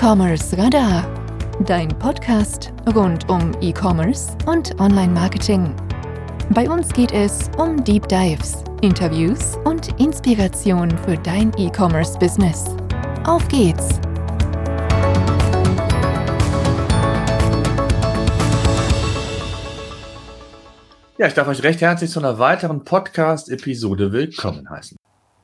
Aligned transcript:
E-Commerce 0.00 0.56
Radar, 0.56 1.02
dein 1.66 1.88
Podcast 1.88 2.72
rund 2.94 3.28
um 3.28 3.50
E-Commerce 3.60 4.28
und 4.46 4.78
Online-Marketing. 4.80 5.74
Bei 6.50 6.70
uns 6.70 6.92
geht 6.92 7.10
es 7.10 7.50
um 7.58 7.82
Deep 7.82 8.06
Dives, 8.06 8.62
Interviews 8.80 9.58
und 9.64 10.00
Inspiration 10.00 10.96
für 10.98 11.16
dein 11.16 11.52
E-Commerce-Business. 11.58 12.76
Auf 13.24 13.48
geht's! 13.48 13.98
Ja, 21.18 21.26
ich 21.26 21.34
darf 21.34 21.48
euch 21.48 21.64
recht 21.64 21.80
herzlich 21.80 22.12
zu 22.12 22.20
einer 22.20 22.38
weiteren 22.38 22.84
Podcast-Episode 22.84 24.12
willkommen 24.12 24.70
heißen. 24.70 24.96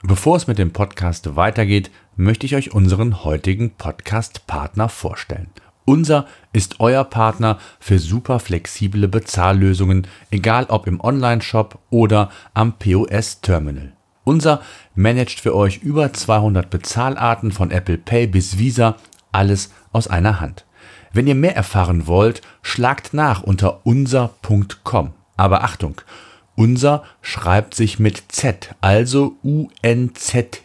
Bevor 0.07 0.37
es 0.37 0.47
mit 0.47 0.59
dem 0.59 0.71
Podcast 0.71 1.35
weitergeht, 1.35 1.91
möchte 2.15 2.45
ich 2.45 2.55
euch 2.55 2.75
unseren 2.75 3.25
heutigen 3.25 3.71
Podcast-Partner 3.71 4.91
vorstellen. 4.91 5.49
Unser 5.87 6.27
ist 6.53 6.79
euer 6.81 7.05
Partner 7.05 7.59
für 7.81 7.99
super 7.99 8.39
flexible 8.39 9.09
Bezahllösungen, 9.09 10.07
egal 10.31 10.67
ob 10.69 10.87
im 10.87 11.01
Online-Shop 11.01 11.79
oder 11.89 12.31
am 12.53 12.75
POS-Terminal. 12.79 13.95
Unser 14.25 14.61
managt 14.95 15.41
für 15.41 15.57
euch 15.57 15.79
über 15.79 16.13
200 16.13 16.69
Bezahlarten 16.69 17.51
von 17.51 17.71
Apple 17.71 17.97
Pay 17.97 18.27
bis 18.27 18.59
Visa, 18.59 18.97
alles 19.33 19.73
aus 19.93 20.07
einer 20.07 20.39
Hand. 20.39 20.67
Wenn 21.15 21.27
ihr 21.27 21.35
mehr 21.35 21.57
erfahren 21.57 22.07
wollt, 22.07 22.43
schlagt 22.61 23.15
nach 23.15 23.43
unter 23.43 23.87
unser.com. 23.87 25.15
Aber 25.39 25.65
Achtung, 25.65 26.03
unser 26.57 27.05
schreibt 27.23 27.75
sich 27.75 27.99
mit 27.99 28.25
Z, 28.29 28.75
also 28.81 29.37
U-N-Z-E-R. 29.43 30.65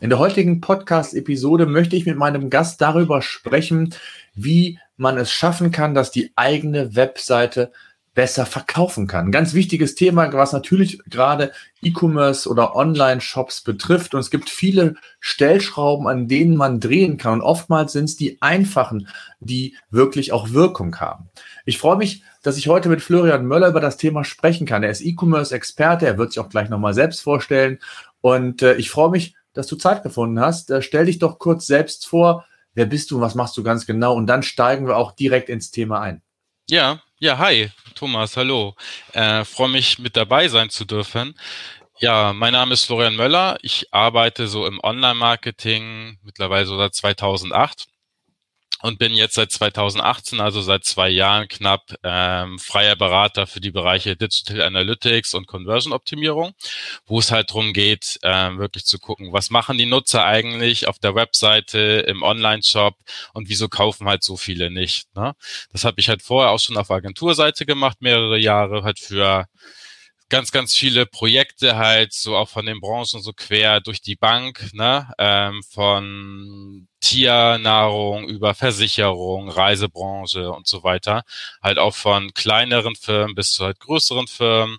In 0.00 0.10
der 0.10 0.18
heutigen 0.20 0.60
Podcast-Episode 0.60 1.66
möchte 1.66 1.96
ich 1.96 2.06
mit 2.06 2.16
meinem 2.16 2.50
Gast 2.50 2.80
darüber 2.80 3.20
sprechen, 3.20 3.94
wie 4.34 4.78
man 4.96 5.18
es 5.18 5.32
schaffen 5.32 5.72
kann, 5.72 5.94
dass 5.94 6.10
die 6.10 6.30
eigene 6.36 6.94
Webseite 6.94 7.72
besser 8.18 8.46
verkaufen 8.46 9.06
kann. 9.06 9.26
Ein 9.26 9.32
ganz 9.32 9.54
wichtiges 9.54 9.94
Thema, 9.94 10.32
was 10.32 10.52
natürlich 10.52 10.98
gerade 11.08 11.52
E-Commerce 11.82 12.48
oder 12.48 12.74
Online-Shops 12.74 13.60
betrifft. 13.60 14.12
Und 14.12 14.18
es 14.18 14.30
gibt 14.30 14.50
viele 14.50 14.96
Stellschrauben, 15.20 16.08
an 16.08 16.26
denen 16.26 16.56
man 16.56 16.80
drehen 16.80 17.16
kann. 17.16 17.34
Und 17.34 17.42
oftmals 17.42 17.92
sind 17.92 18.06
es 18.06 18.16
die 18.16 18.42
einfachen, 18.42 19.06
die 19.38 19.76
wirklich 19.92 20.32
auch 20.32 20.50
Wirkung 20.50 20.96
haben. 20.96 21.28
Ich 21.64 21.78
freue 21.78 21.96
mich, 21.96 22.24
dass 22.42 22.56
ich 22.56 22.68
heute 22.68 22.88
mit 22.88 23.02
Florian 23.02 23.46
Möller 23.46 23.68
über 23.68 23.80
das 23.80 23.96
Thema 23.96 24.24
sprechen 24.24 24.66
kann. 24.66 24.82
Er 24.82 24.90
ist 24.90 25.00
E-Commerce-Experte. 25.00 26.06
Er 26.06 26.18
wird 26.18 26.32
sich 26.32 26.40
auch 26.40 26.48
gleich 26.48 26.68
nochmal 26.68 26.94
selbst 26.94 27.22
vorstellen. 27.22 27.78
Und 28.20 28.62
äh, 28.62 28.74
ich 28.76 28.90
freue 28.90 29.10
mich, 29.10 29.34
dass 29.52 29.66
du 29.66 29.76
Zeit 29.76 30.02
gefunden 30.02 30.40
hast. 30.40 30.70
Äh, 30.70 30.82
stell 30.82 31.06
dich 31.06 31.18
doch 31.18 31.38
kurz 31.38 31.66
selbst 31.66 32.06
vor. 32.06 32.44
Wer 32.74 32.86
bist 32.86 33.10
du? 33.10 33.20
Was 33.20 33.34
machst 33.34 33.56
du 33.56 33.62
ganz 33.62 33.86
genau? 33.86 34.14
Und 34.14 34.26
dann 34.26 34.42
steigen 34.42 34.86
wir 34.86 34.96
auch 34.96 35.12
direkt 35.12 35.48
ins 35.48 35.70
Thema 35.70 36.00
ein. 36.00 36.22
Ja, 36.70 37.02
ja, 37.18 37.38
hi, 37.38 37.70
Thomas, 37.94 38.36
hallo. 38.36 38.76
Äh, 39.12 39.44
Freue 39.44 39.70
mich, 39.70 39.98
mit 39.98 40.16
dabei 40.16 40.48
sein 40.48 40.70
zu 40.70 40.84
dürfen. 40.84 41.34
Ja, 41.98 42.32
mein 42.32 42.52
Name 42.52 42.74
ist 42.74 42.84
Florian 42.84 43.16
Möller. 43.16 43.58
Ich 43.62 43.92
arbeite 43.92 44.46
so 44.46 44.66
im 44.66 44.78
Online-Marketing 44.80 46.18
mittlerweile 46.22 46.66
seit 46.66 46.94
2008 46.94 47.88
und 48.82 48.98
bin 48.98 49.12
jetzt 49.14 49.34
seit 49.34 49.50
2018, 49.50 50.40
also 50.40 50.60
seit 50.62 50.84
zwei 50.84 51.08
Jahren 51.08 51.48
knapp, 51.48 51.94
ähm, 52.02 52.58
freier 52.58 52.96
Berater 52.96 53.46
für 53.46 53.60
die 53.60 53.70
Bereiche 53.70 54.16
Digital 54.16 54.62
Analytics 54.62 55.34
und 55.34 55.46
Conversion 55.46 55.92
Optimierung, 55.92 56.54
wo 57.06 57.18
es 57.18 57.32
halt 57.32 57.50
darum 57.50 57.72
geht, 57.72 58.18
ähm, 58.22 58.58
wirklich 58.58 58.84
zu 58.84 58.98
gucken, 58.98 59.32
was 59.32 59.50
machen 59.50 59.78
die 59.78 59.86
Nutzer 59.86 60.24
eigentlich 60.24 60.86
auf 60.86 60.98
der 60.98 61.14
Webseite, 61.14 62.04
im 62.06 62.22
Online-Shop 62.22 62.96
und 63.32 63.48
wieso 63.48 63.68
kaufen 63.68 64.08
halt 64.08 64.22
so 64.22 64.36
viele 64.36 64.70
nicht. 64.70 65.14
Ne? 65.14 65.34
Das 65.72 65.84
habe 65.84 66.00
ich 66.00 66.08
halt 66.08 66.22
vorher 66.22 66.50
auch 66.52 66.60
schon 66.60 66.76
auf 66.76 66.90
Agenturseite 66.90 67.66
gemacht, 67.66 67.98
mehrere 68.00 68.38
Jahre 68.38 68.82
halt 68.84 68.98
für 68.98 69.46
ganz, 70.30 70.50
ganz 70.52 70.74
viele 70.76 71.06
Projekte 71.06 71.76
halt, 71.76 72.12
so 72.12 72.36
auch 72.36 72.48
von 72.48 72.66
den 72.66 72.80
Branchen 72.80 73.22
so 73.22 73.32
quer 73.32 73.80
durch 73.80 74.00
die 74.02 74.16
Bank, 74.16 74.70
ne, 74.74 75.10
ähm, 75.18 75.62
von 75.70 76.88
Tiernahrung 77.00 78.28
über 78.28 78.54
Versicherung, 78.54 79.48
Reisebranche 79.48 80.50
und 80.50 80.66
so 80.66 80.82
weiter. 80.82 81.22
Halt 81.62 81.78
auch 81.78 81.94
von 81.94 82.32
kleineren 82.34 82.96
Firmen 82.96 83.34
bis 83.34 83.52
zu 83.52 83.64
halt 83.64 83.80
größeren 83.80 84.26
Firmen. 84.26 84.78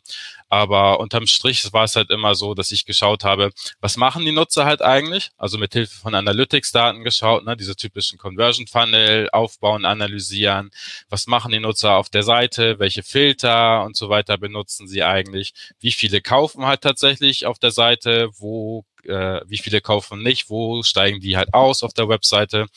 Aber 0.49 0.99
unterm 0.99 1.27
Strich 1.27 1.71
war 1.73 1.83
es 1.83 1.95
halt 1.95 2.09
immer 2.09 2.35
so, 2.35 2.55
dass 2.55 2.71
ich 2.71 2.85
geschaut 2.85 3.23
habe, 3.23 3.51
was 3.81 3.97
machen 3.97 4.25
die 4.25 4.31
Nutzer 4.31 4.65
halt 4.65 4.81
eigentlich? 4.81 5.29
Also 5.37 5.57
mit 5.57 5.73
Hilfe 5.73 5.95
von 5.95 6.15
Analytics-Daten 6.15 7.03
geschaut, 7.03 7.45
ne, 7.45 7.55
diese 7.55 7.75
typischen 7.75 8.17
Conversion 8.17 8.67
Funnel 8.67 9.29
aufbauen, 9.31 9.85
analysieren. 9.85 10.71
Was 11.09 11.27
machen 11.27 11.51
die 11.51 11.59
Nutzer 11.59 11.95
auf 11.95 12.09
der 12.09 12.23
Seite? 12.23 12.79
Welche 12.79 13.03
Filter 13.03 13.83
und 13.83 13.95
so 13.95 14.09
weiter 14.09 14.37
benutzen 14.37 14.87
sie 14.87 15.03
eigentlich? 15.03 15.53
Wie 15.79 15.91
viele 15.91 16.21
kaufen 16.21 16.65
halt 16.65 16.81
tatsächlich 16.81 17.45
auf 17.45 17.59
der 17.59 17.71
Seite? 17.71 18.29
Wo 18.37 18.85
äh, 19.05 19.41
wie 19.47 19.57
viele 19.57 19.81
kaufen 19.81 20.21
nicht, 20.21 20.49
wo 20.49 20.83
steigen 20.83 21.19
die 21.19 21.37
halt 21.37 21.53
aus 21.53 21.83
auf 21.83 21.93
der 21.93 22.09
Webseite. 22.09 22.67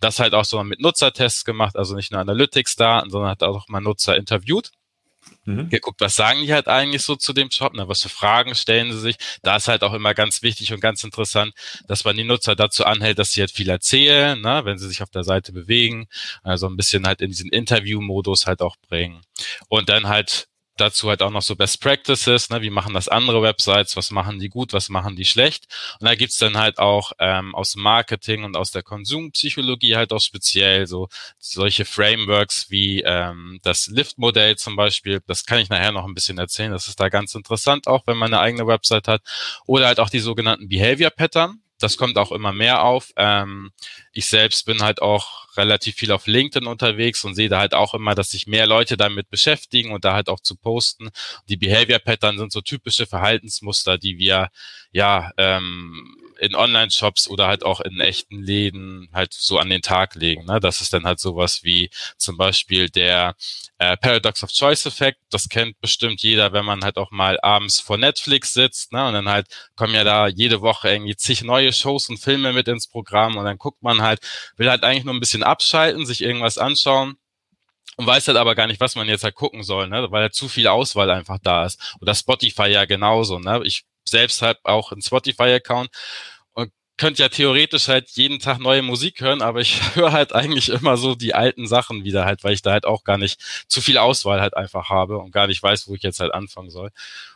Das 0.00 0.18
halt 0.20 0.34
auch 0.34 0.44
so 0.44 0.62
mit 0.64 0.80
Nutzertests 0.80 1.44
gemacht, 1.44 1.76
also 1.76 1.94
nicht 1.94 2.12
nur 2.12 2.20
Analytics-Daten, 2.20 3.10
sondern 3.10 3.30
hat 3.30 3.42
auch 3.42 3.68
mal 3.68 3.80
Nutzer 3.80 4.16
interviewt. 4.16 4.70
Mhm. 5.44 5.68
Geguckt, 5.68 6.00
was 6.00 6.14
sagen 6.14 6.42
die 6.42 6.52
halt 6.52 6.68
eigentlich 6.68 7.02
so 7.02 7.16
zu 7.16 7.32
dem 7.32 7.50
Shop, 7.50 7.74
ne? 7.74 7.88
was 7.88 8.02
für 8.02 8.08
Fragen 8.08 8.54
stellen 8.54 8.92
sie 8.92 9.00
sich. 9.00 9.16
Da 9.42 9.56
ist 9.56 9.68
halt 9.68 9.82
auch 9.82 9.92
immer 9.92 10.14
ganz 10.14 10.42
wichtig 10.42 10.72
und 10.72 10.80
ganz 10.80 11.02
interessant, 11.02 11.52
dass 11.88 12.04
man 12.04 12.16
die 12.16 12.24
Nutzer 12.24 12.54
dazu 12.54 12.84
anhält, 12.84 13.18
dass 13.18 13.32
sie 13.32 13.40
halt 13.40 13.50
viel 13.50 13.68
erzählen, 13.68 14.40
ne? 14.40 14.62
wenn 14.64 14.78
sie 14.78 14.88
sich 14.88 15.02
auf 15.02 15.10
der 15.10 15.24
Seite 15.24 15.52
bewegen, 15.52 16.06
also 16.42 16.68
ein 16.68 16.76
bisschen 16.76 17.06
halt 17.06 17.20
in 17.20 17.30
diesen 17.30 17.50
Interview-Modus 17.50 18.46
halt 18.46 18.62
auch 18.62 18.76
bringen. 18.88 19.20
Und 19.68 19.88
dann 19.88 20.08
halt 20.08 20.48
dazu 20.76 21.08
halt 21.08 21.22
auch 21.22 21.30
noch 21.30 21.42
so 21.42 21.56
Best 21.56 21.80
Practices, 21.80 22.50
ne, 22.50 22.62
wie 22.62 22.70
machen 22.70 22.94
das 22.94 23.08
andere 23.08 23.42
Websites, 23.42 23.96
was 23.96 24.10
machen 24.10 24.38
die 24.38 24.48
gut, 24.48 24.72
was 24.72 24.88
machen 24.88 25.16
die 25.16 25.24
schlecht. 25.24 25.66
Und 26.00 26.06
da 26.06 26.14
gibt's 26.14 26.38
dann 26.38 26.56
halt 26.58 26.78
auch 26.78 27.12
ähm, 27.18 27.54
aus 27.54 27.76
Marketing 27.76 28.44
und 28.44 28.56
aus 28.56 28.70
der 28.70 28.82
Konsumpsychologie 28.82 29.96
halt 29.96 30.12
auch 30.12 30.20
speziell 30.20 30.86
so 30.86 31.08
solche 31.38 31.84
Frameworks 31.84 32.70
wie 32.70 33.02
ähm, 33.02 33.60
das 33.62 33.86
Lift-Modell 33.86 34.56
zum 34.56 34.76
Beispiel. 34.76 35.20
Das 35.26 35.44
kann 35.44 35.58
ich 35.58 35.68
nachher 35.68 35.92
noch 35.92 36.04
ein 36.04 36.14
bisschen 36.14 36.38
erzählen. 36.38 36.72
Das 36.72 36.88
ist 36.88 37.00
da 37.00 37.08
ganz 37.08 37.34
interessant, 37.34 37.86
auch 37.86 38.06
wenn 38.06 38.16
man 38.16 38.32
eine 38.32 38.42
eigene 38.42 38.66
Website 38.66 39.08
hat. 39.08 39.22
Oder 39.66 39.86
halt 39.86 40.00
auch 40.00 40.10
die 40.10 40.20
sogenannten 40.20 40.68
Behavior 40.68 41.10
Pattern 41.10 41.61
das 41.82 41.96
kommt 41.96 42.18
auch 42.18 42.32
immer 42.32 42.52
mehr 42.52 42.82
auf. 42.84 43.12
Ähm, 43.16 43.72
ich 44.12 44.26
selbst 44.26 44.66
bin 44.66 44.82
halt 44.82 45.02
auch 45.02 45.56
relativ 45.56 45.96
viel 45.96 46.12
auf 46.12 46.26
LinkedIn 46.26 46.66
unterwegs 46.66 47.24
und 47.24 47.34
sehe 47.34 47.48
da 47.48 47.58
halt 47.58 47.74
auch 47.74 47.94
immer, 47.94 48.14
dass 48.14 48.30
sich 48.30 48.46
mehr 48.46 48.66
Leute 48.66 48.96
damit 48.96 49.30
beschäftigen 49.30 49.92
und 49.92 50.04
da 50.04 50.14
halt 50.14 50.28
auch 50.28 50.40
zu 50.40 50.56
posten. 50.56 51.10
Die 51.48 51.56
Behavior 51.56 51.98
Pattern 51.98 52.38
sind 52.38 52.52
so 52.52 52.60
typische 52.60 53.06
Verhaltensmuster, 53.06 53.98
die 53.98 54.18
wir 54.18 54.48
ja 54.92 55.30
ähm, 55.36 56.16
in 56.42 56.56
Online-Shops 56.56 57.28
oder 57.28 57.46
halt 57.46 57.64
auch 57.64 57.80
in 57.80 58.00
echten 58.00 58.42
Läden 58.42 59.08
halt 59.12 59.32
so 59.32 59.58
an 59.58 59.70
den 59.70 59.80
Tag 59.80 60.16
legen. 60.16 60.44
Ne? 60.44 60.58
Das 60.58 60.80
ist 60.80 60.92
dann 60.92 61.04
halt 61.04 61.20
sowas 61.20 61.62
wie 61.62 61.88
zum 62.16 62.36
Beispiel 62.36 62.90
der 62.90 63.36
äh, 63.78 63.96
Paradox 63.96 64.42
of 64.42 64.50
Choice 64.50 64.84
Effekt. 64.86 65.20
Das 65.30 65.48
kennt 65.48 65.80
bestimmt 65.80 66.20
jeder, 66.20 66.52
wenn 66.52 66.64
man 66.64 66.82
halt 66.82 66.98
auch 66.98 67.12
mal 67.12 67.38
abends 67.42 67.78
vor 67.78 67.96
Netflix 67.96 68.54
sitzt. 68.54 68.92
Ne? 68.92 69.06
Und 69.06 69.14
dann 69.14 69.28
halt 69.28 69.46
kommen 69.76 69.94
ja 69.94 70.02
da 70.02 70.26
jede 70.26 70.62
Woche 70.62 70.90
irgendwie 70.90 71.14
zig 71.14 71.44
neue 71.44 71.72
Shows 71.72 72.08
und 72.08 72.18
Filme 72.18 72.52
mit 72.52 72.66
ins 72.66 72.88
Programm 72.88 73.36
und 73.36 73.44
dann 73.44 73.56
guckt 73.56 73.80
man 73.80 74.02
halt, 74.02 74.18
will 74.56 74.68
halt 74.68 74.82
eigentlich 74.82 75.04
nur 75.04 75.14
ein 75.14 75.20
bisschen 75.20 75.44
abschalten, 75.44 76.06
sich 76.06 76.22
irgendwas 76.22 76.58
anschauen 76.58 77.18
und 77.96 78.06
weiß 78.06 78.26
halt 78.26 78.38
aber 78.38 78.56
gar 78.56 78.66
nicht, 78.66 78.80
was 78.80 78.96
man 78.96 79.06
jetzt 79.06 79.22
halt 79.22 79.36
gucken 79.36 79.62
soll, 79.62 79.86
ne? 79.86 80.10
weil 80.10 80.22
halt 80.22 80.34
zu 80.34 80.48
viel 80.48 80.66
Auswahl 80.66 81.08
einfach 81.08 81.38
da 81.40 81.66
ist. 81.66 81.94
Oder 82.00 82.16
Spotify 82.16 82.66
ja 82.66 82.84
genauso. 82.84 83.38
Ne? 83.38 83.60
Ich 83.62 83.84
selbst 84.04 84.42
halt 84.42 84.58
auch 84.64 84.92
einen 84.92 85.02
Spotify-Account 85.02 85.90
könnte 87.02 87.20
ja 87.20 87.28
theoretisch 87.28 87.88
halt 87.88 88.10
jeden 88.10 88.38
Tag 88.38 88.60
neue 88.60 88.80
Musik 88.80 89.22
hören, 89.22 89.42
aber 89.42 89.60
ich 89.60 89.80
höre 89.96 90.12
halt 90.12 90.32
eigentlich 90.32 90.68
immer 90.68 90.96
so 90.96 91.16
die 91.16 91.34
alten 91.34 91.66
Sachen 91.66 92.04
wieder 92.04 92.24
halt, 92.24 92.44
weil 92.44 92.54
ich 92.54 92.62
da 92.62 92.70
halt 92.70 92.86
auch 92.86 93.02
gar 93.02 93.18
nicht 93.18 93.40
zu 93.66 93.80
viel 93.80 93.98
Auswahl 93.98 94.40
halt 94.40 94.56
einfach 94.56 94.88
habe 94.88 95.18
und 95.18 95.32
gar 95.32 95.48
nicht 95.48 95.60
weiß, 95.60 95.88
wo 95.88 95.96
ich 95.96 96.02
jetzt 96.04 96.20
halt 96.20 96.32
anfangen 96.32 96.70
soll. 96.70 96.90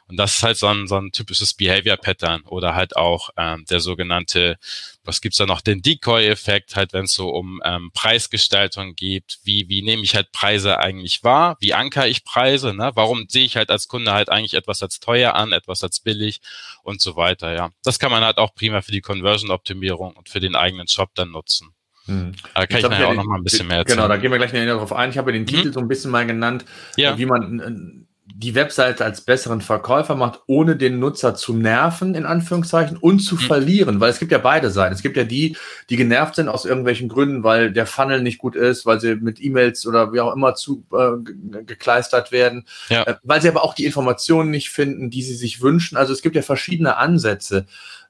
Und 0.08 0.18
das 0.18 0.36
ist 0.36 0.42
halt 0.44 0.56
so 0.56 0.68
ein, 0.68 0.86
so 0.86 0.96
ein 0.96 1.10
typisches 1.10 1.54
Behavior-Pattern 1.54 2.42
oder 2.42 2.76
halt 2.76 2.96
auch 2.96 3.30
ähm, 3.36 3.64
der 3.68 3.80
sogenannte, 3.80 4.56
was 5.02 5.20
gibt's 5.20 5.38
da 5.38 5.46
noch, 5.46 5.60
den 5.60 5.82
Decoy-Effekt, 5.82 6.76
halt 6.76 6.92
wenn 6.92 7.06
es 7.06 7.14
so 7.14 7.30
um 7.30 7.60
ähm, 7.64 7.90
Preisgestaltung 7.92 8.94
geht, 8.94 9.38
wie, 9.42 9.68
wie 9.68 9.82
nehme 9.82 10.02
ich 10.02 10.14
halt 10.14 10.30
Preise 10.30 10.78
eigentlich 10.78 11.24
wahr, 11.24 11.56
wie 11.58 11.74
anker 11.74 12.06
ich 12.06 12.24
Preise, 12.24 12.72
ne? 12.72 12.92
warum 12.94 13.26
sehe 13.28 13.44
ich 13.44 13.56
halt 13.56 13.70
als 13.70 13.88
Kunde 13.88 14.12
halt 14.12 14.28
eigentlich 14.28 14.54
etwas 14.54 14.80
als 14.82 15.00
teuer 15.00 15.34
an, 15.34 15.52
etwas 15.52 15.82
als 15.82 15.98
billig 15.98 16.40
und 16.84 17.00
so 17.00 17.16
weiter, 17.16 17.52
ja. 17.52 17.70
Das 17.82 17.98
kann 17.98 18.12
man 18.12 18.22
halt 18.22 18.38
auch 18.38 18.54
prima 18.54 18.82
für 18.82 18.92
die 18.92 19.00
Conversion-Optimierung 19.00 20.14
und 20.14 20.28
für 20.28 20.40
den 20.40 20.54
eigenen 20.54 20.86
Shop 20.86 21.10
dann 21.14 21.32
nutzen. 21.32 21.74
Hm. 22.06 22.32
Da 22.54 22.66
kann 22.66 22.78
ich, 22.78 22.84
ich 22.84 22.90
nachher 22.90 23.08
auch 23.08 23.14
noch 23.14 23.24
mal 23.24 23.38
ein 23.38 23.42
bisschen 23.42 23.66
mehr 23.66 23.78
erzählen. 23.78 23.96
Genau, 23.96 24.08
da 24.08 24.16
gehen 24.16 24.30
wir 24.30 24.38
gleich 24.38 24.52
näher 24.52 24.66
darauf 24.66 24.92
ein. 24.92 25.10
Ich 25.10 25.18
habe 25.18 25.32
den 25.32 25.46
Titel 25.46 25.64
hm? 25.64 25.72
so 25.72 25.80
ein 25.80 25.88
bisschen 25.88 26.12
mal 26.12 26.24
genannt, 26.24 26.64
ja. 26.96 27.18
wie 27.18 27.26
man 27.26 28.05
die 28.38 28.54
Webseite 28.54 29.02
als 29.02 29.22
besseren 29.22 29.62
Verkäufer 29.62 30.14
macht, 30.14 30.40
ohne 30.46 30.76
den 30.76 30.98
Nutzer 30.98 31.34
zu 31.34 31.54
nerven, 31.54 32.14
in 32.14 32.26
Anführungszeichen, 32.26 32.98
und 32.98 33.20
zu 33.20 33.36
mhm. 33.36 33.40
verlieren, 33.40 34.00
weil 34.00 34.10
es 34.10 34.18
gibt 34.18 34.30
ja 34.30 34.36
beide 34.36 34.70
Seiten. 34.70 34.94
Es 34.94 35.00
gibt 35.00 35.16
ja 35.16 35.24
die, 35.24 35.56
die 35.88 35.96
genervt 35.96 36.34
sind 36.34 36.50
aus 36.50 36.66
irgendwelchen 36.66 37.08
Gründen, 37.08 37.44
weil 37.44 37.72
der 37.72 37.86
Funnel 37.86 38.20
nicht 38.20 38.36
gut 38.36 38.54
ist, 38.54 38.84
weil 38.84 39.00
sie 39.00 39.16
mit 39.16 39.42
E-Mails 39.42 39.86
oder 39.86 40.12
wie 40.12 40.20
auch 40.20 40.34
immer 40.34 40.54
zu 40.54 40.84
äh, 40.92 41.62
gekleistert 41.62 42.30
werden, 42.30 42.66
ja. 42.90 43.04
äh, 43.04 43.14
weil 43.22 43.40
sie 43.40 43.48
aber 43.48 43.64
auch 43.64 43.72
die 43.72 43.86
Informationen 43.86 44.50
nicht 44.50 44.68
finden, 44.68 45.08
die 45.08 45.22
sie 45.22 45.34
sich 45.34 45.62
wünschen. 45.62 45.96
Also 45.96 46.12
es 46.12 46.20
gibt 46.20 46.36
ja 46.36 46.42
verschiedene 46.42 46.98
Ansätze. 46.98 47.64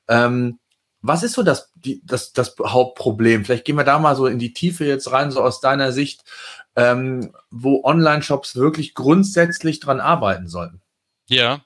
Ähm, 0.08 0.58
was 1.02 1.22
ist 1.22 1.34
so 1.34 1.44
das, 1.44 1.70
die, 1.76 2.02
das, 2.05 2.32
das 2.32 2.56
Hauptproblem? 2.61 3.44
Vielleicht 3.44 3.64
gehen 3.64 3.76
wir 3.76 3.84
da 3.84 4.00
mal 4.00 4.17
so 4.17 4.26
in 4.26 4.40
die 4.40 4.52
Tiefe 4.52 4.84
jetzt 4.84 5.12
rein, 5.12 5.31
so 5.31 5.40
aus 5.40 5.61
deiner 5.61 5.93
Sicht 5.93 6.25
ähm, 6.76 7.32
wo 7.50 7.82
Online-Shops 7.84 8.56
wirklich 8.56 8.94
grundsätzlich 8.94 9.81
dran 9.81 10.00
arbeiten 10.00 10.49
sollten. 10.49 10.82
Ja, 11.28 11.64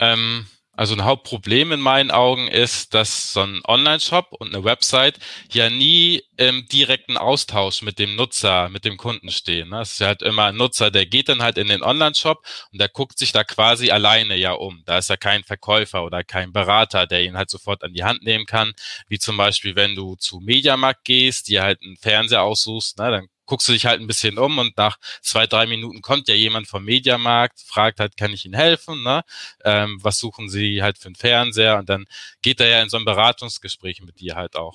ähm, 0.00 0.46
also 0.76 0.94
ein 0.94 1.04
Hauptproblem 1.04 1.72
in 1.72 1.80
meinen 1.80 2.10
Augen 2.10 2.48
ist, 2.48 2.92
dass 2.92 3.32
so 3.32 3.40
ein 3.40 3.62
Online-Shop 3.66 4.32
und 4.32 4.54
eine 4.54 4.62
Website 4.62 5.18
ja 5.50 5.70
nie 5.70 6.22
im 6.36 6.66
direkten 6.68 7.16
Austausch 7.16 7.80
mit 7.80 7.98
dem 7.98 8.14
Nutzer, 8.14 8.68
mit 8.68 8.84
dem 8.84 8.98
Kunden 8.98 9.30
stehen. 9.30 9.70
Ne? 9.70 9.80
Es 9.80 9.92
ist 9.92 10.00
halt 10.02 10.20
immer 10.20 10.46
ein 10.46 10.56
Nutzer, 10.56 10.90
der 10.90 11.06
geht 11.06 11.30
dann 11.30 11.42
halt 11.42 11.56
in 11.56 11.68
den 11.68 11.82
Online-Shop 11.82 12.44
und 12.72 12.80
der 12.80 12.90
guckt 12.90 13.18
sich 13.18 13.32
da 13.32 13.42
quasi 13.42 13.90
alleine 13.90 14.36
ja 14.36 14.52
um. 14.52 14.82
Da 14.84 14.98
ist 14.98 15.08
ja 15.08 15.16
kein 15.16 15.44
Verkäufer 15.44 16.04
oder 16.04 16.22
kein 16.24 16.52
Berater, 16.52 17.06
der 17.06 17.22
ihn 17.22 17.38
halt 17.38 17.48
sofort 17.48 17.82
an 17.82 17.94
die 17.94 18.04
Hand 18.04 18.22
nehmen 18.22 18.44
kann. 18.44 18.74
Wie 19.08 19.18
zum 19.18 19.38
Beispiel, 19.38 19.76
wenn 19.76 19.94
du 19.94 20.16
zu 20.16 20.40
Mediamarkt 20.40 21.04
gehst, 21.04 21.48
dir 21.48 21.62
halt 21.62 21.80
einen 21.82 21.96
Fernseher 21.96 22.42
aussuchst, 22.42 22.98
ne, 22.98 23.10
dann 23.10 23.28
guckst 23.46 23.68
du 23.68 23.72
dich 23.72 23.86
halt 23.86 24.00
ein 24.00 24.06
bisschen 24.06 24.38
um 24.38 24.58
und 24.58 24.76
nach 24.76 24.98
zwei, 25.22 25.46
drei 25.46 25.66
Minuten 25.66 26.02
kommt 26.02 26.28
ja 26.28 26.34
jemand 26.34 26.66
vom 26.66 26.84
Mediamarkt, 26.84 27.60
fragt 27.60 28.00
halt, 28.00 28.16
kann 28.16 28.32
ich 28.32 28.44
Ihnen 28.44 28.54
helfen? 28.54 29.02
Ne? 29.02 29.22
Ähm, 29.64 29.98
was 30.02 30.18
suchen 30.18 30.48
Sie 30.48 30.82
halt 30.82 30.98
für 30.98 31.06
einen 31.06 31.14
Fernseher? 31.14 31.78
Und 31.78 31.88
dann 31.88 32.06
geht 32.42 32.60
er 32.60 32.68
ja 32.68 32.82
in 32.82 32.88
so 32.88 32.96
ein 32.96 33.04
Beratungsgespräch 33.04 34.02
mit 34.02 34.20
dir 34.20 34.34
halt 34.34 34.56
auch. 34.56 34.74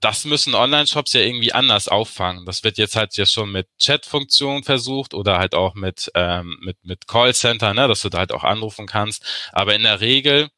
Das 0.00 0.26
müssen 0.26 0.54
Online-Shops 0.54 1.14
ja 1.14 1.22
irgendwie 1.22 1.54
anders 1.54 1.88
auffangen. 1.88 2.44
Das 2.44 2.62
wird 2.62 2.76
jetzt 2.76 2.94
halt 2.94 3.16
ja 3.16 3.24
schon 3.24 3.50
mit 3.50 3.68
Chat-Funktionen 3.78 4.62
versucht 4.62 5.14
oder 5.14 5.38
halt 5.38 5.54
auch 5.54 5.74
mit, 5.74 6.10
ähm, 6.14 6.58
mit, 6.60 6.84
mit 6.84 7.06
Callcenter, 7.08 7.72
ne, 7.72 7.88
dass 7.88 8.02
du 8.02 8.10
da 8.10 8.18
halt 8.18 8.32
auch 8.32 8.44
anrufen 8.44 8.86
kannst. 8.86 9.24
Aber 9.52 9.74
in 9.74 9.82
der 9.84 10.00
Regel 10.00 10.50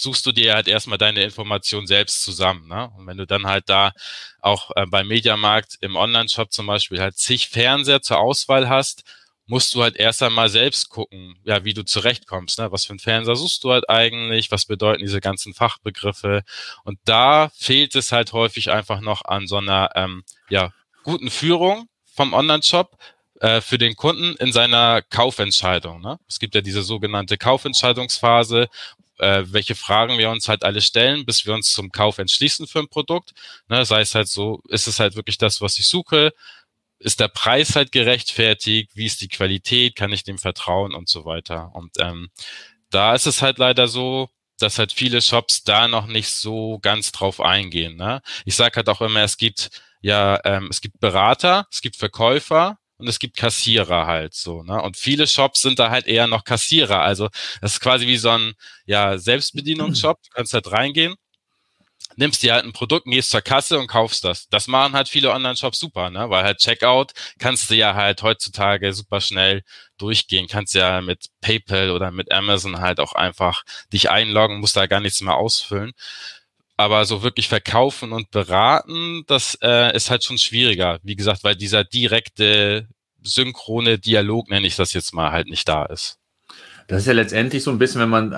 suchst 0.00 0.26
du 0.26 0.32
dir 0.32 0.54
halt 0.54 0.68
erstmal 0.68 0.98
deine 0.98 1.22
Informationen 1.22 1.86
selbst 1.86 2.22
zusammen. 2.22 2.68
Ne? 2.68 2.90
Und 2.96 3.06
wenn 3.06 3.16
du 3.16 3.26
dann 3.26 3.46
halt 3.46 3.68
da 3.68 3.92
auch 4.40 4.70
äh, 4.76 4.86
beim 4.86 5.08
Mediamarkt 5.08 5.76
im 5.80 5.96
Online-Shop 5.96 6.52
zum 6.52 6.66
Beispiel 6.66 7.00
halt 7.00 7.16
zig 7.16 7.48
Fernseher 7.48 8.02
zur 8.02 8.18
Auswahl 8.18 8.68
hast, 8.68 9.04
musst 9.46 9.74
du 9.74 9.82
halt 9.82 9.96
erst 9.96 10.22
einmal 10.22 10.48
selbst 10.48 10.88
gucken, 10.88 11.38
ja, 11.44 11.64
wie 11.64 11.72
du 11.72 11.84
zurechtkommst, 11.84 12.58
ne? 12.58 12.72
Was 12.72 12.84
für 12.84 12.94
ein 12.94 12.98
Fernseher 12.98 13.36
suchst 13.36 13.62
du 13.62 13.70
halt 13.72 13.88
eigentlich? 13.88 14.50
Was 14.50 14.64
bedeuten 14.64 15.02
diese 15.02 15.20
ganzen 15.20 15.54
Fachbegriffe? 15.54 16.42
Und 16.82 16.98
da 17.04 17.50
fehlt 17.54 17.94
es 17.94 18.10
halt 18.10 18.32
häufig 18.32 18.70
einfach 18.70 19.00
noch 19.00 19.24
an 19.24 19.46
so 19.46 19.58
einer 19.58 19.90
ähm, 19.94 20.24
ja, 20.48 20.72
guten 21.04 21.30
Führung 21.30 21.88
vom 22.04 22.32
Online-Shop, 22.32 22.98
äh, 23.40 23.60
für 23.60 23.76
den 23.76 23.96
Kunden 23.96 24.34
in 24.36 24.50
seiner 24.50 25.02
Kaufentscheidung. 25.02 26.00
Ne? 26.00 26.18
Es 26.26 26.38
gibt 26.38 26.54
ja 26.54 26.62
diese 26.62 26.82
sogenannte 26.82 27.36
Kaufentscheidungsphase, 27.36 28.68
äh, 29.18 29.44
welche 29.46 29.74
Fragen 29.74 30.18
wir 30.18 30.30
uns 30.30 30.48
halt 30.48 30.64
alle 30.64 30.80
stellen, 30.80 31.26
bis 31.26 31.46
wir 31.46 31.54
uns 31.54 31.72
zum 31.72 31.92
Kauf 31.92 32.18
entschließen 32.18 32.66
für 32.66 32.80
ein 32.80 32.88
Produkt. 32.88 33.32
Ne, 33.68 33.84
sei 33.84 34.00
es 34.00 34.14
halt 34.14 34.28
so, 34.28 34.62
ist 34.68 34.86
es 34.86 35.00
halt 35.00 35.16
wirklich 35.16 35.38
das, 35.38 35.60
was 35.60 35.78
ich 35.78 35.88
suche? 35.88 36.32
Ist 36.98 37.20
der 37.20 37.28
Preis 37.28 37.76
halt 37.76 37.92
gerechtfertigt? 37.92 38.92
Wie 38.94 39.06
ist 39.06 39.20
die 39.20 39.28
Qualität? 39.28 39.96
Kann 39.96 40.12
ich 40.12 40.24
dem 40.24 40.38
vertrauen 40.38 40.94
und 40.94 41.08
so 41.08 41.24
weiter? 41.24 41.70
Und 41.74 41.92
ähm, 41.98 42.30
da 42.90 43.14
ist 43.14 43.26
es 43.26 43.42
halt 43.42 43.58
leider 43.58 43.88
so, 43.88 44.30
dass 44.58 44.78
halt 44.78 44.92
viele 44.92 45.20
Shops 45.20 45.64
da 45.64 45.88
noch 45.88 46.06
nicht 46.06 46.30
so 46.30 46.78
ganz 46.80 47.12
drauf 47.12 47.40
eingehen. 47.40 47.96
Ne? 47.96 48.22
Ich 48.46 48.56
sage 48.56 48.76
halt 48.76 48.88
auch 48.88 49.02
immer, 49.02 49.22
es 49.22 49.36
gibt 49.36 49.70
ja, 50.00 50.40
ähm, 50.44 50.68
es 50.70 50.80
gibt 50.80 51.00
Berater, 51.00 51.66
es 51.70 51.80
gibt 51.80 51.96
Verkäufer 51.96 52.78
und 52.98 53.08
es 53.08 53.18
gibt 53.18 53.36
Kassierer 53.36 54.06
halt 54.06 54.34
so, 54.34 54.62
ne? 54.62 54.80
Und 54.82 54.96
viele 54.96 55.26
Shops 55.26 55.60
sind 55.60 55.78
da 55.78 55.90
halt 55.90 56.06
eher 56.06 56.26
noch 56.26 56.44
Kassierer. 56.44 57.02
Also 57.02 57.28
das 57.60 57.74
ist 57.74 57.80
quasi 57.80 58.06
wie 58.06 58.16
so 58.16 58.30
ein 58.30 58.54
ja, 58.86 59.18
Selbstbedienungsshop. 59.18 60.22
Du 60.22 60.30
kannst 60.34 60.54
halt 60.54 60.70
reingehen, 60.72 61.14
nimmst 62.16 62.42
dir 62.42 62.54
halt 62.54 62.64
ein 62.64 62.72
Produkt, 62.72 63.06
gehst 63.06 63.30
zur 63.30 63.42
Kasse 63.42 63.78
und 63.78 63.88
kaufst 63.88 64.24
das. 64.24 64.48
Das 64.48 64.66
machen 64.68 64.94
halt 64.94 65.08
viele 65.08 65.30
Online-Shops 65.32 65.78
super, 65.78 66.10
ne? 66.10 66.30
Weil 66.30 66.44
halt 66.44 66.58
Checkout 66.58 67.12
kannst 67.38 67.70
du 67.70 67.74
ja 67.74 67.94
halt 67.94 68.22
heutzutage 68.22 68.92
super 68.92 69.20
schnell 69.20 69.62
durchgehen. 69.98 70.48
Kannst 70.48 70.74
ja 70.74 71.00
mit 71.02 71.26
PayPal 71.40 71.90
oder 71.90 72.10
mit 72.10 72.32
Amazon 72.32 72.80
halt 72.80 73.00
auch 73.00 73.12
einfach 73.12 73.64
dich 73.92 74.10
einloggen, 74.10 74.60
musst 74.60 74.76
da 74.76 74.86
gar 74.86 75.00
nichts 75.00 75.20
mehr 75.20 75.36
ausfüllen 75.36 75.92
aber 76.76 77.04
so 77.04 77.22
wirklich 77.22 77.48
verkaufen 77.48 78.12
und 78.12 78.30
beraten, 78.30 79.24
das 79.26 79.58
äh, 79.62 79.94
ist 79.96 80.10
halt 80.10 80.24
schon 80.24 80.38
schwieriger. 80.38 80.98
Wie 81.02 81.16
gesagt, 81.16 81.44
weil 81.44 81.56
dieser 81.56 81.84
direkte 81.84 82.86
synchrone 83.22 83.98
Dialog, 83.98 84.50
nenne 84.50 84.66
ich 84.66 84.76
das 84.76 84.92
jetzt 84.92 85.14
mal, 85.14 85.32
halt 85.32 85.48
nicht 85.48 85.68
da 85.68 85.84
ist. 85.86 86.18
Das 86.88 87.00
ist 87.00 87.06
ja 87.06 87.14
letztendlich 87.14 87.64
so 87.64 87.72
ein 87.72 87.78
bisschen, 87.78 88.00
wenn 88.00 88.08
man, 88.08 88.28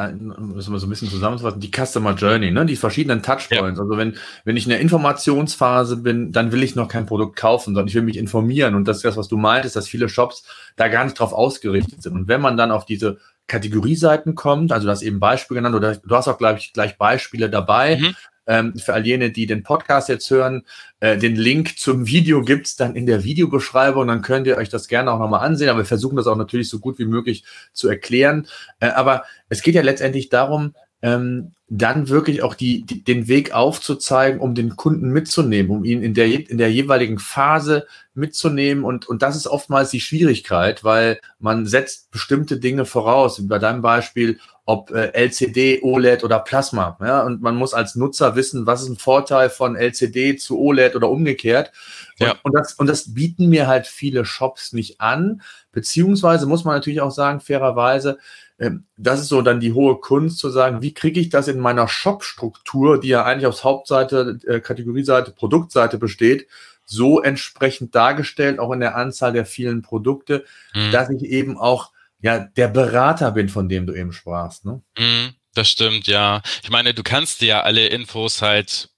müssen 0.55 0.73
wir 0.73 0.79
so 0.79 0.87
ein 0.87 0.90
bisschen 0.90 1.11
zusammenfassen, 1.11 1.61
die 1.61 1.70
Customer 1.70 2.14
Journey, 2.14 2.50
ne? 2.50 2.64
die 2.64 2.76
verschiedenen 2.76 3.23
Touchpoints. 3.23 3.79
Ja. 3.79 3.85
Also 3.85 3.99
wenn, 3.99 4.17
wenn 4.44 4.56
ich 4.56 4.64
in 4.64 4.70
der 4.70 4.81
Informationsphase 4.81 5.99
bin, 5.99 6.32
dann 6.32 6.50
will 6.50 6.62
ich 6.62 6.75
noch 6.75 6.88
kein 6.88 7.05
Produkt 7.05 7.37
kaufen, 7.37 7.75
sondern 7.75 7.88
ich 7.88 7.94
will 7.94 8.02
mich 8.02 8.17
informieren. 8.17 8.75
Und 8.75 8.88
das 8.88 8.99
ist 8.99 9.05
das, 9.05 9.19
was 9.19 9.29
du 9.29 9.37
meintest, 9.37 9.76
dass 9.76 9.87
viele 9.87 10.08
Shops 10.08 10.44
da 10.76 10.88
gar 10.88 11.05
nicht 11.05 11.19
drauf 11.19 11.35
ausgerichtet 11.35 12.02
sind. 12.02 12.14
Und 12.14 12.29
wenn 12.29 12.40
man 12.40 12.56
dann 12.56 12.70
auf 12.70 12.87
diese 12.87 13.19
Kategorieseiten 13.49 14.35
kommt, 14.35 14.71
also 14.71 14.87
du 14.87 14.91
hast 14.93 15.03
eben 15.03 15.19
Beispiel 15.19 15.56
genannt 15.56 15.75
oder 15.75 15.97
du 15.97 16.15
hast 16.15 16.29
auch 16.29 16.39
gleich, 16.39 16.73
gleich 16.73 16.97
Beispiele 16.99 17.50
dabei. 17.50 17.97
Mhm. 17.97 18.17
Ähm, 18.47 18.79
für 18.79 18.95
all 18.95 19.06
jene, 19.06 19.31
die 19.31 19.47
den 19.47 19.62
Podcast 19.62 20.09
jetzt 20.09 20.31
hören, 20.31 20.62
äh, 21.00 21.19
den 21.19 21.37
Link 21.37 21.79
zum 21.79 22.06
Video 22.06 22.41
gibt's 22.43 22.77
dann 22.77 22.97
in 22.97 23.05
der 23.05 23.23
Videobeschreibung. 23.23 24.06
Dann 24.06 24.23
könnt 24.23 24.47
ihr 24.47 24.56
euch 24.56 24.71
das 24.71 24.89
gerne 24.89 25.12
auch 25.12 25.19
nochmal 25.19 25.45
ansehen. 25.47 25.69
Aber 25.69 25.81
wir 25.81 25.85
versuchen 25.85 26.17
das 26.17 26.27
auch 26.27 26.37
natürlich 26.37 26.71
so 26.71 26.79
gut 26.79 26.99
wie 26.99 27.05
möglich 27.05 27.45
zu 27.75 27.89
erklären. 27.89 28.47
Äh, 28.81 28.89
aber 28.89 29.25
es 29.50 29.62
geht 29.62 29.75
ja 29.75 29.83
letztendlich 29.83 30.31
darum, 30.31 30.75
ähm, 31.03 31.53
dann 31.70 32.09
wirklich 32.09 32.43
auch 32.43 32.55
die, 32.55 32.82
die, 32.82 33.05
den 33.05 33.29
Weg 33.29 33.53
aufzuzeigen, 33.53 34.41
um 34.41 34.55
den 34.55 34.76
Kunden 34.76 35.11
mitzunehmen, 35.11 35.70
um 35.70 35.85
ihn 35.85 36.03
in 36.03 36.15
der, 36.15 36.26
in 36.26 36.56
der 36.56 36.73
jeweiligen 36.73 37.19
Phase 37.19 37.87
mitzunehmen. 38.15 38.85
Und, 38.85 39.06
und 39.06 39.20
das 39.20 39.37
ist 39.37 39.47
oftmals 39.47 39.91
die 39.91 40.00
Schwierigkeit, 40.00 40.82
weil 40.82 41.20
man 41.38 41.67
setzt 41.67 42.11
bestimmte 42.11 42.59
Dinge 42.59 42.87
voraus. 42.87 43.38
Wie 43.38 43.47
bei 43.47 43.59
deinem 43.59 43.82
Beispiel, 43.82 44.38
ob 44.65 44.91
äh, 44.93 45.12
LCD, 45.12 45.81
OLED 45.82 46.25
oder 46.25 46.38
Plasma. 46.38 46.97
Ja? 47.03 47.23
Und 47.23 47.43
man 47.43 47.56
muss 47.56 47.75
als 47.75 47.97
Nutzer 47.97 48.35
wissen, 48.35 48.67
was 48.67 48.82
ist 48.82 48.88
ein 48.88 48.97
Vorteil 48.97 49.50
von 49.50 49.76
LCD 49.76 50.37
zu 50.37 50.59
OLED 50.59 50.97
oder 50.97 51.11
umgekehrt. 51.11 51.73
Ja. 52.19 52.31
Und, 52.31 52.38
und, 52.45 52.52
das, 52.54 52.75
und 52.75 52.87
das 52.87 53.12
bieten 53.12 53.50
mir 53.50 53.66
halt 53.66 53.87
viele 53.87 54.25
Shops 54.25 54.73
nicht 54.73 55.02
an. 55.02 55.42
Beziehungsweise 55.73 56.47
muss 56.47 56.64
man 56.64 56.75
natürlich 56.75 57.02
auch 57.02 57.11
sagen, 57.11 57.40
fairerweise, 57.40 58.19
ähm, 58.59 58.85
das 58.97 59.21
ist 59.21 59.28
so 59.28 59.42
dann 59.42 59.61
die 59.61 59.73
hohe 59.73 59.97
Kunst 60.00 60.38
zu 60.38 60.50
sagen, 60.50 60.83
wie 60.83 60.92
kriege 60.92 61.21
ich 61.21 61.28
das 61.28 61.49
in 61.49 61.58
meiner 61.59 61.88
Shop-Struktur, 61.88 63.00
die 63.00 63.09
ja 63.09 63.25
eigentlich 63.25 63.47
aus 63.47 63.65
Hauptseite, 63.65 64.38
äh, 64.47 64.61
Kategorieseite, 64.61 65.31
Produktseite 65.33 65.99
besteht, 65.99 66.49
so 66.85 67.21
entsprechend 67.21 67.95
dargestellt, 67.95 68.59
auch 68.59 68.73
in 68.73 68.81
der 68.81 68.97
Anzahl 68.97 69.33
der 69.33 69.45
vielen 69.45 69.83
Produkte, 69.83 70.45
mhm. 70.75 70.91
dass 70.91 71.11
ich 71.11 71.23
eben 71.23 71.59
auch 71.59 71.93
ja 72.21 72.38
der 72.38 72.69
Berater 72.69 73.31
bin, 73.31 73.49
von 73.49 73.69
dem 73.69 73.87
du 73.87 73.95
eben 73.95 74.12
sprachst. 74.12 74.65
Ne? 74.65 74.83
Mhm, 74.99 75.35
das 75.55 75.69
stimmt, 75.69 76.07
ja. 76.07 76.43
Ich 76.62 76.71
meine, 76.71 76.95
du 76.95 77.03
kannst 77.03 77.41
dir 77.41 77.49
ja 77.49 77.61
alle 77.62 77.87
Infos 77.88 78.43
halt 78.43 78.91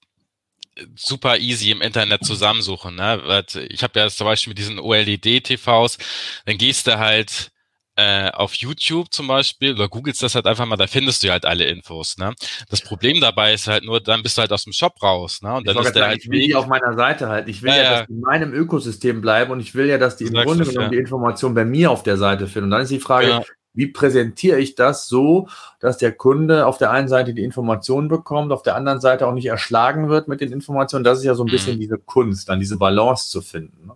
super 0.94 1.38
easy 1.38 1.70
im 1.70 1.82
Internet 1.82 2.24
zusammensuchen. 2.24 2.94
Ne? 2.94 3.44
Ich 3.68 3.82
habe 3.82 3.98
ja 3.98 4.08
zum 4.08 4.26
Beispiel 4.26 4.52
mit 4.52 4.58
diesen 4.58 4.78
OLED-TVs, 4.78 5.98
dann 6.46 6.58
gehst 6.58 6.86
du 6.86 6.98
halt 6.98 7.50
äh, 7.96 8.30
auf 8.30 8.54
YouTube 8.54 9.12
zum 9.12 9.26
Beispiel 9.26 9.74
oder 9.74 9.88
googelst 9.88 10.22
das 10.22 10.34
halt 10.34 10.46
einfach 10.46 10.64
mal, 10.66 10.76
da 10.76 10.86
findest 10.86 11.22
du 11.22 11.30
halt 11.30 11.44
alle 11.44 11.64
Infos. 11.64 12.16
Ne? 12.18 12.32
Das 12.70 12.80
Problem 12.80 13.20
dabei 13.20 13.52
ist 13.52 13.66
halt 13.66 13.84
nur, 13.84 14.00
dann 14.00 14.22
bist 14.22 14.38
du 14.38 14.42
halt 14.42 14.52
aus 14.52 14.64
dem 14.64 14.72
Shop 14.72 15.02
raus. 15.02 15.42
Ne? 15.42 15.54
Und 15.54 15.66
dann 15.66 15.76
ist 15.78 15.92
der 15.92 16.06
halt 16.06 16.24
ich 16.24 16.30
will 16.30 16.40
die 16.40 16.54
auf 16.54 16.66
meiner 16.66 16.94
Seite 16.94 17.28
halten. 17.28 17.50
Ich 17.50 17.62
will 17.62 17.70
ja, 17.70 17.82
ja, 17.82 17.90
dass 17.90 18.06
die 18.06 18.12
in 18.12 18.20
meinem 18.20 18.52
Ökosystem 18.54 19.20
bleiben 19.20 19.50
und 19.50 19.60
ich 19.60 19.74
will 19.74 19.86
ja, 19.86 19.98
dass 19.98 20.16
die 20.16 20.24
im 20.24 20.34
Grunde 20.34 20.64
genommen 20.64 20.86
ja. 20.86 20.88
die 20.90 20.98
Information 20.98 21.54
bei 21.54 21.64
mir 21.64 21.90
auf 21.90 22.02
der 22.02 22.16
Seite 22.16 22.46
finden. 22.46 22.66
Und 22.66 22.70
dann 22.70 22.82
ist 22.82 22.90
die 22.90 23.00
Frage, 23.00 23.28
ja. 23.28 23.42
wie 23.74 23.88
präsentiere 23.88 24.58
ich 24.58 24.76
das 24.76 25.08
so, 25.08 25.48
dass 25.80 25.98
der 25.98 26.12
Kunde 26.12 26.66
auf 26.66 26.78
der 26.78 26.92
einen 26.92 27.08
Seite 27.08 27.34
die 27.34 27.42
Informationen 27.42 28.08
bekommt, 28.08 28.52
auf 28.52 28.62
der 28.62 28.76
anderen 28.76 29.00
Seite 29.00 29.26
auch 29.26 29.34
nicht 29.34 29.46
erschlagen 29.46 30.08
wird 30.08 30.28
mit 30.28 30.40
den 30.40 30.52
Informationen. 30.52 31.04
Das 31.04 31.18
ist 31.18 31.24
ja 31.24 31.34
so 31.34 31.42
ein 31.42 31.48
mhm. 31.48 31.52
bisschen 31.52 31.80
diese 31.80 31.98
Kunst, 31.98 32.48
dann 32.48 32.60
diese 32.60 32.78
Balance 32.78 33.28
zu 33.28 33.42
finden. 33.42 33.88
Ne? 33.88 33.94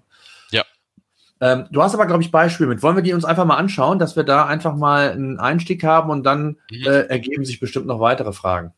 Ähm, 1.41 1.67
du 1.71 1.83
hast 1.83 1.95
aber, 1.95 2.07
glaube 2.07 2.23
ich, 2.23 2.31
Beispiele 2.31 2.69
mit. 2.69 2.83
Wollen 2.83 2.97
wir 2.97 3.03
die 3.03 3.13
uns 3.13 3.25
einfach 3.25 3.45
mal 3.45 3.57
anschauen, 3.57 3.99
dass 3.99 4.17
wir 4.17 4.25
da 4.25 4.47
einfach 4.47 4.75
mal 4.77 5.11
einen 5.11 5.39
Einstieg 5.39 5.83
haben 5.85 6.11
und 6.11 6.23
dann 6.25 6.59
mhm. 6.71 6.87
äh, 6.87 7.01
ergeben 7.03 7.45
sich 7.45 7.61
bestimmt 7.61 7.87
noch 7.87 8.01
weitere 8.01 8.33
Fragen. 8.33 8.73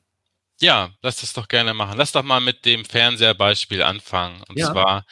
Ja, 0.60 0.90
lass 1.02 1.20
das 1.20 1.34
doch 1.34 1.48
gerne 1.48 1.75
machen. 1.75 1.98
Lass 1.98 2.12
doch 2.12 2.22
mal 2.22 2.40
mit 2.40 2.64
dem 2.64 2.84
Fernseherbeispiel 2.84 3.82
anfangen. 3.82 4.42
Und 4.48 4.58
ja. 4.58 4.72
zwar 4.72 5.04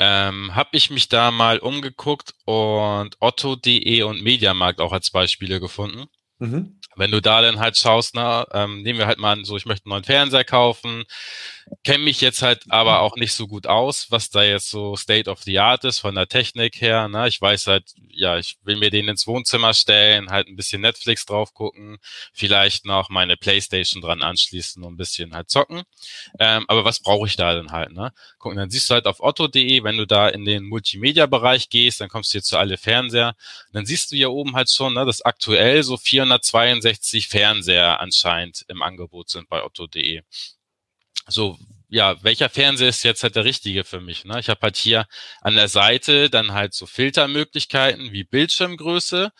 ähm, 0.00 0.54
habe 0.54 0.70
ich 0.72 0.90
mich 0.90 1.08
da 1.08 1.30
mal 1.30 1.58
umgeguckt 1.58 2.34
und 2.44 3.16
Otto.de 3.20 4.02
und 4.02 4.22
Mediamarkt 4.22 4.80
auch 4.80 4.92
als 4.92 5.10
Beispiele 5.10 5.60
gefunden. 5.60 6.06
Mhm. 6.40 6.80
Wenn 6.96 7.10
du 7.10 7.20
da 7.20 7.42
dann 7.42 7.60
halt 7.60 7.76
schaust, 7.76 8.14
na, 8.14 8.46
ähm, 8.52 8.82
nehmen 8.82 8.98
wir 8.98 9.06
halt 9.06 9.18
mal 9.18 9.32
an, 9.32 9.44
so 9.44 9.56
ich 9.56 9.66
möchte 9.66 9.86
einen 9.86 9.90
neuen 9.90 10.04
Fernseher 10.04 10.44
kaufen, 10.44 11.04
kenne 11.84 12.04
mich 12.04 12.20
jetzt 12.20 12.42
halt 12.42 12.64
aber 12.68 13.00
auch 13.00 13.16
nicht 13.16 13.32
so 13.32 13.46
gut 13.46 13.66
aus, 13.66 14.10
was 14.10 14.30
da 14.30 14.42
jetzt 14.42 14.70
so 14.70 14.96
State 14.96 15.30
of 15.30 15.42
the 15.42 15.58
Art 15.58 15.84
ist 15.84 16.00
von 16.00 16.14
der 16.14 16.26
Technik 16.26 16.80
her. 16.80 17.08
Ne? 17.08 17.28
Ich 17.28 17.40
weiß 17.40 17.68
halt, 17.68 17.92
ja, 18.08 18.38
ich 18.38 18.58
will 18.64 18.76
mir 18.76 18.90
den 18.90 19.08
ins 19.08 19.26
Wohnzimmer 19.26 19.72
stellen, 19.72 20.30
halt 20.30 20.48
ein 20.48 20.56
bisschen 20.56 20.80
Netflix 20.80 21.26
drauf 21.26 21.54
gucken, 21.54 21.98
vielleicht 22.32 22.86
noch 22.86 23.08
meine 23.08 23.36
Playstation 23.36 24.02
dran 24.02 24.22
anschließen 24.22 24.82
und 24.82 24.94
ein 24.94 24.96
bisschen 24.96 25.34
halt 25.34 25.48
zocken. 25.48 25.82
Ähm, 26.38 26.64
aber 26.68 26.84
was 26.84 27.00
brauche 27.00 27.26
ich 27.26 27.36
da 27.36 27.54
denn 27.54 27.70
halt? 27.70 27.92
Ne? 27.92 28.12
Gucken, 28.38 28.58
dann 28.58 28.70
siehst 28.70 28.90
du 28.90 28.94
halt 28.94 29.06
auf 29.06 29.20
otto.de, 29.20 29.84
wenn 29.84 29.96
du 29.96 30.06
da 30.06 30.28
in 30.28 30.44
den 30.44 30.64
Multimedia-Bereich 30.64 31.68
gehst, 31.68 32.00
dann 32.00 32.08
kommst 32.08 32.32
du 32.32 32.36
hier 32.36 32.42
zu 32.42 32.58
alle 32.58 32.76
Fernseher. 32.78 33.34
Dann 33.72 33.86
siehst 33.86 34.10
du 34.10 34.16
hier 34.16 34.30
oben 34.32 34.56
halt 34.56 34.70
schon, 34.70 34.94
ne, 34.94 35.04
dass 35.04 35.22
aktuell 35.22 35.82
so 35.82 35.96
462 36.38 37.28
Fernseher 37.28 38.00
anscheinend 38.00 38.64
im 38.68 38.82
Angebot 38.82 39.28
sind 39.30 39.48
bei 39.48 39.62
otto.de 39.62 40.22
so, 41.30 41.58
ja, 41.88 42.22
welcher 42.22 42.48
Fernseher 42.48 42.88
ist 42.88 43.02
jetzt 43.02 43.22
halt 43.22 43.36
der 43.36 43.44
richtige 43.44 43.84
für 43.84 44.00
mich? 44.00 44.24
Ne? 44.24 44.38
Ich 44.40 44.48
habe 44.48 44.60
halt 44.62 44.76
hier 44.76 45.06
an 45.40 45.56
der 45.56 45.68
Seite 45.68 46.30
dann 46.30 46.52
halt 46.52 46.74
so 46.74 46.86
Filtermöglichkeiten 46.86 48.12
wie 48.12 48.24
Bildschirmgröße. 48.24 49.32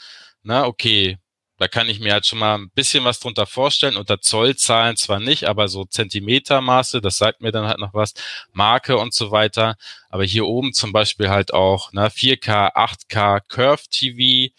Na, 0.43 0.67
okay, 0.67 1.19
da 1.59 1.69
kann 1.69 1.89
ich 1.89 2.01
mir 2.01 2.15
halt 2.15 2.27
schon 2.27 2.39
mal 2.39 2.57
ein 2.57 2.71
bisschen 2.71 3.05
was 3.05 3.21
drunter 3.21 3.47
vorstellen. 3.47 3.97
Unter 3.97 4.21
Zollzahlen 4.21 4.97
zwar 4.97 5.21
nicht, 5.21 5.45
aber 5.45 5.69
so 5.69 5.85
Zentimetermaße, 5.85 7.01
das 7.01 7.19
sagt 7.19 7.43
mir 7.43 7.53
dann 7.53 7.67
halt 7.67 7.79
noch 7.79 7.95
was. 7.95 8.15
Marke 8.53 8.97
und 8.97 9.15
so 9.15 9.31
weiter. 9.31 9.77
Aber 10.09 10.25
hier 10.25 10.47
oben 10.47 10.73
zum 10.73 10.93
Beispiel 10.93 11.29
halt 11.29 11.53
auch 11.53 11.93
ne, 11.93 12.09
4K, 12.09 12.75
8K, 12.75 13.41
Curve 13.47 13.83
TV, 13.91 14.53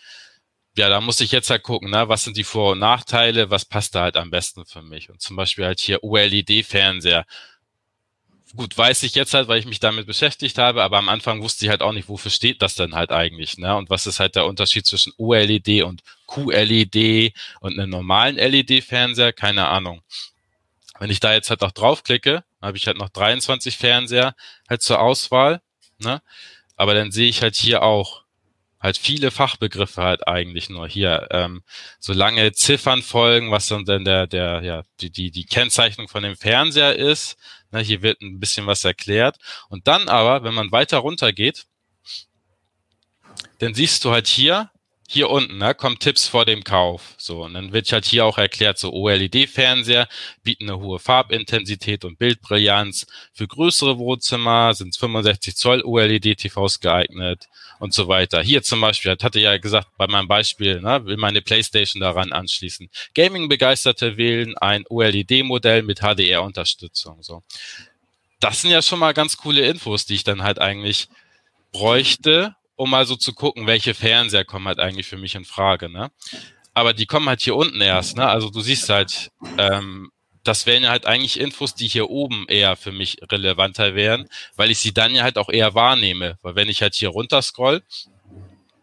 ja, 0.78 0.90
da 0.90 1.02
muss 1.02 1.20
ich 1.20 1.32
jetzt 1.32 1.50
halt 1.50 1.64
gucken, 1.64 1.90
ne, 1.92 2.08
was 2.08 2.24
sind 2.24 2.38
die 2.38 2.44
Vor- 2.44 2.74
und 2.74 2.80
Nachteile, 2.80 3.50
was 3.50 3.66
passt 3.66 3.96
da 3.96 4.04
halt 4.04 4.18
am 4.18 4.30
besten 4.32 4.66
für 4.66 4.82
mich. 4.82 5.10
Und 5.10 5.22
zum 5.22 5.36
Beispiel 5.36 5.66
halt 5.66 5.80
hier 5.80 6.04
OLED-Fernseher. 6.04 7.26
Gut, 8.56 8.78
weiß 8.78 9.04
ich 9.04 9.16
jetzt 9.16 9.34
halt, 9.34 9.48
weil 9.48 9.60
ich 9.60 9.66
mich 9.66 9.80
damit 9.80 10.06
beschäftigt 10.08 10.58
habe, 10.58 10.84
aber 10.84 10.98
am 10.98 11.10
Anfang 11.10 11.42
wusste 11.42 11.66
ich 11.66 11.70
halt 11.70 11.82
auch 11.82 11.94
nicht, 11.94 12.10
wofür 12.10 12.32
steht 12.32 12.62
das 12.62 12.76
denn 12.76 12.96
halt 12.96 13.12
eigentlich, 13.12 13.58
ne? 13.58 13.76
Und 13.78 13.90
was 13.90 14.06
ist 14.08 14.20
halt 14.20 14.36
der 14.36 14.46
Unterschied 14.46 14.86
zwischen 14.86 15.14
OLED 15.18 15.84
und 15.84 16.04
QLED 16.28 17.34
und 17.62 17.80
einem 17.80 17.90
normalen 17.90 18.36
LED-Fernseher? 18.36 19.32
Keine 19.34 19.68
Ahnung. 19.68 20.02
Wenn 21.00 21.10
ich 21.10 21.20
da 21.20 21.34
jetzt 21.34 21.50
halt 21.50 21.64
auch 21.64 21.72
draufklicke, 21.72 22.44
habe 22.62 22.78
ich 22.78 22.88
halt 22.88 22.98
noch 22.98 23.10
23 23.10 23.78
Fernseher 23.78 24.36
halt 24.70 24.82
zur 24.82 25.00
Auswahl, 25.00 25.62
ne? 26.00 26.22
Aber 26.76 26.94
dann 26.94 27.12
sehe 27.12 27.30
ich 27.30 27.42
halt 27.42 27.56
hier 27.56 27.84
auch 27.84 28.21
halt 28.82 28.98
viele 28.98 29.32
Fachbegriffe 29.32 30.02
halt 30.02 30.28
eigentlich 30.28 30.70
nur 30.70 30.88
hier. 30.88 31.28
Ähm, 31.32 31.64
so 32.00 32.14
lange 32.14 32.52
Ziffern 32.54 33.02
folgen, 33.02 33.52
was 33.52 33.68
dann 33.68 33.86
denn 33.86 34.04
der, 34.04 34.28
der, 34.28 34.62
ja, 34.64 34.84
die, 35.00 35.12
die, 35.12 35.32
die 35.32 35.46
Kennzeichnung 35.46 36.08
von 36.08 36.24
dem 36.24 36.36
Fernseher 36.36 36.96
ist. 36.96 37.38
Ne, 37.72 37.80
hier 37.82 38.02
wird 38.02 38.22
ein 38.22 38.40
bisschen 38.40 38.66
was 38.68 38.84
erklärt. 38.84 39.38
Und 39.70 39.88
dann 39.88 40.10
aber, 40.10 40.44
wenn 40.44 40.54
man 40.54 40.72
weiter 40.72 40.98
runter 40.98 41.32
geht, 41.32 41.66
dann 43.60 43.74
siehst 43.74 44.04
du 44.04 44.12
halt 44.12 44.28
hier, 44.28 44.72
hier 45.12 45.30
unten, 45.30 45.58
ne, 45.58 45.76
kommen 45.76 46.00
Tipps 46.00 46.26
vor 46.26 46.46
dem 46.46 46.64
Kauf. 46.64 47.16
So, 47.18 47.44
und 47.44 47.54
dann 47.54 47.74
wird 47.74 47.92
halt 47.92 48.06
hier 48.06 48.24
auch 48.24 48.38
erklärt, 48.38 48.78
so 48.78 48.94
OLED-Fernseher 48.94 50.08
bieten 50.42 50.70
eine 50.70 50.80
hohe 50.80 51.00
Farbintensität 51.00 52.06
und 52.06 52.18
Bildbrillanz. 52.18 53.06
Für 53.34 53.46
größere 53.46 53.98
Wohnzimmer 53.98 54.74
sind 54.74 54.96
65 54.96 55.58
Zoll 55.58 55.82
OLED-TVs 55.84 56.80
geeignet 56.80 57.50
und 57.80 57.94
so 57.94 58.08
weiter. 58.08 58.42
Hier 58.42 58.64
zum 58.64 58.80
Beispiel, 58.80 59.18
hatte 59.22 59.42
ja 59.42 59.58
gesagt, 59.58 59.90
bei 59.98 60.08
meinem 60.08 60.30
Beispiel, 60.30 60.80
ne, 60.80 61.06
will 61.06 61.18
meine 61.18 61.42
Playstation 61.42 62.00
daran 62.00 62.32
anschließen. 62.32 62.90
Gaming-Begeisterte 63.14 64.16
wählen 64.16 64.58
ein 64.60 64.86
OLED-Modell 64.88 65.84
mit 65.84 66.00
HDR-Unterstützung. 66.00 67.22
So. 67.22 67.44
Das 68.40 68.62
sind 68.62 68.72
ja 68.72 68.82
schon 68.82 69.00
mal 69.00 69.14
ganz 69.14 69.36
coole 69.36 69.68
Infos, 69.68 70.06
die 70.06 70.16
ich 70.16 70.24
dann 70.24 70.42
halt 70.42 70.60
eigentlich 70.60 71.10
bräuchte, 71.74 72.56
um 72.82 72.90
mal 72.90 73.06
so 73.06 73.16
zu 73.16 73.34
gucken, 73.34 73.68
welche 73.68 73.94
Fernseher 73.94 74.44
kommen 74.44 74.68
halt 74.68 74.80
eigentlich 74.80 75.06
für 75.06 75.18
mich 75.18 75.36
in 75.36 75.46
Frage. 75.46 75.88
Ne? 75.88 76.10
Aber 76.74 76.94
die 76.94 77.06
kommen 77.06 77.30
halt 77.30 77.40
hier 77.40 77.56
unten 77.56 77.80
erst. 77.80 78.18
Ne? 78.18 78.28
Also 78.28 78.50
du 78.50 78.60
siehst 78.60 78.90
halt, 78.90 79.32
ähm, 79.60 80.10
das 80.44 80.66
wären 80.66 80.82
ja 80.82 80.90
halt 80.90 81.06
eigentlich 81.06 81.40
Infos, 81.40 81.76
die 81.76 81.88
hier 81.88 82.10
oben 82.10 82.48
eher 82.48 82.76
für 82.76 82.92
mich 82.92 83.18
relevanter 83.32 83.94
wären, 83.94 84.28
weil 84.56 84.72
ich 84.72 84.80
sie 84.80 84.96
dann 84.96 85.14
ja 85.14 85.22
halt 85.22 85.38
auch 85.38 85.50
eher 85.50 85.76
wahrnehme. 85.76 86.40
Weil 86.42 86.56
wenn 86.56 86.70
ich 86.70 86.82
halt 86.82 86.96
hier 86.96 87.10
runter 87.10 87.44
scroll, 87.44 87.84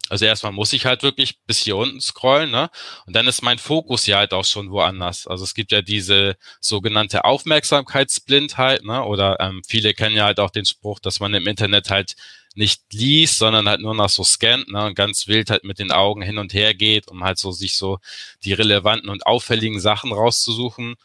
also 0.09 0.25
erstmal 0.25 0.53
muss 0.53 0.73
ich 0.73 0.87
halt 0.87 1.03
wirklich 1.03 1.39
bis 1.47 1.59
hier 1.59 1.77
unten 1.77 2.01
scrollen, 2.01 2.51
ne? 2.51 2.71
Und 3.07 3.15
dann 3.15 3.27
ist 3.27 3.43
mein 3.43 3.59
Fokus 3.59 4.07
ja 4.07 4.19
halt 4.19 4.33
auch 4.33 4.45
schon 4.45 4.71
woanders. 4.71 5.27
Also 5.27 5.45
es 5.45 5.55
gibt 5.55 5.73
ja 5.73 5.83
diese 5.83 6.37
sogenannte 6.61 7.25
Aufmerksamkeitsblindheit, 7.25 8.85
ne? 8.85 9.05
Oder 9.05 9.39
ähm, 9.41 9.63
viele 9.67 9.95
kennen 9.95 10.17
ja 10.17 10.25
halt 10.25 10.41
auch 10.41 10.51
den 10.51 10.65
Spruch, 10.67 11.01
dass 11.01 11.21
man 11.21 11.35
im 11.35 11.47
Internet 11.47 11.91
halt 11.91 12.15
nicht 12.55 12.83
liest, 12.93 13.39
sondern 13.39 13.69
halt 13.69 13.81
nur 13.81 13.95
noch 13.95 14.09
so 14.09 14.25
scannt, 14.25 14.69
ne? 14.69 14.85
Und 14.87 14.95
ganz 14.95 15.29
wild 15.29 15.51
halt 15.51 15.65
mit 15.65 15.79
den 15.79 15.93
Augen 15.93 16.23
hin 16.23 16.39
und 16.39 16.55
her 16.55 16.75
geht, 16.75 17.09
um 17.09 17.25
halt 17.25 17.39
so 17.39 17.53
sich 17.53 17.75
so 17.75 17.99
die 18.45 18.53
relevanten 18.53 19.11
und 19.11 19.27
auffälligen 19.27 19.81
Sachen 19.81 20.13
rauszusuchen 20.13 20.97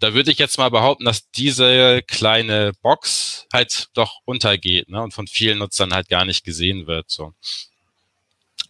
da 0.00 0.14
würde 0.14 0.30
ich 0.30 0.38
jetzt 0.38 0.58
mal 0.58 0.70
behaupten, 0.70 1.04
dass 1.04 1.30
diese 1.30 2.02
kleine 2.02 2.72
Box 2.82 3.46
halt 3.52 3.88
doch 3.94 4.20
untergeht 4.24 4.88
ne, 4.88 5.02
und 5.02 5.14
von 5.14 5.26
vielen 5.26 5.58
Nutzern 5.58 5.94
halt 5.94 6.08
gar 6.08 6.24
nicht 6.24 6.44
gesehen 6.44 6.86
wird. 6.86 7.10
So. 7.10 7.34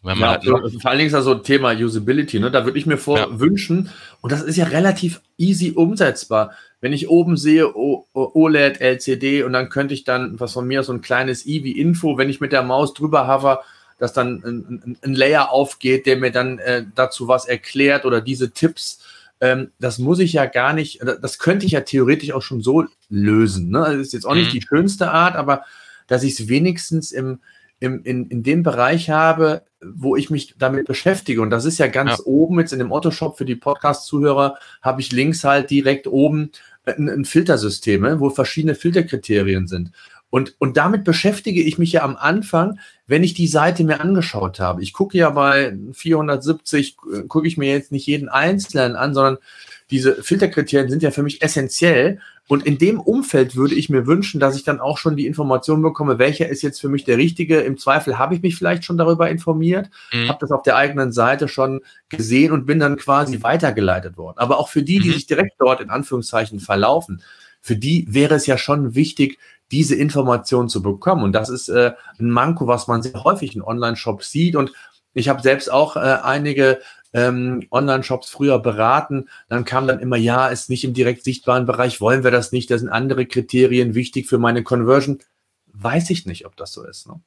Wenn 0.03 0.19
man 0.19 0.43
ja, 0.43 0.55
halt 0.55 0.73
so, 0.73 0.81
vor 0.81 0.91
allen 0.91 0.99
Dingen 0.99 1.07
ist 1.07 1.13
das 1.13 1.25
so 1.25 1.35
ein 1.35 1.45
Thema 1.45 1.73
Usability, 1.73 2.41
ne? 2.41 2.51
Da 2.51 2.65
würde 2.65 2.79
ich 2.79 2.87
mir 2.87 2.99
vor 2.99 3.19
ja. 3.19 3.41
wünschen, 3.41 3.89
und 4.21 4.33
das 4.33 4.43
ist 4.43 4.57
ja 4.57 4.65
relativ 4.65 5.21
easy 5.39 5.73
umsetzbar. 5.73 6.53
Wenn 6.81 6.93
ich 6.93 7.09
oben 7.09 7.37
sehe 7.37 7.77
o 7.77 8.07
OLED, 8.13 8.81
LCD 8.81 9.45
und 9.45 9.53
dann 9.53 9.69
könnte 9.69 9.95
ich 9.95 10.03
dann, 10.03 10.41
was 10.41 10.55
von 10.55 10.67
mir 10.67 10.83
so 10.83 10.93
ein 10.93 11.03
kleines 11.03 11.47
i 11.47 11.63
wie 11.63 11.79
Info, 11.79 12.19
wenn 12.19 12.29
ich 12.29 12.41
mit 12.41 12.51
der 12.51 12.65
Maus 12.65 12.95
drüber 12.95 13.29
hover, 13.29 13.63
dass 13.99 14.13
dann 14.13 14.43
ein, 14.45 14.83
ein, 14.85 14.99
ein 15.03 15.15
Layer 15.15 15.53
aufgeht, 15.53 16.07
der 16.07 16.17
mir 16.17 16.33
dann 16.33 16.59
äh, 16.59 16.85
dazu 16.97 17.29
was 17.29 17.47
erklärt 17.47 18.05
oder 18.05 18.21
diese 18.21 18.51
Tipps 18.51 18.99
ähm, 19.43 19.73
das 19.81 19.99
muss 19.99 20.21
ich 20.21 20.35
ja 20.35 20.47
gar 20.47 20.73
nicht, 20.73 21.01
das 21.21 21.41
könnte 21.41 21.67
ich 21.67 21.73
ja 21.73 21.81
theoretisch 21.81 22.31
auch 22.33 22.43
schon 22.43 22.63
so 22.63 22.87
lösen. 23.11 23.71
Ne? 23.71 23.81
Das 23.81 23.97
ist 23.97 24.13
jetzt 24.13 24.25
auch 24.25 24.37
nicht 24.37 24.55
mhm. 24.55 24.61
die 24.61 24.63
schönste 24.63 25.11
Art, 25.11 25.35
aber 25.35 25.65
dass 26.07 26.23
ich 26.23 26.39
es 26.39 26.49
wenigstens 26.49 27.11
im, 27.11 27.41
im, 27.83 28.05
in, 28.05 28.29
in 28.29 28.43
dem 28.45 28.63
Bereich 28.63 29.11
habe, 29.11 29.63
wo 29.85 30.15
ich 30.15 30.31
mich 30.31 30.55
damit 30.57 30.87
beschäftige. 30.87 31.43
Und 31.43 31.51
das 31.51 31.65
ist 31.65 31.79
ja 31.79 31.89
ganz 31.89 32.19
ja. 32.19 32.25
oben 32.25 32.61
jetzt 32.61 32.73
in 32.73 32.79
dem 32.79 32.93
Otto-Shop 32.93 33.37
für 33.37 33.45
die 33.45 33.57
Podcast-Zuhörer, 33.57 34.57
habe 34.81 35.01
ich 35.01 35.11
links 35.11 35.43
halt 35.43 35.71
direkt 35.71 36.07
oben 36.07 36.53
ein, 36.85 37.09
ein 37.09 37.25
Filtersystem, 37.25 38.03
ne, 38.03 38.21
wo 38.21 38.31
verschiedene 38.31 38.77
Filterkriterien 38.77 39.67
sind. 39.67 39.91
Und, 40.31 40.55
und 40.59 40.77
damit 40.77 41.03
beschäftige 41.03 41.61
ich 41.61 41.77
mich 41.77 41.93
ja 41.93 42.05
am 42.05 42.17
Anfang, 42.17 42.79
wenn 43.07 43.25
ich 43.25 43.35
die 43.35 43.49
Seite 43.49 43.85
mir 43.85 44.01
angeschaut 44.01 44.61
habe. 44.61 44.81
Ich 44.81 44.93
gucke 44.93 45.19
ja 45.19 45.29
bei 45.31 45.77
470, 45.93 46.97
äh, 47.13 47.23
gucke 47.23 47.49
ich 47.49 47.59
mir 47.59 47.71
jetzt 47.71 47.91
nicht 47.91 48.07
jeden 48.07 48.29
Einzelnen 48.29 48.95
an, 48.95 49.13
sondern 49.13 49.39
diese 49.91 50.23
Filterkriterien 50.23 50.89
sind 50.89 51.03
ja 51.03 51.11
für 51.11 51.25
mich 51.25 51.43
essentiell. 51.43 52.21
Und 52.49 52.67
in 52.67 52.77
dem 52.77 53.01
Umfeld 53.01 53.57
würde 53.57 53.75
ich 53.75 53.89
mir 53.89 54.07
wünschen, 54.07 54.41
dass 54.41 54.57
ich 54.57 54.65
dann 54.65 54.81
auch 54.81 54.99
schon 54.99 55.17
die 55.17 55.27
Information 55.27 55.81
bekomme, 55.81 56.19
welcher 56.19 56.49
ist 56.49 56.63
jetzt 56.63 56.81
für 56.81 56.89
mich 56.89 57.05
der 57.05 57.17
richtige. 57.17 57.61
Im 57.61 57.79
Zweifel 57.79 58.19
habe 58.19 58.35
ich 58.35 58.43
mich 58.43 58.57
vielleicht 58.57 58.85
schon 58.85 58.99
darüber 58.99 59.31
informiert, 59.31 59.91
mhm. 60.13 60.29
habe 60.29 60.39
das 60.41 60.51
auf 60.51 60.63
der 60.63 60.77
eigenen 60.77 61.13
Seite 61.13 61.49
schon 61.49 61.81
gesehen 62.09 62.53
und 62.53 62.67
bin 62.67 62.81
dann 62.81 62.97
quasi 62.97 63.43
weitergeleitet 63.43 64.17
worden. 64.17 64.39
Aber 64.39 64.59
auch 64.59 64.69
für 64.69 64.83
die, 64.83 64.99
die 64.99 65.11
mhm. 65.11 65.15
sich 65.15 65.27
direkt 65.27 65.55
dort 65.59 65.81
in 65.81 65.91
Anführungszeichen 65.91 66.59
verlaufen, 66.59 67.23
für 67.61 67.77
die 67.77 68.07
wäre 68.11 68.35
es 68.35 68.47
ja 68.47 68.59
schon 68.59 68.97
wichtig, 68.97 69.39
diese 69.71 69.95
Information 69.95 70.69
zu 70.69 70.83
bekommen. 70.83 71.23
Und 71.23 71.33
das 71.33 71.49
ist 71.49 71.69
äh, 71.69 71.93
ein 72.19 72.31
Manko, 72.31 72.67
was 72.67 72.89
man 72.89 73.03
sehr 73.03 73.25
häufig 73.25 73.55
in 73.55 73.63
Online-Shops 73.63 74.31
sieht. 74.31 74.57
Und 74.57 74.73
ich 75.15 75.29
habe 75.29 75.43
selbst 75.43 75.73
auch 75.73 75.97
äh, 75.97 76.01
einige 76.01 76.81
ähm, 77.13 77.67
Online-Shops 77.71 78.31
früher 78.31 78.59
beraten. 78.59 79.29
Dann 79.49 79.65
kam 79.65 79.87
dann 79.87 80.01
immer, 80.01 80.17
ja, 80.17 80.49
ist 80.49 80.71
nicht 80.71 80.85
im 80.85 80.95
direkt 80.95 81.25
sichtbaren 81.25 81.67
Bereich, 81.67 82.01
wollen 82.01 82.25
wir 82.25 82.31
das 82.31 82.53
nicht, 82.53 82.71
da 82.71 82.79
sind 82.79 82.89
andere 82.89 83.27
Kriterien 83.27 83.95
wichtig 83.95 84.29
für 84.29 84.39
meine 84.39 84.63
Conversion. 84.63 85.19
Weiß 85.67 86.11
ich 86.11 86.27
nicht, 86.27 86.47
ob 86.47 86.57
das 86.57 86.73
so 86.73 86.85
ist. 86.85 87.07
Ne? 87.07 87.21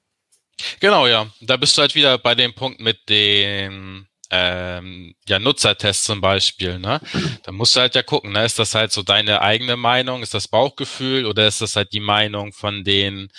Genau, 0.80 1.08
ja. 1.08 1.28
Da 1.42 1.58
bist 1.58 1.78
du 1.78 1.82
halt 1.82 1.96
wieder 1.96 2.18
bei 2.18 2.36
dem 2.36 2.54
Punkt 2.54 2.80
mit 2.80 3.10
dem 3.10 4.08
ähm, 4.32 5.16
ja, 5.28 5.40
Nutzertest 5.40 6.06
zum 6.06 6.22
Beispiel, 6.22 6.80
ne? 6.80 7.00
Da 7.44 7.52
musst 7.52 7.76
du 7.76 7.80
halt 7.80 7.96
ja 7.96 8.04
gucken, 8.04 8.32
ne? 8.32 8.46
Ist 8.46 8.60
das 8.60 8.74
halt 8.76 8.92
so 8.92 9.04
deine 9.04 9.42
eigene 9.42 9.78
Meinung, 9.78 10.24
ist 10.24 10.34
das 10.34 10.48
Bauchgefühl 10.48 11.26
oder 11.26 11.48
ist 11.48 11.62
das 11.62 11.76
halt 11.76 11.94
die 11.94 12.00
Meinung 12.00 12.52
von 12.54 12.84
den 12.84 13.30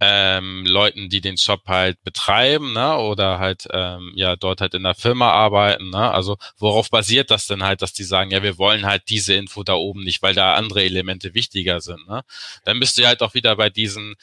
ähm, 0.00 0.64
Leuten, 0.66 1.10
die 1.10 1.20
den 1.20 1.36
Shop 1.36 1.62
halt 1.66 2.02
betreiben, 2.04 2.72
ne? 2.72 2.96
Oder 2.96 3.38
halt 3.38 3.68
ähm, 3.70 4.12
ja 4.16 4.36
dort 4.36 4.60
halt 4.62 4.74
in 4.74 4.82
der 4.82 4.94
Firma 4.94 5.30
arbeiten, 5.30 5.90
ne? 5.90 6.10
Also 6.10 6.36
worauf 6.58 6.90
basiert 6.90 7.30
das 7.30 7.46
denn 7.46 7.62
halt, 7.62 7.82
dass 7.82 7.92
die 7.92 8.04
sagen, 8.04 8.30
ja, 8.30 8.42
wir 8.42 8.56
wollen 8.58 8.86
halt 8.86 9.04
diese 9.08 9.34
Info 9.34 9.62
da 9.62 9.74
oben 9.74 10.02
nicht, 10.02 10.22
weil 10.22 10.34
da 10.34 10.54
andere 10.54 10.82
Elemente 10.84 11.34
wichtiger 11.34 11.80
sind, 11.80 12.06
ne? 12.08 12.22
Dann 12.64 12.80
bist 12.80 12.96
du 12.98 13.06
halt 13.06 13.22
auch 13.22 13.34
wieder 13.34 13.56
bei 13.56 13.68
diesen 13.70 14.16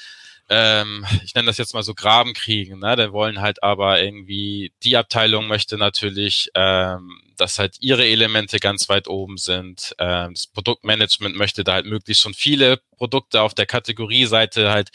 ähm, 0.50 1.06
ich 1.24 1.36
nenne 1.36 1.48
das 1.48 1.58
jetzt 1.58 1.74
mal 1.74 1.84
so 1.84 1.94
Grabenkriegen, 1.94 2.80
ne? 2.80 2.96
Die 2.96 3.12
wollen 3.12 3.42
halt 3.42 3.64
aber 3.64 4.02
irgendwie, 4.02 4.72
die 4.84 4.96
Abteilung 4.98 5.48
möchte 5.48 5.78
natürlich, 5.78 6.50
ähm, 6.56 7.22
dass 7.38 7.60
halt 7.60 7.78
ihre 7.82 8.06
Elemente 8.06 8.60
ganz 8.60 8.90
weit 8.90 9.08
oben 9.08 9.38
sind. 9.38 9.94
Ähm, 10.00 10.34
das 10.34 10.48
Produktmanagement 10.48 11.36
möchte 11.36 11.64
da 11.64 11.74
halt 11.74 11.86
möglichst 11.86 12.24
schon 12.24 12.34
viele 12.34 12.78
Produkte 12.98 13.42
auf 13.42 13.54
der 13.54 13.66
Kategorieseite 13.66 14.72
halt 14.72 14.90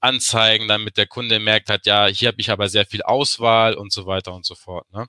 anzeigen, 0.00 0.68
damit 0.68 0.96
der 0.96 1.06
Kunde 1.06 1.38
merkt 1.38 1.68
halt, 1.68 1.86
ja, 1.86 2.06
hier 2.06 2.28
habe 2.28 2.40
ich 2.40 2.50
aber 2.50 2.68
sehr 2.68 2.86
viel 2.86 3.02
Auswahl 3.02 3.74
und 3.74 3.92
so 3.92 4.06
weiter 4.06 4.34
und 4.34 4.46
so 4.46 4.54
fort. 4.54 4.90
Ne? 4.92 5.06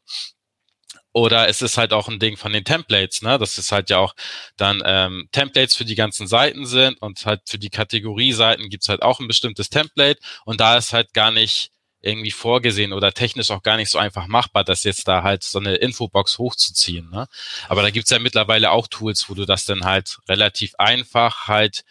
Oder 1.16 1.48
es 1.48 1.62
ist 1.62 1.78
halt 1.78 1.94
auch 1.94 2.10
ein 2.10 2.20
Ding 2.20 2.36
von 2.36 2.52
den 2.52 2.66
Templates, 2.66 3.22
ne? 3.22 3.40
Das 3.40 3.58
ist 3.58 3.72
halt 3.72 3.90
ja 3.90 4.00
auch 4.00 4.14
dann 4.58 4.84
ähm, 4.86 5.30
Templates 5.32 5.74
für 5.74 5.86
die 5.86 5.96
ganzen 5.96 6.28
Seiten 6.28 6.66
sind 6.66 7.02
und 7.02 7.26
halt 7.26 7.44
für 7.46 7.58
die 7.58 7.70
Kategorie-Seiten 7.70 8.68
gibt's 8.68 8.90
halt 8.90 9.02
auch 9.02 9.22
ein 9.22 9.28
bestimmtes 9.30 9.70
Template 9.70 10.20
und 10.44 10.60
da 10.60 10.76
ist 10.76 10.92
halt 10.92 11.14
gar 11.14 11.32
nicht 11.32 11.72
irgendwie 12.02 12.32
vorgesehen 12.32 12.92
oder 12.92 13.14
technisch 13.14 13.50
auch 13.52 13.64
gar 13.64 13.78
nicht 13.78 13.90
so 13.90 13.98
einfach 13.98 14.28
machbar, 14.28 14.66
das 14.66 14.84
jetzt 14.84 15.08
da 15.08 15.24
halt 15.24 15.44
so 15.44 15.58
eine 15.58 15.76
Infobox 15.76 16.38
hochzuziehen. 16.38 17.10
Ne? 17.10 17.28
Aber 17.70 17.82
da 17.82 17.92
gibt's 17.92 18.12
ja 18.12 18.20
mittlerweile 18.20 18.72
auch 18.72 18.88
Tools, 18.90 19.30
wo 19.30 19.36
du 19.36 19.46
das 19.46 19.64
dann 19.64 19.86
halt 19.86 20.18
relativ 20.28 20.76
einfach 20.78 21.48
halt 21.48 21.86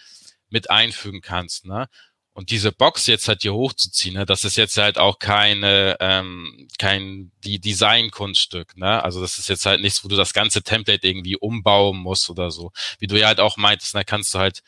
mit 0.51 0.71
einfügen 0.71 1.23
kannst. 1.23 1.65
Ne? 1.65 1.89
Und 2.37 2.51
diese 2.51 2.73
Box 2.73 3.07
jetzt 3.07 3.29
halt 3.29 3.43
hier 3.43 3.55
hochzuziehen, 3.55 4.15
ne, 4.17 4.27
das 4.27 4.45
ist 4.45 4.57
jetzt 4.57 4.77
halt 4.77 4.99
auch 4.99 5.21
keine, 5.21 5.97
ähm, 6.01 6.67
kein 6.79 7.31
die 7.45 7.61
Design-Kunststück, 7.61 8.77
ne? 8.77 9.05
Also 9.05 9.21
das 9.21 9.39
ist 9.39 9.49
jetzt 9.49 9.67
halt 9.67 9.81
nichts, 9.81 10.05
wo 10.05 10.09
du 10.09 10.17
das 10.17 10.33
ganze 10.35 10.63
Template 10.65 11.07
irgendwie 11.07 11.37
umbauen 11.37 11.97
musst 11.97 12.29
oder 12.31 12.51
so. 12.51 12.73
Wie 12.99 13.07
du 13.07 13.19
ja 13.19 13.29
halt 13.29 13.39
auch 13.39 13.57
meintest, 13.57 13.95
da 13.95 14.01
ne, 14.01 14.05
kannst 14.05 14.35
du 14.35 14.41
halt 14.41 14.63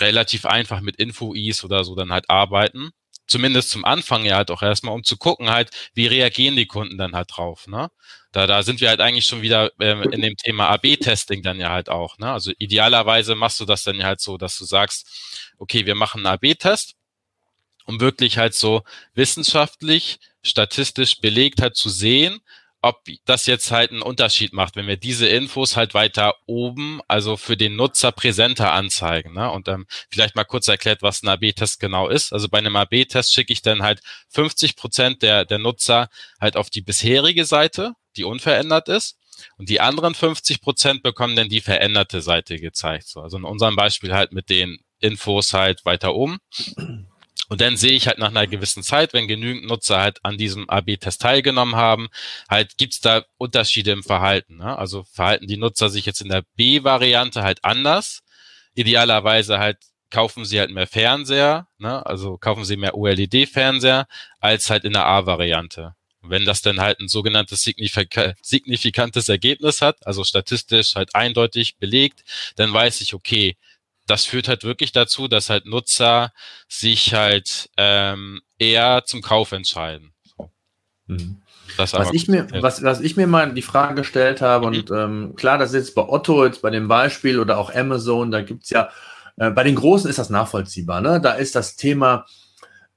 relativ 0.00 0.46
einfach 0.46 0.80
mit 0.80 0.96
Info-Is 0.96 1.64
oder 1.64 1.84
so 1.84 1.94
dann 1.94 2.12
halt 2.12 2.28
arbeiten. 2.28 2.90
Zumindest 3.30 3.70
zum 3.70 3.84
Anfang 3.84 4.24
ja 4.26 4.36
halt 4.36 4.50
auch 4.50 4.62
erstmal, 4.62 4.94
um 4.94 5.04
zu 5.04 5.16
gucken 5.16 5.50
halt, 5.50 5.70
wie 5.94 6.06
reagieren 6.08 6.56
die 6.56 6.66
Kunden 6.66 6.98
dann 6.98 7.14
halt 7.14 7.30
drauf, 7.36 7.66
ne? 7.68 7.90
Da, 8.32 8.46
da 8.46 8.62
sind 8.64 8.80
wir 8.80 8.88
halt 8.90 9.00
eigentlich 9.00 9.26
schon 9.26 9.42
wieder 9.42 9.70
ähm, 9.80 10.02
in 10.12 10.22
dem 10.22 10.36
Thema 10.36 10.68
AB-Testing 10.70 11.42
dann 11.42 11.60
ja 11.60 11.70
halt 11.70 11.88
auch, 11.90 12.18
ne? 12.18 12.32
Also 12.32 12.52
idealerweise 12.58 13.36
machst 13.36 13.60
du 13.60 13.64
das 13.66 13.84
dann 13.84 13.96
ja 13.98 14.06
halt 14.06 14.20
so, 14.20 14.36
dass 14.38 14.58
du 14.58 14.64
sagst, 14.64 15.08
okay, 15.58 15.86
wir 15.86 15.94
machen 15.94 16.26
einen 16.26 16.34
AB-Test, 16.38 16.94
um 17.86 18.00
wirklich 18.00 18.38
halt 18.38 18.54
so 18.54 18.82
wissenschaftlich, 19.14 20.18
statistisch 20.42 21.20
belegt 21.20 21.62
halt 21.62 21.76
zu 21.76 21.88
sehen, 21.90 22.40
ob 22.82 23.04
das 23.26 23.46
jetzt 23.46 23.70
halt 23.70 23.90
einen 23.90 24.02
Unterschied 24.02 24.52
macht, 24.52 24.76
wenn 24.76 24.86
wir 24.86 24.96
diese 24.96 25.28
Infos 25.28 25.76
halt 25.76 25.92
weiter 25.92 26.34
oben, 26.46 27.00
also 27.08 27.36
für 27.36 27.56
den 27.56 27.76
Nutzer 27.76 28.10
präsenter 28.10 28.72
anzeigen. 28.72 29.34
Ne? 29.34 29.50
Und 29.50 29.68
ähm, 29.68 29.86
vielleicht 30.10 30.34
mal 30.34 30.44
kurz 30.44 30.66
erklärt, 30.68 31.02
was 31.02 31.22
ein 31.22 31.28
AB-Test 31.28 31.78
genau 31.78 32.08
ist. 32.08 32.32
Also 32.32 32.48
bei 32.48 32.58
einem 32.58 32.76
AB-Test 32.76 33.32
schicke 33.34 33.52
ich 33.52 33.60
dann 33.60 33.82
halt 33.82 34.00
50 34.30 34.76
Prozent 34.76 35.22
der, 35.22 35.44
der 35.44 35.58
Nutzer 35.58 36.08
halt 36.40 36.56
auf 36.56 36.70
die 36.70 36.80
bisherige 36.80 37.44
Seite, 37.44 37.92
die 38.16 38.24
unverändert 38.24 38.88
ist. 38.88 39.18
Und 39.56 39.68
die 39.68 39.80
anderen 39.80 40.14
50 40.14 40.60
Prozent 40.60 41.02
bekommen 41.02 41.36
dann 41.36 41.48
die 41.48 41.60
veränderte 41.60 42.20
Seite 42.22 42.56
gezeigt. 42.56 43.08
So, 43.08 43.20
also 43.20 43.36
in 43.36 43.44
unserem 43.44 43.76
Beispiel 43.76 44.14
halt 44.14 44.32
mit 44.32 44.50
den 44.50 44.78
Infos 45.00 45.52
halt 45.52 45.84
weiter 45.84 46.14
oben. 46.14 46.38
Und 47.50 47.60
dann 47.60 47.76
sehe 47.76 47.90
ich 47.90 48.06
halt 48.06 48.18
nach 48.18 48.28
einer 48.28 48.46
gewissen 48.46 48.84
Zeit, 48.84 49.12
wenn 49.12 49.26
genügend 49.26 49.66
Nutzer 49.66 50.00
halt 50.00 50.24
an 50.24 50.38
diesem 50.38 50.70
AB-Test 50.70 51.20
teilgenommen 51.20 51.74
haben, 51.74 52.08
halt 52.48 52.78
gibt's 52.78 53.00
da 53.00 53.24
Unterschiede 53.38 53.90
im 53.90 54.04
Verhalten. 54.04 54.58
Ne? 54.58 54.78
Also 54.78 55.02
verhalten 55.12 55.48
die 55.48 55.56
Nutzer 55.56 55.90
sich 55.90 56.06
jetzt 56.06 56.20
in 56.20 56.28
der 56.28 56.44
B-Variante 56.54 57.42
halt 57.42 57.64
anders. 57.64 58.22
Idealerweise 58.74 59.58
halt 59.58 59.78
kaufen 60.10 60.44
sie 60.44 60.60
halt 60.60 60.70
mehr 60.70 60.86
Fernseher, 60.86 61.66
ne? 61.78 62.06
also 62.06 62.38
kaufen 62.38 62.64
sie 62.64 62.76
mehr 62.76 62.94
OLED-Fernseher, 62.94 64.06
als 64.38 64.70
halt 64.70 64.84
in 64.84 64.92
der 64.92 65.06
A-Variante. 65.06 65.96
Wenn 66.22 66.44
das 66.44 66.62
dann 66.62 66.80
halt 66.80 67.00
ein 67.00 67.08
sogenanntes 67.08 67.62
signifika 67.62 68.34
signifikantes 68.42 69.28
Ergebnis 69.28 69.82
hat, 69.82 70.06
also 70.06 70.22
statistisch 70.22 70.94
halt 70.94 71.16
eindeutig 71.16 71.78
belegt, 71.78 72.22
dann 72.54 72.72
weiß 72.72 73.00
ich, 73.00 73.12
okay, 73.12 73.56
das 74.10 74.24
führt 74.24 74.48
halt 74.48 74.64
wirklich 74.64 74.90
dazu, 74.90 75.28
dass 75.28 75.50
halt 75.50 75.66
Nutzer 75.66 76.32
sich 76.68 77.14
halt 77.14 77.70
ähm, 77.76 78.40
eher 78.58 79.04
zum 79.06 79.22
Kauf 79.22 79.52
entscheiden. 79.52 80.12
So. 80.36 80.50
Mhm. 81.06 81.42
was, 81.76 81.94
ich 82.12 82.26
mir, 82.26 82.48
was, 82.60 82.82
was 82.82 83.00
ich 83.00 83.16
mir 83.16 83.28
mal 83.28 83.54
die 83.54 83.62
Frage 83.62 83.94
gestellt 83.94 84.42
habe, 84.42 84.66
mhm. 84.66 84.72
und 84.72 84.90
ähm, 84.90 85.34
klar, 85.36 85.58
das 85.58 85.70
ist 85.70 85.76
jetzt 85.76 85.94
bei 85.94 86.02
Otto, 86.02 86.44
jetzt 86.44 86.60
bei 86.60 86.70
dem 86.70 86.88
Beispiel 86.88 87.38
oder 87.38 87.58
auch 87.58 87.72
Amazon, 87.72 88.32
da 88.32 88.42
gibt 88.42 88.64
es 88.64 88.70
ja, 88.70 88.90
äh, 89.36 89.50
bei 89.50 89.62
den 89.62 89.76
Großen 89.76 90.10
ist 90.10 90.18
das 90.18 90.28
nachvollziehbar, 90.28 91.00
ne? 91.00 91.20
Da 91.20 91.34
ist 91.34 91.54
das 91.54 91.76
Thema 91.76 92.26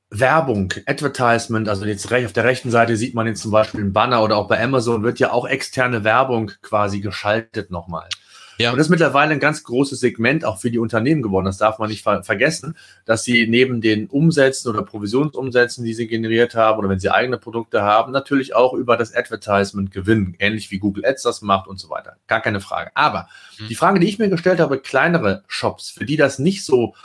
Werbung, 0.09 0.73
Advertisement, 0.87 1.69
also 1.69 1.85
jetzt 1.85 2.11
auf 2.11 2.33
der 2.33 2.43
rechten 2.43 2.71
Seite 2.71 2.97
sieht 2.97 3.13
man 3.13 3.27
jetzt 3.27 3.41
zum 3.41 3.51
Beispiel 3.51 3.81
einen 3.81 3.93
Banner 3.93 4.23
oder 4.23 4.37
auch 4.37 4.47
bei 4.47 4.61
Amazon 4.61 5.03
wird 5.03 5.19
ja 5.19 5.31
auch 5.31 5.47
externe 5.47 6.03
Werbung 6.03 6.51
quasi 6.61 7.01
geschaltet 7.01 7.69
nochmal. 7.71 8.09
Ja. 8.57 8.71
Und 8.71 8.77
das 8.77 8.87
ist 8.87 8.91
mittlerweile 8.91 9.33
ein 9.33 9.39
ganz 9.39 9.63
großes 9.63 9.99
Segment 9.99 10.45
auch 10.45 10.59
für 10.59 10.71
die 10.71 10.79
Unternehmen 10.79 11.21
geworden. 11.21 11.45
Das 11.45 11.57
darf 11.57 11.79
man 11.79 11.89
nicht 11.89 12.03
ver 12.03 12.23
vergessen, 12.23 12.75
dass 13.05 13.23
sie 13.23 13.47
neben 13.47 13.81
den 13.81 14.07
Umsätzen 14.07 14.69
oder 14.69 14.83
Provisionsumsätzen, 14.83 15.83
die 15.83 15.93
sie 15.93 16.07
generiert 16.07 16.55
haben 16.55 16.79
oder 16.79 16.89
wenn 16.89 16.99
sie 16.99 17.09
eigene 17.09 17.37
Produkte 17.37 17.81
haben, 17.81 18.11
natürlich 18.11 18.55
auch 18.55 18.73
über 18.73 18.97
das 18.97 19.13
Advertisement 19.13 19.91
gewinnen. 19.91 20.35
Ähnlich 20.39 20.71
wie 20.71 20.79
Google 20.79 21.05
Ads 21.05 21.23
das 21.23 21.41
macht 21.41 21.67
und 21.67 21.79
so 21.79 21.89
weiter. 21.89 22.17
Gar 22.27 22.41
keine 22.41 22.61
Frage. 22.61 22.91
Aber 22.95 23.27
mhm. 23.59 23.67
die 23.67 23.75
Frage, 23.75 23.99
die 23.99 24.07
ich 24.07 24.19
mir 24.19 24.29
gestellt 24.29 24.59
habe, 24.59 24.79
kleinere 24.79 25.43
Shops, 25.47 25.89
für 25.89 26.05
die 26.05 26.17
das 26.17 26.39
nicht 26.39 26.63
so 26.63 26.95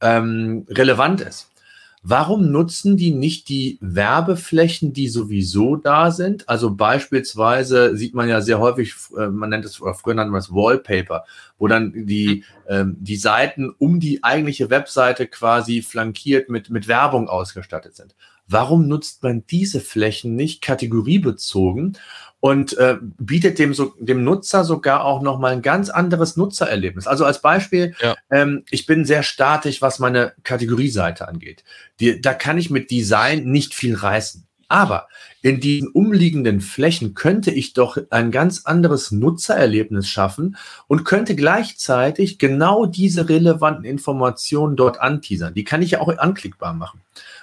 ähm, 0.00 0.66
relevant 0.68 1.20
ist. 1.20 1.50
Warum 2.02 2.52
nutzen 2.52 2.96
die 2.96 3.10
nicht 3.10 3.48
die 3.48 3.78
Werbeflächen, 3.80 4.92
die 4.92 5.08
sowieso 5.08 5.76
da 5.76 6.10
sind? 6.10 6.48
Also 6.48 6.74
beispielsweise 6.74 7.96
sieht 7.96 8.14
man 8.14 8.28
ja 8.28 8.40
sehr 8.40 8.60
häufig, 8.60 8.94
äh, 9.16 9.26
man 9.26 9.50
nennt 9.50 9.64
es, 9.64 9.80
oder 9.80 9.94
früher 9.94 10.14
nannte 10.14 10.30
man 10.30 10.40
es 10.40 10.52
Wallpaper, 10.52 11.24
wo 11.58 11.66
dann 11.66 12.06
die, 12.06 12.44
ähm, 12.68 12.96
die 13.00 13.16
Seiten 13.16 13.74
um 13.78 14.00
die 14.00 14.22
eigentliche 14.22 14.70
Webseite 14.70 15.26
quasi 15.26 15.82
flankiert 15.82 16.48
mit, 16.48 16.70
mit 16.70 16.86
Werbung 16.88 17.28
ausgestattet 17.28 17.96
sind. 17.96 18.14
Warum 18.48 18.88
nutzt 18.88 19.22
man 19.22 19.44
diese 19.46 19.80
Flächen 19.80 20.34
nicht 20.34 20.62
kategoriebezogen 20.62 21.98
und 22.40 22.76
äh, 22.78 22.96
bietet 23.18 23.58
dem, 23.58 23.74
so, 23.74 23.94
dem 23.98 24.24
Nutzer 24.24 24.64
sogar 24.64 25.04
auch 25.04 25.22
nochmal 25.22 25.52
ein 25.52 25.62
ganz 25.62 25.90
anderes 25.90 26.36
Nutzererlebnis. 26.36 27.06
Also 27.06 27.24
als 27.24 27.42
Beispiel, 27.42 27.94
ja. 28.00 28.16
ähm, 28.30 28.64
ich 28.70 28.86
bin 28.86 29.04
sehr 29.04 29.22
statisch, 29.22 29.82
was 29.82 29.98
meine 29.98 30.34
Kategorieseite 30.44 31.26
angeht. 31.26 31.64
Die, 32.00 32.20
da 32.20 32.34
kann 32.34 32.58
ich 32.58 32.70
mit 32.70 32.90
Design 32.90 33.44
nicht 33.44 33.74
viel 33.74 33.94
reißen. 33.94 34.44
Aber 34.68 35.08
in 35.40 35.60
diesen 35.60 35.88
umliegenden 35.88 36.60
Flächen 36.60 37.14
könnte 37.14 37.50
ich 37.50 37.72
doch 37.72 37.96
ein 38.10 38.30
ganz 38.30 38.66
anderes 38.66 39.10
Nutzererlebnis 39.10 40.06
schaffen 40.06 40.56
und 40.88 41.04
könnte 41.04 41.34
gleichzeitig 41.34 42.38
genau 42.38 42.84
diese 42.84 43.30
relevanten 43.30 43.84
Informationen 43.84 44.76
dort 44.76 45.00
anteasern. 45.00 45.54
Die 45.54 45.64
kann 45.64 45.80
ich 45.80 45.92
ja 45.92 46.00
auch 46.00 46.16
anklickbar 46.18 46.74
machen. 46.74 47.00